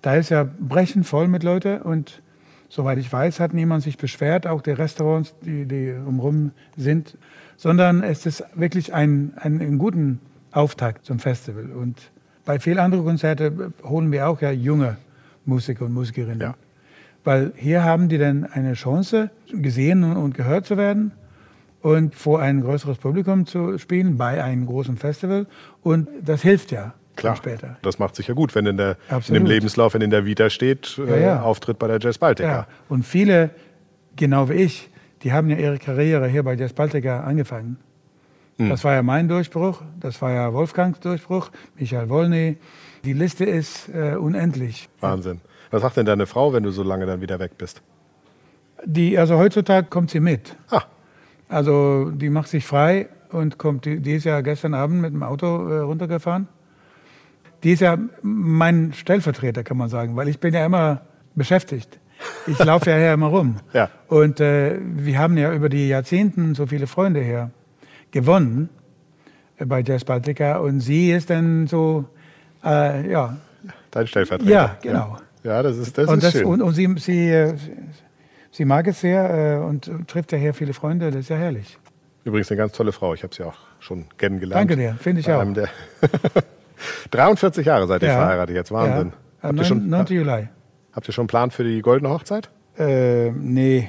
da 0.00 0.14
ist 0.14 0.30
ja 0.30 0.48
brechend 0.58 1.06
voll 1.06 1.28
mit 1.28 1.42
Leuten 1.42 1.82
und 1.82 2.22
soweit 2.68 2.98
ich 2.98 3.12
weiß, 3.12 3.40
hat 3.40 3.52
niemand 3.52 3.82
sich 3.82 3.98
beschwert, 3.98 4.46
auch 4.46 4.62
die 4.62 4.70
Restaurants, 4.70 5.34
die, 5.42 5.66
die 5.66 5.92
umrum 5.92 6.52
sind, 6.76 7.18
sondern 7.56 8.02
es 8.02 8.24
ist 8.24 8.44
wirklich 8.54 8.94
ein, 8.94 9.32
ein, 9.36 9.60
ein 9.60 9.78
guten 9.78 10.20
Auftakt 10.52 11.04
zum 11.04 11.18
Festival. 11.18 11.72
Und 11.72 12.10
bei 12.46 12.58
vielen 12.58 12.78
anderen 12.78 13.04
Konzerten 13.04 13.74
holen 13.82 14.10
wir 14.12 14.28
auch 14.28 14.40
ja 14.40 14.50
junge 14.50 14.96
Musiker 15.44 15.84
und 15.84 15.92
Musikerinnen. 15.92 16.40
Ja. 16.40 16.54
Weil 17.24 17.52
hier 17.56 17.84
haben 17.84 18.08
die 18.08 18.18
dann 18.18 18.44
eine 18.44 18.74
Chance, 18.74 19.30
gesehen 19.52 20.04
und- 20.04 20.34
gehört 20.34 20.66
zu 20.66 20.76
werden 20.76 21.12
und 21.82 22.14
vor 22.14 22.40
ein 22.40 22.60
größeres 22.62 22.98
Publikum 22.98 23.46
zu 23.46 23.78
spielen 23.78 24.16
bei 24.16 24.42
einem 24.42 24.66
großen 24.66 24.96
Festival. 24.96 25.46
Und 25.82 26.08
das 26.24 26.42
hilft 26.42 26.70
ja 26.72 26.94
Klar, 27.16 27.36
später. 27.36 27.76
das 27.82 27.98
macht 27.98 28.16
sich 28.16 28.28
ja 28.28 28.34
gut, 28.34 28.54
wenn 28.54 28.66
in, 28.66 28.76
der, 28.76 28.96
in 29.28 29.34
dem 29.34 29.46
Lebenslauf, 29.46 29.94
wenn 29.94 30.02
in 30.02 30.10
der 30.10 30.24
Vita 30.24 30.48
steht, 30.50 30.98
äh, 30.98 31.10
Ja, 31.10 31.16
ja. 31.16 31.42
Auftritt 31.42 31.78
bei 31.78 31.86
der 31.88 31.98
Jazz 32.00 32.18
Baltica. 32.18 32.48
Ja. 32.48 32.66
Und 32.88 33.04
viele, 33.04 33.50
genau 34.16 34.48
wie 34.48 34.54
ich, 34.54 34.88
die 35.22 35.32
haben 35.32 35.50
ja 35.50 35.56
ihre 35.56 35.78
Karriere 35.78 36.28
hier 36.28 36.44
bei 36.44 36.54
Jazz 36.54 36.72
Baltica 36.72 37.20
angefangen. 37.20 37.76
Hm. 38.58 38.70
Das 38.70 38.84
war 38.84 38.94
ja 38.94 39.02
mein 39.02 39.28
Durchbruch, 39.28 39.82
das 40.00 40.20
war 40.22 40.32
ja 40.32 40.52
Wolfgangs 40.52 41.00
Durchbruch, 41.00 41.50
Michael 41.76 42.08
Wolny. 42.08 42.56
Die 43.04 43.12
Liste 43.12 43.44
ist 43.44 43.88
äh, 43.88 44.14
unendlich. 44.16 44.88
Wahnsinn. 45.00 45.40
Was 45.70 45.82
sagt 45.82 45.96
denn 45.96 46.06
deine 46.06 46.26
Frau, 46.26 46.52
wenn 46.52 46.62
du 46.62 46.70
so 46.70 46.82
lange 46.82 47.06
dann 47.06 47.20
wieder 47.20 47.38
weg 47.38 47.52
bist? 47.58 47.82
Die, 48.84 49.18
also 49.18 49.36
heutzutage 49.38 49.88
kommt 49.88 50.10
sie 50.10 50.20
mit. 50.20 50.56
Ah, 50.70 50.82
Also 51.48 52.10
die 52.10 52.30
macht 52.30 52.48
sich 52.48 52.64
frei 52.66 53.08
und 53.30 53.58
kommt, 53.58 53.84
die, 53.84 54.00
die 54.00 54.14
ist 54.14 54.24
ja 54.24 54.40
gestern 54.40 54.74
Abend 54.74 55.00
mit 55.00 55.12
dem 55.12 55.22
Auto 55.22 55.68
äh, 55.68 55.78
runtergefahren. 55.80 56.48
Die 57.64 57.72
ist 57.72 57.80
ja 57.80 57.98
mein 58.22 58.92
Stellvertreter, 58.92 59.64
kann 59.64 59.76
man 59.76 59.88
sagen, 59.88 60.14
weil 60.16 60.28
ich 60.28 60.38
bin 60.38 60.54
ja 60.54 60.64
immer 60.64 61.00
beschäftigt. 61.34 61.98
Ich 62.46 62.58
laufe 62.64 62.90
ja 62.90 62.96
hier 62.96 63.12
immer 63.12 63.26
rum. 63.26 63.56
Ja. 63.72 63.90
Und 64.08 64.40
äh, 64.40 64.78
wir 64.80 65.18
haben 65.18 65.36
ja 65.36 65.52
über 65.52 65.68
die 65.68 65.88
Jahrzehnten 65.88 66.54
so 66.54 66.66
viele 66.66 66.86
Freunde 66.86 67.20
hier 67.20 67.50
gewonnen 68.10 68.68
äh, 69.58 69.66
bei 69.66 69.82
Jazz 69.82 70.04
Baltica 70.04 70.58
und 70.58 70.80
sie 70.80 71.10
ist 71.12 71.30
dann 71.30 71.66
so, 71.66 72.04
äh, 72.64 73.10
ja, 73.10 73.36
dein 73.90 74.06
Stellvertreter. 74.06 74.50
Ja, 74.50 74.76
genau. 74.80 75.16
Ja, 75.16 75.20
ja 75.44 75.62
das 75.62 75.76
ist, 75.76 75.96
das 75.98 76.08
und, 76.08 76.18
ist 76.18 76.24
das, 76.24 76.32
schön. 76.32 76.44
und, 76.44 76.62
und 76.62 76.72
sie, 76.74 76.92
sie, 76.98 77.54
sie 78.50 78.64
mag 78.64 78.86
es 78.86 79.00
sehr 79.00 79.58
äh, 79.60 79.64
und 79.64 79.90
trifft 80.08 80.32
ja 80.32 80.38
hier 80.38 80.54
viele 80.54 80.72
Freunde, 80.72 81.10
das 81.10 81.20
ist 81.20 81.28
ja 81.30 81.36
herrlich. 81.36 81.78
Übrigens 82.24 82.50
eine 82.50 82.58
ganz 82.58 82.72
tolle 82.72 82.92
Frau. 82.92 83.14
Ich 83.14 83.22
habe 83.22 83.34
sie 83.34 83.42
auch 83.42 83.56
schon 83.80 84.06
kennengelernt. 84.18 84.60
Danke 84.60 84.76
dir, 84.76 84.94
finde 85.00 85.20
ich 85.20 85.32
auch. 85.32 85.40
einem 85.40 85.54
der 85.54 85.68
43 87.10 87.66
Jahre 87.66 87.86
seid 87.86 88.02
ihr 88.02 88.08
Ja. 88.08 88.16
verheiratet 88.16 88.54
jetzt. 88.54 88.70
Wahnsinn. 88.72 89.12
Ja, 89.42 89.48
Habt, 89.48 89.58
ihr 89.58 89.64
schon, 89.64 89.88
9. 89.88 90.06
Juli. 90.06 90.48
habt 90.92 91.08
ihr 91.08 91.12
schon 91.12 91.22
einen 91.22 91.28
Plan 91.28 91.50
für 91.50 91.64
die 91.64 91.80
goldene 91.80 92.10
Hochzeit? 92.10 92.50
Äh, 92.76 93.30
nee, 93.30 93.88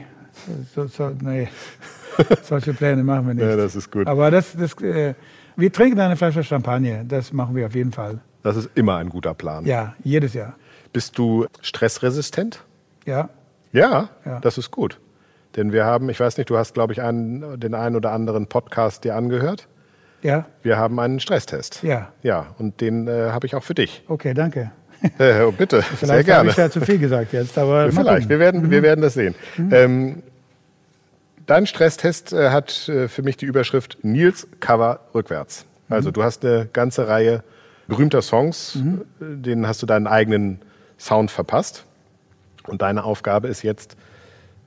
so, 0.74 0.86
so, 0.88 1.10
nee. 1.22 1.48
solche 2.44 2.74
Pläne 2.74 3.04
machen 3.04 3.28
wir 3.28 3.34
nicht. 3.34 3.44
Ja, 3.44 3.56
das 3.56 3.76
ist 3.76 3.92
gut. 3.92 4.08
Aber 4.08 4.32
das, 4.32 4.56
das, 4.56 4.74
äh, 4.82 5.14
wir 5.56 5.72
trinken 5.72 6.00
eine 6.00 6.16
Flasche 6.16 6.44
Champagner, 6.44 7.04
das 7.04 7.34
machen 7.34 7.56
wir 7.56 7.66
auf 7.68 7.76
jeden 7.76 7.92
Fall. 7.92 8.20
Das 8.44 8.56
ist 8.56 8.70
immer 8.76 8.98
ein 8.98 9.10
guter 9.10 9.34
Plan. 9.34 9.66
Ja, 9.66 9.96
jedes 10.04 10.34
Jahr. 10.34 10.56
Bist 10.94 11.18
du 11.18 11.46
stressresistent? 11.62 12.64
Ja, 13.06 13.30
Ja, 13.72 14.10
Ja. 14.26 14.40
das 14.40 14.58
ist 14.58 14.72
gut. 14.72 15.00
Denn 15.56 15.72
wir 15.72 15.86
haben, 15.86 16.10
ich 16.10 16.20
weiß 16.20 16.38
nicht, 16.38 16.50
du 16.50 16.58
hast, 16.58 16.74
glaube 16.74 16.94
ich, 16.94 17.02
einen, 17.02 17.60
den 17.60 17.74
einen 17.74 17.96
oder 17.96 18.12
anderen 18.12 18.48
Podcast 18.48 19.04
dir 19.04 19.16
angehört. 19.16 19.68
ja, 20.22 20.46
Wir 20.64 20.78
haben 20.78 21.00
einen 21.00 21.20
Stresstest. 21.20 21.82
ja. 21.84 22.12
Ja, 22.24 22.48
und 22.60 22.82
den 22.82 23.08
äh, 23.08 23.30
habe 23.32 23.46
ich 23.48 23.56
auch 23.56 23.64
für 23.64 23.76
dich. 23.76 24.04
Okay, 24.08 24.34
danke. 24.34 24.72
Äh, 25.18 25.44
oh, 25.44 25.52
bitte, 25.54 25.78
sehr 25.82 25.84
Vielleicht 25.98 26.12
habe 26.12 26.24
gerne. 26.26 26.50
ich 26.50 26.58
ja 26.58 26.70
zu 26.70 26.82
viel 26.82 27.00
gesagt 27.00 27.32
jetzt, 27.32 27.58
aber 27.58 27.90
Vielleicht, 27.90 28.28
wir 28.28 28.38
werden, 28.40 28.64
Mhm. 28.64 28.72
wir 28.72 28.84
werden 28.84 29.00
das 29.02 29.14
sehen. 29.14 29.34
Ähm, 29.72 30.24
dein 31.46 31.66
Stresstest 31.68 32.34
äh, 32.34 32.50
hat 32.50 32.90
äh, 32.90 33.08
für 33.08 33.22
mich 33.22 33.38
die 33.38 33.46
Überschrift 33.46 33.98
Nils 34.04 34.48
Cover 34.60 35.00
rückwärts. 35.16 35.66
Mhm. 35.88 35.94
Also 35.96 36.12
du 36.12 36.22
hast 36.24 36.44
eine 36.44 36.68
ganze 36.74 37.08
Reihe 37.08 37.44
berühmter 37.88 38.22
Songs, 38.22 38.76
Mhm. 38.76 39.02
äh, 39.22 39.36
denen 39.38 39.68
hast 39.68 39.82
du 39.82 39.86
deinen 39.86 40.06
eigenen 40.08 40.60
Sound 41.00 41.32
verpasst. 41.32 41.86
Und 42.68 42.84
deine 42.84 43.04
Aufgabe 43.04 43.48
ist 43.48 43.64
jetzt, 43.64 43.96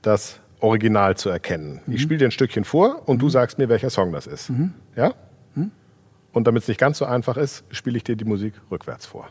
das 0.01 0.39
Original 0.59 1.15
zu 1.15 1.29
erkennen. 1.29 1.81
Mhm. 1.85 1.93
Ich 1.93 2.01
spiele 2.01 2.19
dir 2.19 2.27
ein 2.27 2.31
Stückchen 2.31 2.65
vor 2.65 3.07
und 3.07 3.21
du 3.21 3.29
sagst 3.29 3.57
mir, 3.57 3.69
welcher 3.69 3.89
Song 3.89 4.11
das 4.11 4.27
ist. 4.27 4.51
Ja? 4.95 5.13
Mhm. 5.55 5.71
Und 6.33 6.47
damit 6.47 6.63
es 6.63 6.67
nicht 6.67 6.79
ganz 6.79 6.97
so 6.97 7.05
einfach 7.05 7.37
ist, 7.37 7.63
spiele 7.71 7.97
ich 7.97 8.03
dir 8.03 8.15
die 8.15 8.25
Musik 8.25 8.53
rückwärts 8.71 9.05
vor. 9.05 9.29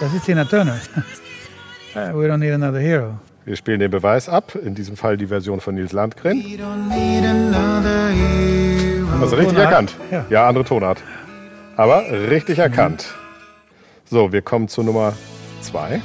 Das 0.00 0.12
ist 0.12 0.26
Tina 0.26 0.44
Turner. 0.44 0.78
We 1.94 2.28
don't 2.28 2.38
need 2.38 2.52
another 2.52 2.80
hero. 2.80 3.18
Wir 3.44 3.56
spielen 3.56 3.80
den 3.80 3.90
Beweis 3.90 4.28
ab, 4.28 4.54
in 4.54 4.74
diesem 4.74 4.96
Fall 4.96 5.18
die 5.18 5.26
Version 5.26 5.60
von 5.60 5.74
Nils 5.74 5.92
Landgren. 5.92 6.38
We 6.38 6.56
don't 6.56 6.88
need 6.88 7.24
another 7.26 8.08
hero. 8.08 9.06
Hast 9.20 9.32
du 9.32 9.36
richtig 9.36 9.54
Tonart. 9.54 9.70
erkannt? 9.70 9.96
Ja. 10.10 10.26
ja, 10.30 10.48
andere 10.48 10.64
Tonart. 10.64 11.02
Aber 11.76 12.10
richtig 12.30 12.58
erkannt. 12.58 13.12
So, 14.06 14.32
wir 14.32 14.40
kommen 14.40 14.68
zu 14.68 14.82
Nummer 14.82 15.12
zwei. 15.60 16.00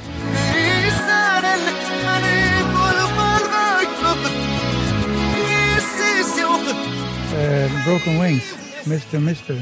Äh, 7.38 7.68
Broken 7.86 8.20
Wings, 8.20 8.54
Mr. 8.84 9.18
Mister, 9.18 9.54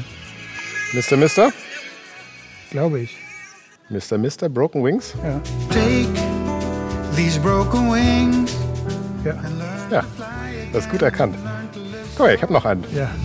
Mr. 0.93 1.17
Mister? 1.17 1.51
glaube 2.71 2.99
ich. 2.99 3.17
Mr. 3.89 4.17
Mister, 4.17 4.49
Broken 4.49 4.83
Wings? 4.83 5.13
Ja, 5.23 5.39
Take 5.69 6.28
these 7.19 7.37
broken 7.37 7.89
wings 7.91 8.55
ja, 9.25 9.33
Ja, 9.91 10.03
das 10.71 10.85
ist 10.85 10.91
gut 10.91 11.01
erkannt. 11.01 11.35
Guck 12.15 12.27
mal, 12.27 12.33
ich 12.33 12.41
habe 12.41 12.53
noch 12.53 12.63
einen. 12.63 12.85
ja. 12.95 13.09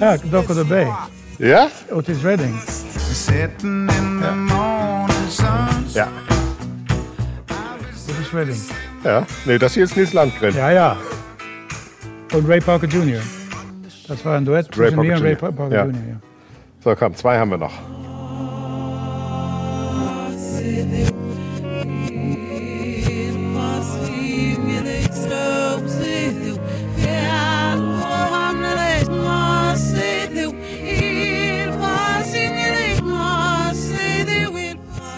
Ja, 0.00 0.16
Dock 0.18 0.50
of 0.50 0.56
the 0.56 0.64
Bay, 0.64 0.86
Ja? 1.38 1.68
Otis 1.90 2.22
Redding. 2.22 2.60
sitting 3.12 3.88
in 3.88 4.20
the 4.20 4.34
morning 4.34 5.28
sun. 5.30 5.86
Ja. 5.94 6.08
Otis 8.08 8.34
Redding. 8.34 8.60
Ja. 9.04 9.26
Nee, 9.46 9.58
das 9.58 9.74
hier 9.74 9.84
ist 9.84 9.96
Nils 9.96 10.12
Landgren. 10.12 10.54
Ja, 10.54 10.70
ja. 10.70 10.96
Und 12.32 12.48
Ray 12.48 12.60
Parker 12.60 12.86
Jr. 12.86 13.20
Das 14.06 14.24
war 14.24 14.36
ein 14.36 14.44
Duett 14.44 14.72
zwischen 14.72 14.96
Parker 14.96 15.02
mir 15.08 15.16
und 15.16 15.22
Ray 15.22 15.32
Jr. 15.34 15.52
Parker 15.52 15.74
Ja. 15.74 15.84
Jr. 15.86 15.94
Ja. 15.94 16.16
So, 16.82 16.94
komm, 16.96 17.14
zwei 17.14 17.38
haben 17.38 17.50
wir 17.50 17.58
noch. 17.58 17.72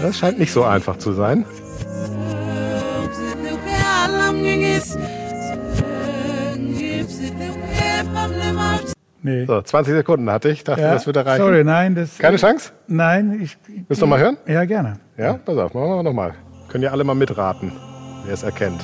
Das 0.00 0.18
scheint 0.18 0.38
nicht 0.40 0.52
so 0.52 0.64
einfach 0.64 0.96
zu 0.98 1.12
sein. 1.12 1.44
Nee. 9.22 9.46
So, 9.46 9.62
20 9.62 9.94
Sekunden 9.94 10.28
hatte 10.30 10.48
ich. 10.48 10.64
Dachte, 10.64 10.82
Ja, 10.82 10.94
das 10.94 11.06
wird 11.06 11.16
erreichen. 11.16 11.42
Sorry, 11.42 11.64
nein. 11.64 11.94
Das, 11.94 12.18
Keine 12.18 12.36
Chance? 12.36 12.72
Nein, 12.88 13.40
ich. 13.40 13.56
Willst 13.88 14.02
du 14.02 14.06
noch 14.06 14.10
mal 14.10 14.20
hören? 14.20 14.36
Ja, 14.46 14.64
gerne. 14.64 14.98
Ja, 15.16 15.34
pass 15.34 15.56
auf, 15.56 15.74
machen 15.74 15.88
wir 15.88 16.02
nochmal. 16.02 16.34
Können 16.68 16.84
ja 16.84 16.90
alle 16.90 17.04
mal 17.04 17.14
mitraten. 17.14 17.72
wer 18.24 18.34
es 18.34 18.42
erkennt. 18.42 18.80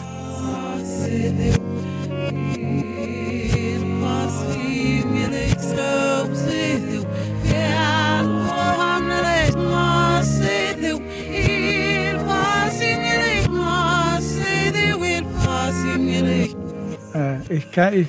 Äh, 17.15 17.37
ich 17.49 17.71
kann, 17.73 17.95
ich, 17.95 18.09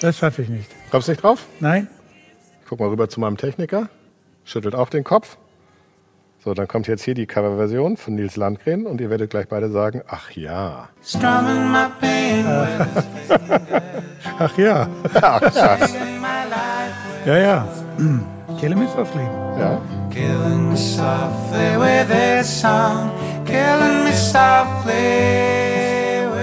das 0.00 0.18
schaffe 0.18 0.42
ich 0.42 0.48
nicht. 0.48 0.79
Kommst 0.90 1.08
du 1.08 1.12
nicht 1.12 1.22
drauf? 1.22 1.46
Nein? 1.60 1.88
Ich 2.62 2.68
guck 2.68 2.80
mal 2.80 2.88
rüber 2.88 3.08
zu 3.08 3.20
meinem 3.20 3.36
Techniker. 3.36 3.88
Schüttelt 4.44 4.74
auch 4.74 4.88
den 4.88 5.04
Kopf. 5.04 5.36
So, 6.42 6.54
dann 6.54 6.66
kommt 6.66 6.88
jetzt 6.88 7.02
hier 7.02 7.14
die 7.14 7.26
Coverversion 7.26 7.96
von 7.98 8.14
Nils 8.14 8.36
Landgren 8.36 8.86
und 8.86 9.00
ihr 9.00 9.10
werdet 9.10 9.30
gleich 9.30 9.46
beide 9.48 9.70
sagen, 9.70 10.02
ach 10.08 10.30
ja. 10.30 10.88
Strumming 11.04 11.70
my 11.70 11.86
pain 12.00 12.46
Ach 14.38 14.56
ja. 14.56 14.88
Ach, 15.20 15.54
ja. 15.54 15.78
Ja, 17.26 17.36
ja. 17.36 17.68
Hm. 17.98 18.24
Kill 18.58 18.74
me 18.74 18.88
softly. 18.88 19.22
ja. 19.58 19.80
Killing 20.10 20.70
me 20.70 20.76
softly 20.76 21.76
with 21.78 22.08
this 22.08 22.60
song. 22.60 23.10
Killing 23.44 24.04
me 24.04 24.12
softly 24.12 25.99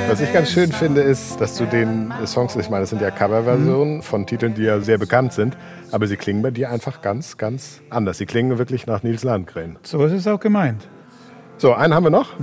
Was 0.07 0.21
ich 0.21 0.31
ganz 0.31 0.49
schön 0.51 0.71
finde, 0.71 1.01
ist, 1.01 1.41
dass 1.41 1.57
du 1.57 1.65
den 1.65 2.13
Songs, 2.25 2.55
ich 2.55 2.69
meine, 2.69 2.83
das 2.83 2.91
sind 2.91 3.01
ja 3.01 3.11
Coverversionen 3.11 4.01
von 4.01 4.25
Titeln, 4.25 4.53
die 4.53 4.63
ja 4.63 4.79
sehr 4.79 4.97
bekannt 4.97 5.33
sind, 5.33 5.57
aber 5.91 6.07
sie 6.07 6.15
klingen 6.15 6.41
bei 6.41 6.51
dir 6.51 6.71
einfach 6.71 7.01
ganz, 7.01 7.37
ganz 7.37 7.81
anders. 7.89 8.17
Sie 8.17 8.25
klingen 8.25 8.57
wirklich 8.57 8.87
nach 8.87 9.03
Nils 9.03 9.23
Landgren. 9.23 9.77
So 9.83 10.05
ist 10.05 10.13
es 10.13 10.25
auch 10.27 10.39
gemeint. 10.39 10.87
So, 11.57 11.73
einen 11.73 11.93
haben 11.93 12.03
wir 12.05 12.09
noch. 12.09 12.39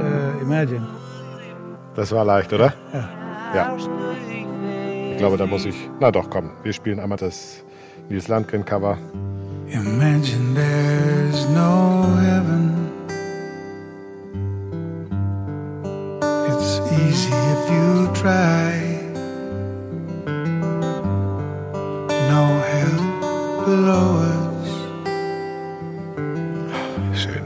Äh, 0.00 0.42
imagine. 0.42 0.86
Das 1.94 2.10
war 2.12 2.24
leicht, 2.24 2.52
oder? 2.52 2.72
Ja. 2.92 3.08
Ja. 3.54 3.76
Ich 5.10 5.18
glaube, 5.18 5.36
da 5.36 5.46
muss 5.46 5.64
ich. 5.66 5.74
Na 6.00 6.10
doch, 6.10 6.30
komm. 6.30 6.52
Wir 6.62 6.72
spielen 6.72 7.00
einmal 7.00 7.18
das 7.18 7.64
Nils 8.08 8.28
Landgren 8.28 8.64
Cover. 8.64 8.96
Imagine 9.70 10.54
there's 10.54 11.46
no 11.50 11.87
try. 18.28 18.98
No 22.30 22.42
hell 22.70 22.96
below 23.64 24.06
us, 24.28 24.70
Schön. 27.22 27.42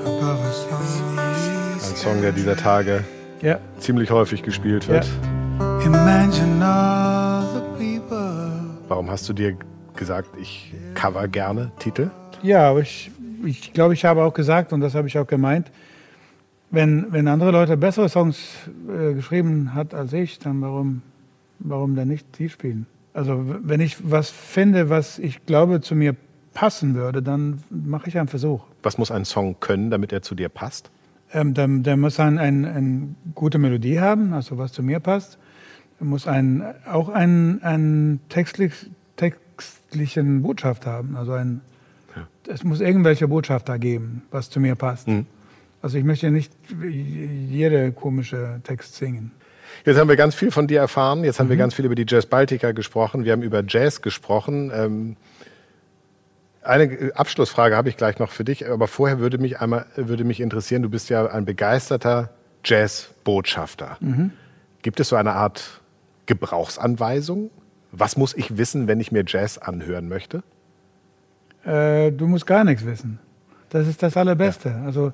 above 0.00 0.40
us 0.46 0.66
Ein 1.90 1.96
Song, 1.96 2.22
der 2.22 2.32
dieser 2.32 2.56
Tage 2.56 3.04
Ja. 3.42 3.58
ziemlich 3.78 4.10
häufig 4.10 4.42
gespielt 4.42 4.88
wird. 4.88 5.06
Imagine 5.84 6.64
all 6.64 7.44
the 7.54 7.60
people. 7.78 8.52
Warum 8.88 9.10
hast 9.10 9.28
du 9.28 9.32
dir 9.32 9.56
gesagt, 9.96 10.28
ich 10.40 10.72
cover 10.94 11.28
gerne 11.28 11.70
Titel? 11.78 12.10
Ja, 12.42 12.70
aber 12.70 12.80
ich, 12.80 13.10
ich 13.44 13.72
glaube, 13.72 13.94
ich 13.94 14.04
habe 14.04 14.22
auch 14.22 14.32
gesagt, 14.34 14.72
und 14.72 14.80
das 14.80 14.94
habe 14.94 15.08
ich 15.08 15.18
auch 15.18 15.26
gemeint, 15.26 15.70
wenn, 16.72 17.12
wenn 17.12 17.28
andere 17.28 17.52
Leute 17.52 17.76
bessere 17.76 18.08
Songs 18.08 18.38
äh, 18.88 19.12
geschrieben 19.14 19.74
hat 19.74 19.94
als 19.94 20.12
ich, 20.12 20.38
dann 20.38 20.60
warum, 20.62 21.02
warum 21.60 21.94
dann 21.94 22.08
nicht 22.08 22.38
die 22.38 22.48
spielen? 22.48 22.86
Also 23.14 23.44
wenn 23.62 23.80
ich 23.80 24.10
was 24.10 24.30
finde, 24.30 24.88
was 24.88 25.18
ich 25.18 25.44
glaube 25.44 25.82
zu 25.82 25.94
mir 25.94 26.16
passen 26.54 26.94
würde, 26.94 27.22
dann 27.22 27.62
mache 27.70 28.08
ich 28.08 28.18
einen 28.18 28.28
Versuch. 28.28 28.64
Was 28.82 28.96
muss 28.96 29.10
ein 29.10 29.26
Song 29.26 29.56
können, 29.60 29.90
damit 29.90 30.12
er 30.12 30.22
zu 30.22 30.34
dir 30.34 30.48
passt? 30.48 30.90
Ähm, 31.32 31.54
der, 31.54 31.68
der 31.68 31.96
muss 31.96 32.18
ein, 32.18 32.38
ein, 32.38 32.64
eine 32.64 33.08
gute 33.34 33.58
Melodie 33.58 34.00
haben, 34.00 34.32
also 34.32 34.56
was 34.56 34.72
zu 34.72 34.82
mir 34.82 34.98
passt. 34.98 35.38
Er 36.00 36.06
muss 36.06 36.26
ein, 36.26 36.64
auch 36.90 37.10
einen 37.10 37.62
ein 37.62 38.20
textlich, 38.30 38.72
textlichen 39.16 40.40
Botschaft 40.42 40.86
haben. 40.86 41.16
Also 41.16 41.32
ein, 41.32 41.60
es 42.48 42.64
muss 42.64 42.80
irgendwelche 42.80 43.28
Botschaft 43.28 43.68
da 43.68 43.76
geben, 43.76 44.22
was 44.30 44.48
zu 44.48 44.58
mir 44.58 44.74
passt. 44.74 45.06
Also 45.82 45.98
ich 45.98 46.04
möchte 46.04 46.30
nicht 46.30 46.52
jede 46.80 47.92
komische 47.92 48.60
Text 48.62 48.94
singen. 48.94 49.32
Jetzt 49.84 49.98
haben 49.98 50.08
wir 50.08 50.16
ganz 50.16 50.34
viel 50.34 50.52
von 50.52 50.68
dir 50.68 50.78
erfahren. 50.78 51.24
Jetzt 51.24 51.40
haben 51.40 51.48
wir 51.48 51.56
ganz 51.56 51.74
viel 51.74 51.84
über 51.84 51.96
die 51.96 52.04
Jazz 52.06 52.26
Baltica 52.26 52.70
gesprochen. 52.72 53.24
Wir 53.24 53.32
haben 53.32 53.42
über 53.42 53.64
Jazz 53.66 54.00
gesprochen. 54.00 54.70
Ähm, 54.72 55.16
eine 56.62 57.10
Abschlussfrage 57.16 57.76
habe 57.76 57.88
ich 57.88 57.96
gleich 57.96 58.20
noch 58.20 58.30
für 58.30 58.44
dich, 58.44 58.70
aber 58.70 58.86
vorher 58.86 59.18
würde 59.18 59.38
mich 59.38 59.60
einmal 59.60 59.86
würde 59.96 60.22
mich 60.22 60.40
interessieren. 60.40 60.82
Du 60.82 60.88
bist 60.88 61.10
ja 61.10 61.26
ein 61.26 61.44
begeisterter 61.44 62.30
Jazz-Botschafter. 62.64 63.98
Gibt 64.82 65.00
es 65.00 65.08
so 65.08 65.16
eine 65.16 65.32
Art 65.32 65.80
Gebrauchsanweisung? 66.26 67.50
Was 67.90 68.16
muss 68.16 68.34
ich 68.34 68.56
wissen, 68.56 68.86
wenn 68.86 69.00
ich 69.00 69.10
mir 69.10 69.24
Jazz 69.26 69.58
anhören 69.58 70.08
möchte? 70.08 70.44
Äh, 71.64 72.12
du 72.12 72.28
musst 72.28 72.46
gar 72.46 72.62
nichts 72.62 72.86
wissen. 72.86 73.18
Das 73.70 73.88
ist 73.88 74.02
das 74.02 74.16
Allerbeste. 74.16 74.76
Also 74.86 75.12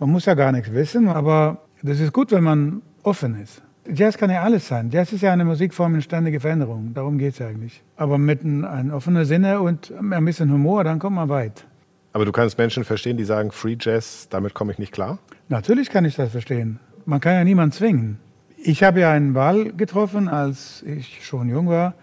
man 0.00 0.10
muss 0.10 0.24
ja 0.26 0.34
gar 0.34 0.50
nichts 0.52 0.72
wissen, 0.72 1.08
aber 1.08 1.58
das 1.82 2.00
ist 2.00 2.12
gut, 2.12 2.32
wenn 2.32 2.42
man 2.44 2.82
offen 3.04 3.40
ist. 3.40 3.62
Jazz 3.92 4.18
kann 4.18 4.30
ja 4.30 4.42
alles 4.42 4.68
sein. 4.68 4.90
Jazz 4.90 5.12
ist 5.12 5.22
ja 5.22 5.32
eine 5.32 5.44
Musikform 5.44 5.94
in 5.94 6.02
ständiger 6.02 6.38
Veränderung. 6.40 6.92
Darum 6.94 7.18
geht 7.18 7.32
es 7.32 7.38
ja 7.38 7.46
eigentlich. 7.48 7.82
Aber 7.96 8.18
mit 8.18 8.42
einem 8.42 8.64
ein 8.64 8.90
offenen 8.90 9.24
Sinne 9.24 9.60
und 9.60 9.92
ein 9.98 10.24
bisschen 10.24 10.52
Humor, 10.52 10.84
dann 10.84 10.98
kommt 10.98 11.16
man 11.16 11.28
weit. 11.28 11.64
Aber 12.12 12.24
du 12.24 12.32
kannst 12.32 12.58
Menschen 12.58 12.84
verstehen, 12.84 13.16
die 13.16 13.24
sagen, 13.24 13.50
Free 13.52 13.76
Jazz, 13.80 14.28
damit 14.28 14.52
komme 14.54 14.72
ich 14.72 14.78
nicht 14.78 14.92
klar. 14.92 15.18
Natürlich 15.48 15.90
kann 15.90 16.04
ich 16.04 16.16
das 16.16 16.30
verstehen. 16.32 16.78
Man 17.06 17.20
kann 17.20 17.34
ja 17.34 17.44
niemanden 17.44 17.72
zwingen. 17.72 18.18
Ich 18.62 18.82
habe 18.82 19.00
ja 19.00 19.10
einen 19.12 19.34
Wahl 19.34 19.72
getroffen, 19.72 20.28
als 20.28 20.82
ich 20.82 21.24
schon 21.24 21.48
jung 21.48 21.68
war. 21.68 21.94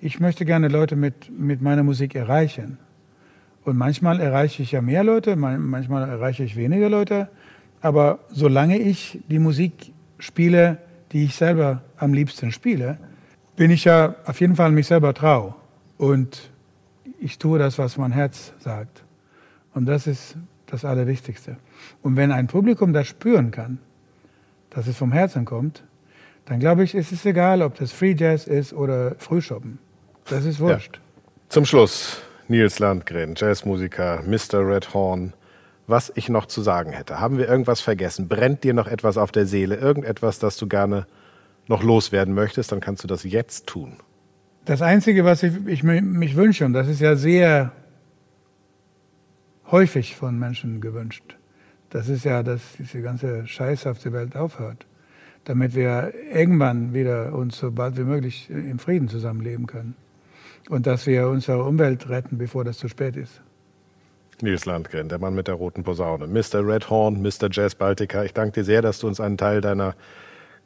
Ich 0.00 0.18
möchte 0.18 0.44
gerne 0.44 0.68
Leute 0.68 0.96
mit, 0.96 1.30
mit 1.30 1.62
meiner 1.62 1.82
Musik 1.84 2.14
erreichen. 2.14 2.78
Und 3.64 3.76
manchmal 3.76 4.18
erreiche 4.20 4.62
ich 4.62 4.72
ja 4.72 4.80
mehr 4.82 5.04
Leute, 5.04 5.36
man- 5.36 5.60
manchmal 5.64 6.08
erreiche 6.08 6.42
ich 6.42 6.56
weniger 6.56 6.88
Leute. 6.88 7.28
Aber 7.80 8.20
solange 8.30 8.78
ich 8.78 9.20
die 9.28 9.38
Musik 9.38 9.92
spiele, 10.18 10.78
die 11.12 11.24
ich 11.24 11.34
selber 11.34 11.82
am 11.96 12.12
liebsten 12.12 12.52
spiele, 12.52 12.98
bin 13.56 13.70
ich 13.70 13.84
ja 13.84 14.14
auf 14.24 14.40
jeden 14.40 14.56
Fall 14.56 14.70
mich 14.70 14.86
selber 14.86 15.14
trau. 15.14 15.54
Und 15.98 16.50
ich 17.20 17.38
tue 17.38 17.58
das, 17.58 17.78
was 17.78 17.96
mein 17.96 18.12
Herz 18.12 18.52
sagt. 18.60 19.02
Und 19.74 19.86
das 19.86 20.06
ist 20.06 20.36
das 20.66 20.84
Allerwichtigste. 20.84 21.56
Und 22.02 22.16
wenn 22.16 22.32
ein 22.32 22.46
Publikum 22.46 22.92
das 22.92 23.06
spüren 23.06 23.50
kann, 23.50 23.78
dass 24.70 24.86
es 24.86 24.96
vom 24.96 25.12
Herzen 25.12 25.44
kommt, 25.44 25.82
dann 26.46 26.60
glaube 26.60 26.84
ich, 26.84 26.94
ist 26.94 27.12
es 27.12 27.24
egal, 27.26 27.62
ob 27.62 27.76
das 27.76 27.92
Free 27.92 28.14
Jazz 28.16 28.46
ist 28.46 28.72
oder 28.72 29.14
Frühschoppen. 29.18 29.78
Das 30.28 30.44
ist 30.44 30.60
wurscht. 30.60 31.00
Zum 31.48 31.64
Schluss, 31.64 32.22
Nils 32.48 32.78
Landgren, 32.78 33.34
Jazzmusiker, 33.36 34.22
Mr. 34.22 34.66
Red 34.66 34.94
Horn. 34.94 35.32
Was 35.90 36.12
ich 36.14 36.28
noch 36.28 36.46
zu 36.46 36.62
sagen 36.62 36.92
hätte. 36.92 37.18
Haben 37.18 37.36
wir 37.36 37.48
irgendwas 37.48 37.80
vergessen? 37.80 38.28
Brennt 38.28 38.62
dir 38.62 38.74
noch 38.74 38.86
etwas 38.86 39.16
auf 39.16 39.32
der 39.32 39.44
Seele? 39.44 39.74
Irgendetwas, 39.74 40.38
das 40.38 40.56
du 40.56 40.68
gerne 40.68 41.06
noch 41.66 41.82
loswerden 41.82 42.32
möchtest? 42.32 42.70
Dann 42.70 42.78
kannst 42.78 43.02
du 43.02 43.08
das 43.08 43.24
jetzt 43.24 43.66
tun. 43.66 43.96
Das 44.66 44.82
Einzige, 44.82 45.24
was 45.24 45.42
ich, 45.42 45.52
ich 45.66 45.82
mi- 45.82 46.00
mich 46.00 46.36
wünsche, 46.36 46.64
und 46.64 46.74
das 46.74 46.86
ist 46.86 47.00
ja 47.00 47.16
sehr 47.16 47.72
häufig 49.70 50.14
von 50.14 50.38
Menschen 50.38 50.80
gewünscht, 50.80 51.36
das 51.88 52.08
ist 52.08 52.24
ja, 52.24 52.44
dass 52.44 52.60
diese 52.78 53.02
ganze 53.02 53.46
Scheiß 53.48 53.88
auf 53.88 53.98
der 53.98 54.12
Welt 54.12 54.36
aufhört, 54.36 54.86
damit 55.44 55.74
wir 55.74 56.12
irgendwann 56.32 56.94
wieder 56.94 57.34
uns 57.34 57.58
so 57.58 57.72
bald 57.72 57.96
wie 57.96 58.04
möglich 58.04 58.48
im 58.48 58.78
Frieden 58.78 59.08
zusammenleben 59.08 59.66
können. 59.66 59.96
Und 60.68 60.86
dass 60.86 61.06
wir 61.06 61.26
unsere 61.28 61.64
Umwelt 61.64 62.08
retten, 62.08 62.38
bevor 62.38 62.62
das 62.62 62.78
zu 62.78 62.86
spät 62.86 63.16
ist. 63.16 63.42
Nils 64.42 64.64
Landgren, 64.64 65.08
der 65.08 65.18
Mann 65.18 65.34
mit 65.34 65.48
der 65.48 65.54
roten 65.54 65.82
Posaune. 65.82 66.26
Mr. 66.26 66.66
Red 66.66 66.90
Horn, 66.90 67.22
Mr. 67.22 67.48
Jazz 67.50 67.74
Baltica. 67.74 68.24
Ich 68.24 68.34
danke 68.34 68.60
dir 68.60 68.64
sehr, 68.64 68.82
dass 68.82 68.98
du 68.98 69.06
uns 69.06 69.20
einen 69.20 69.36
Teil 69.38 69.60
deiner 69.60 69.94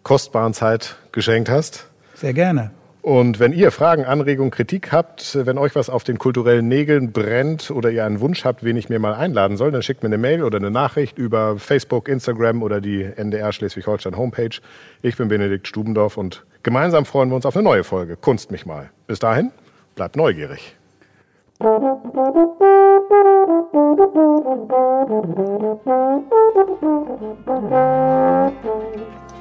kostbaren 0.02 0.54
Zeit 0.54 0.96
geschenkt 1.12 1.48
hast. 1.48 1.88
Sehr 2.14 2.32
gerne. 2.32 2.70
Und 3.04 3.38
wenn 3.38 3.52
ihr 3.52 3.70
Fragen, 3.70 4.06
Anregungen, 4.06 4.50
Kritik 4.50 4.90
habt, 4.90 5.38
wenn 5.44 5.58
euch 5.58 5.74
was 5.74 5.90
auf 5.90 6.04
den 6.04 6.16
kulturellen 6.16 6.68
Nägeln 6.68 7.12
brennt 7.12 7.70
oder 7.70 7.90
ihr 7.90 8.02
einen 8.06 8.20
Wunsch 8.20 8.46
habt, 8.46 8.64
wen 8.64 8.78
ich 8.78 8.88
mir 8.88 8.98
mal 8.98 9.12
einladen 9.12 9.58
soll, 9.58 9.70
dann 9.72 9.82
schickt 9.82 10.02
mir 10.02 10.08
eine 10.08 10.16
Mail 10.16 10.42
oder 10.42 10.56
eine 10.56 10.70
Nachricht 10.70 11.18
über 11.18 11.58
Facebook, 11.58 12.08
Instagram 12.08 12.62
oder 12.62 12.80
die 12.80 13.02
NDR 13.02 13.52
Schleswig-Holstein 13.52 14.16
Homepage. 14.16 14.56
Ich 15.02 15.18
bin 15.18 15.28
Benedikt 15.28 15.68
Stubendorf 15.68 16.16
und 16.16 16.46
gemeinsam 16.62 17.04
freuen 17.04 17.28
wir 17.28 17.36
uns 17.36 17.44
auf 17.44 17.54
eine 17.54 17.64
neue 17.64 17.84
Folge. 17.84 18.16
Kunst 18.16 18.50
mich 18.50 18.64
mal. 18.64 18.88
Bis 19.06 19.18
dahin, 19.18 19.50
bleibt 19.96 20.16
neugierig. 20.16 20.74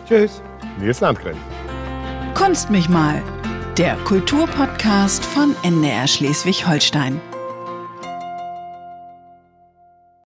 Tschüss. 0.07 0.41
Nils 0.79 0.99
Landgren. 1.01 1.35
Kunst 2.35 2.69
mich 2.69 2.87
mal, 2.89 3.21
der 3.77 3.95
Kulturpodcast 4.05 5.25
von 5.25 5.55
NDR 5.63 6.07
Schleswig-Holstein. 6.07 7.19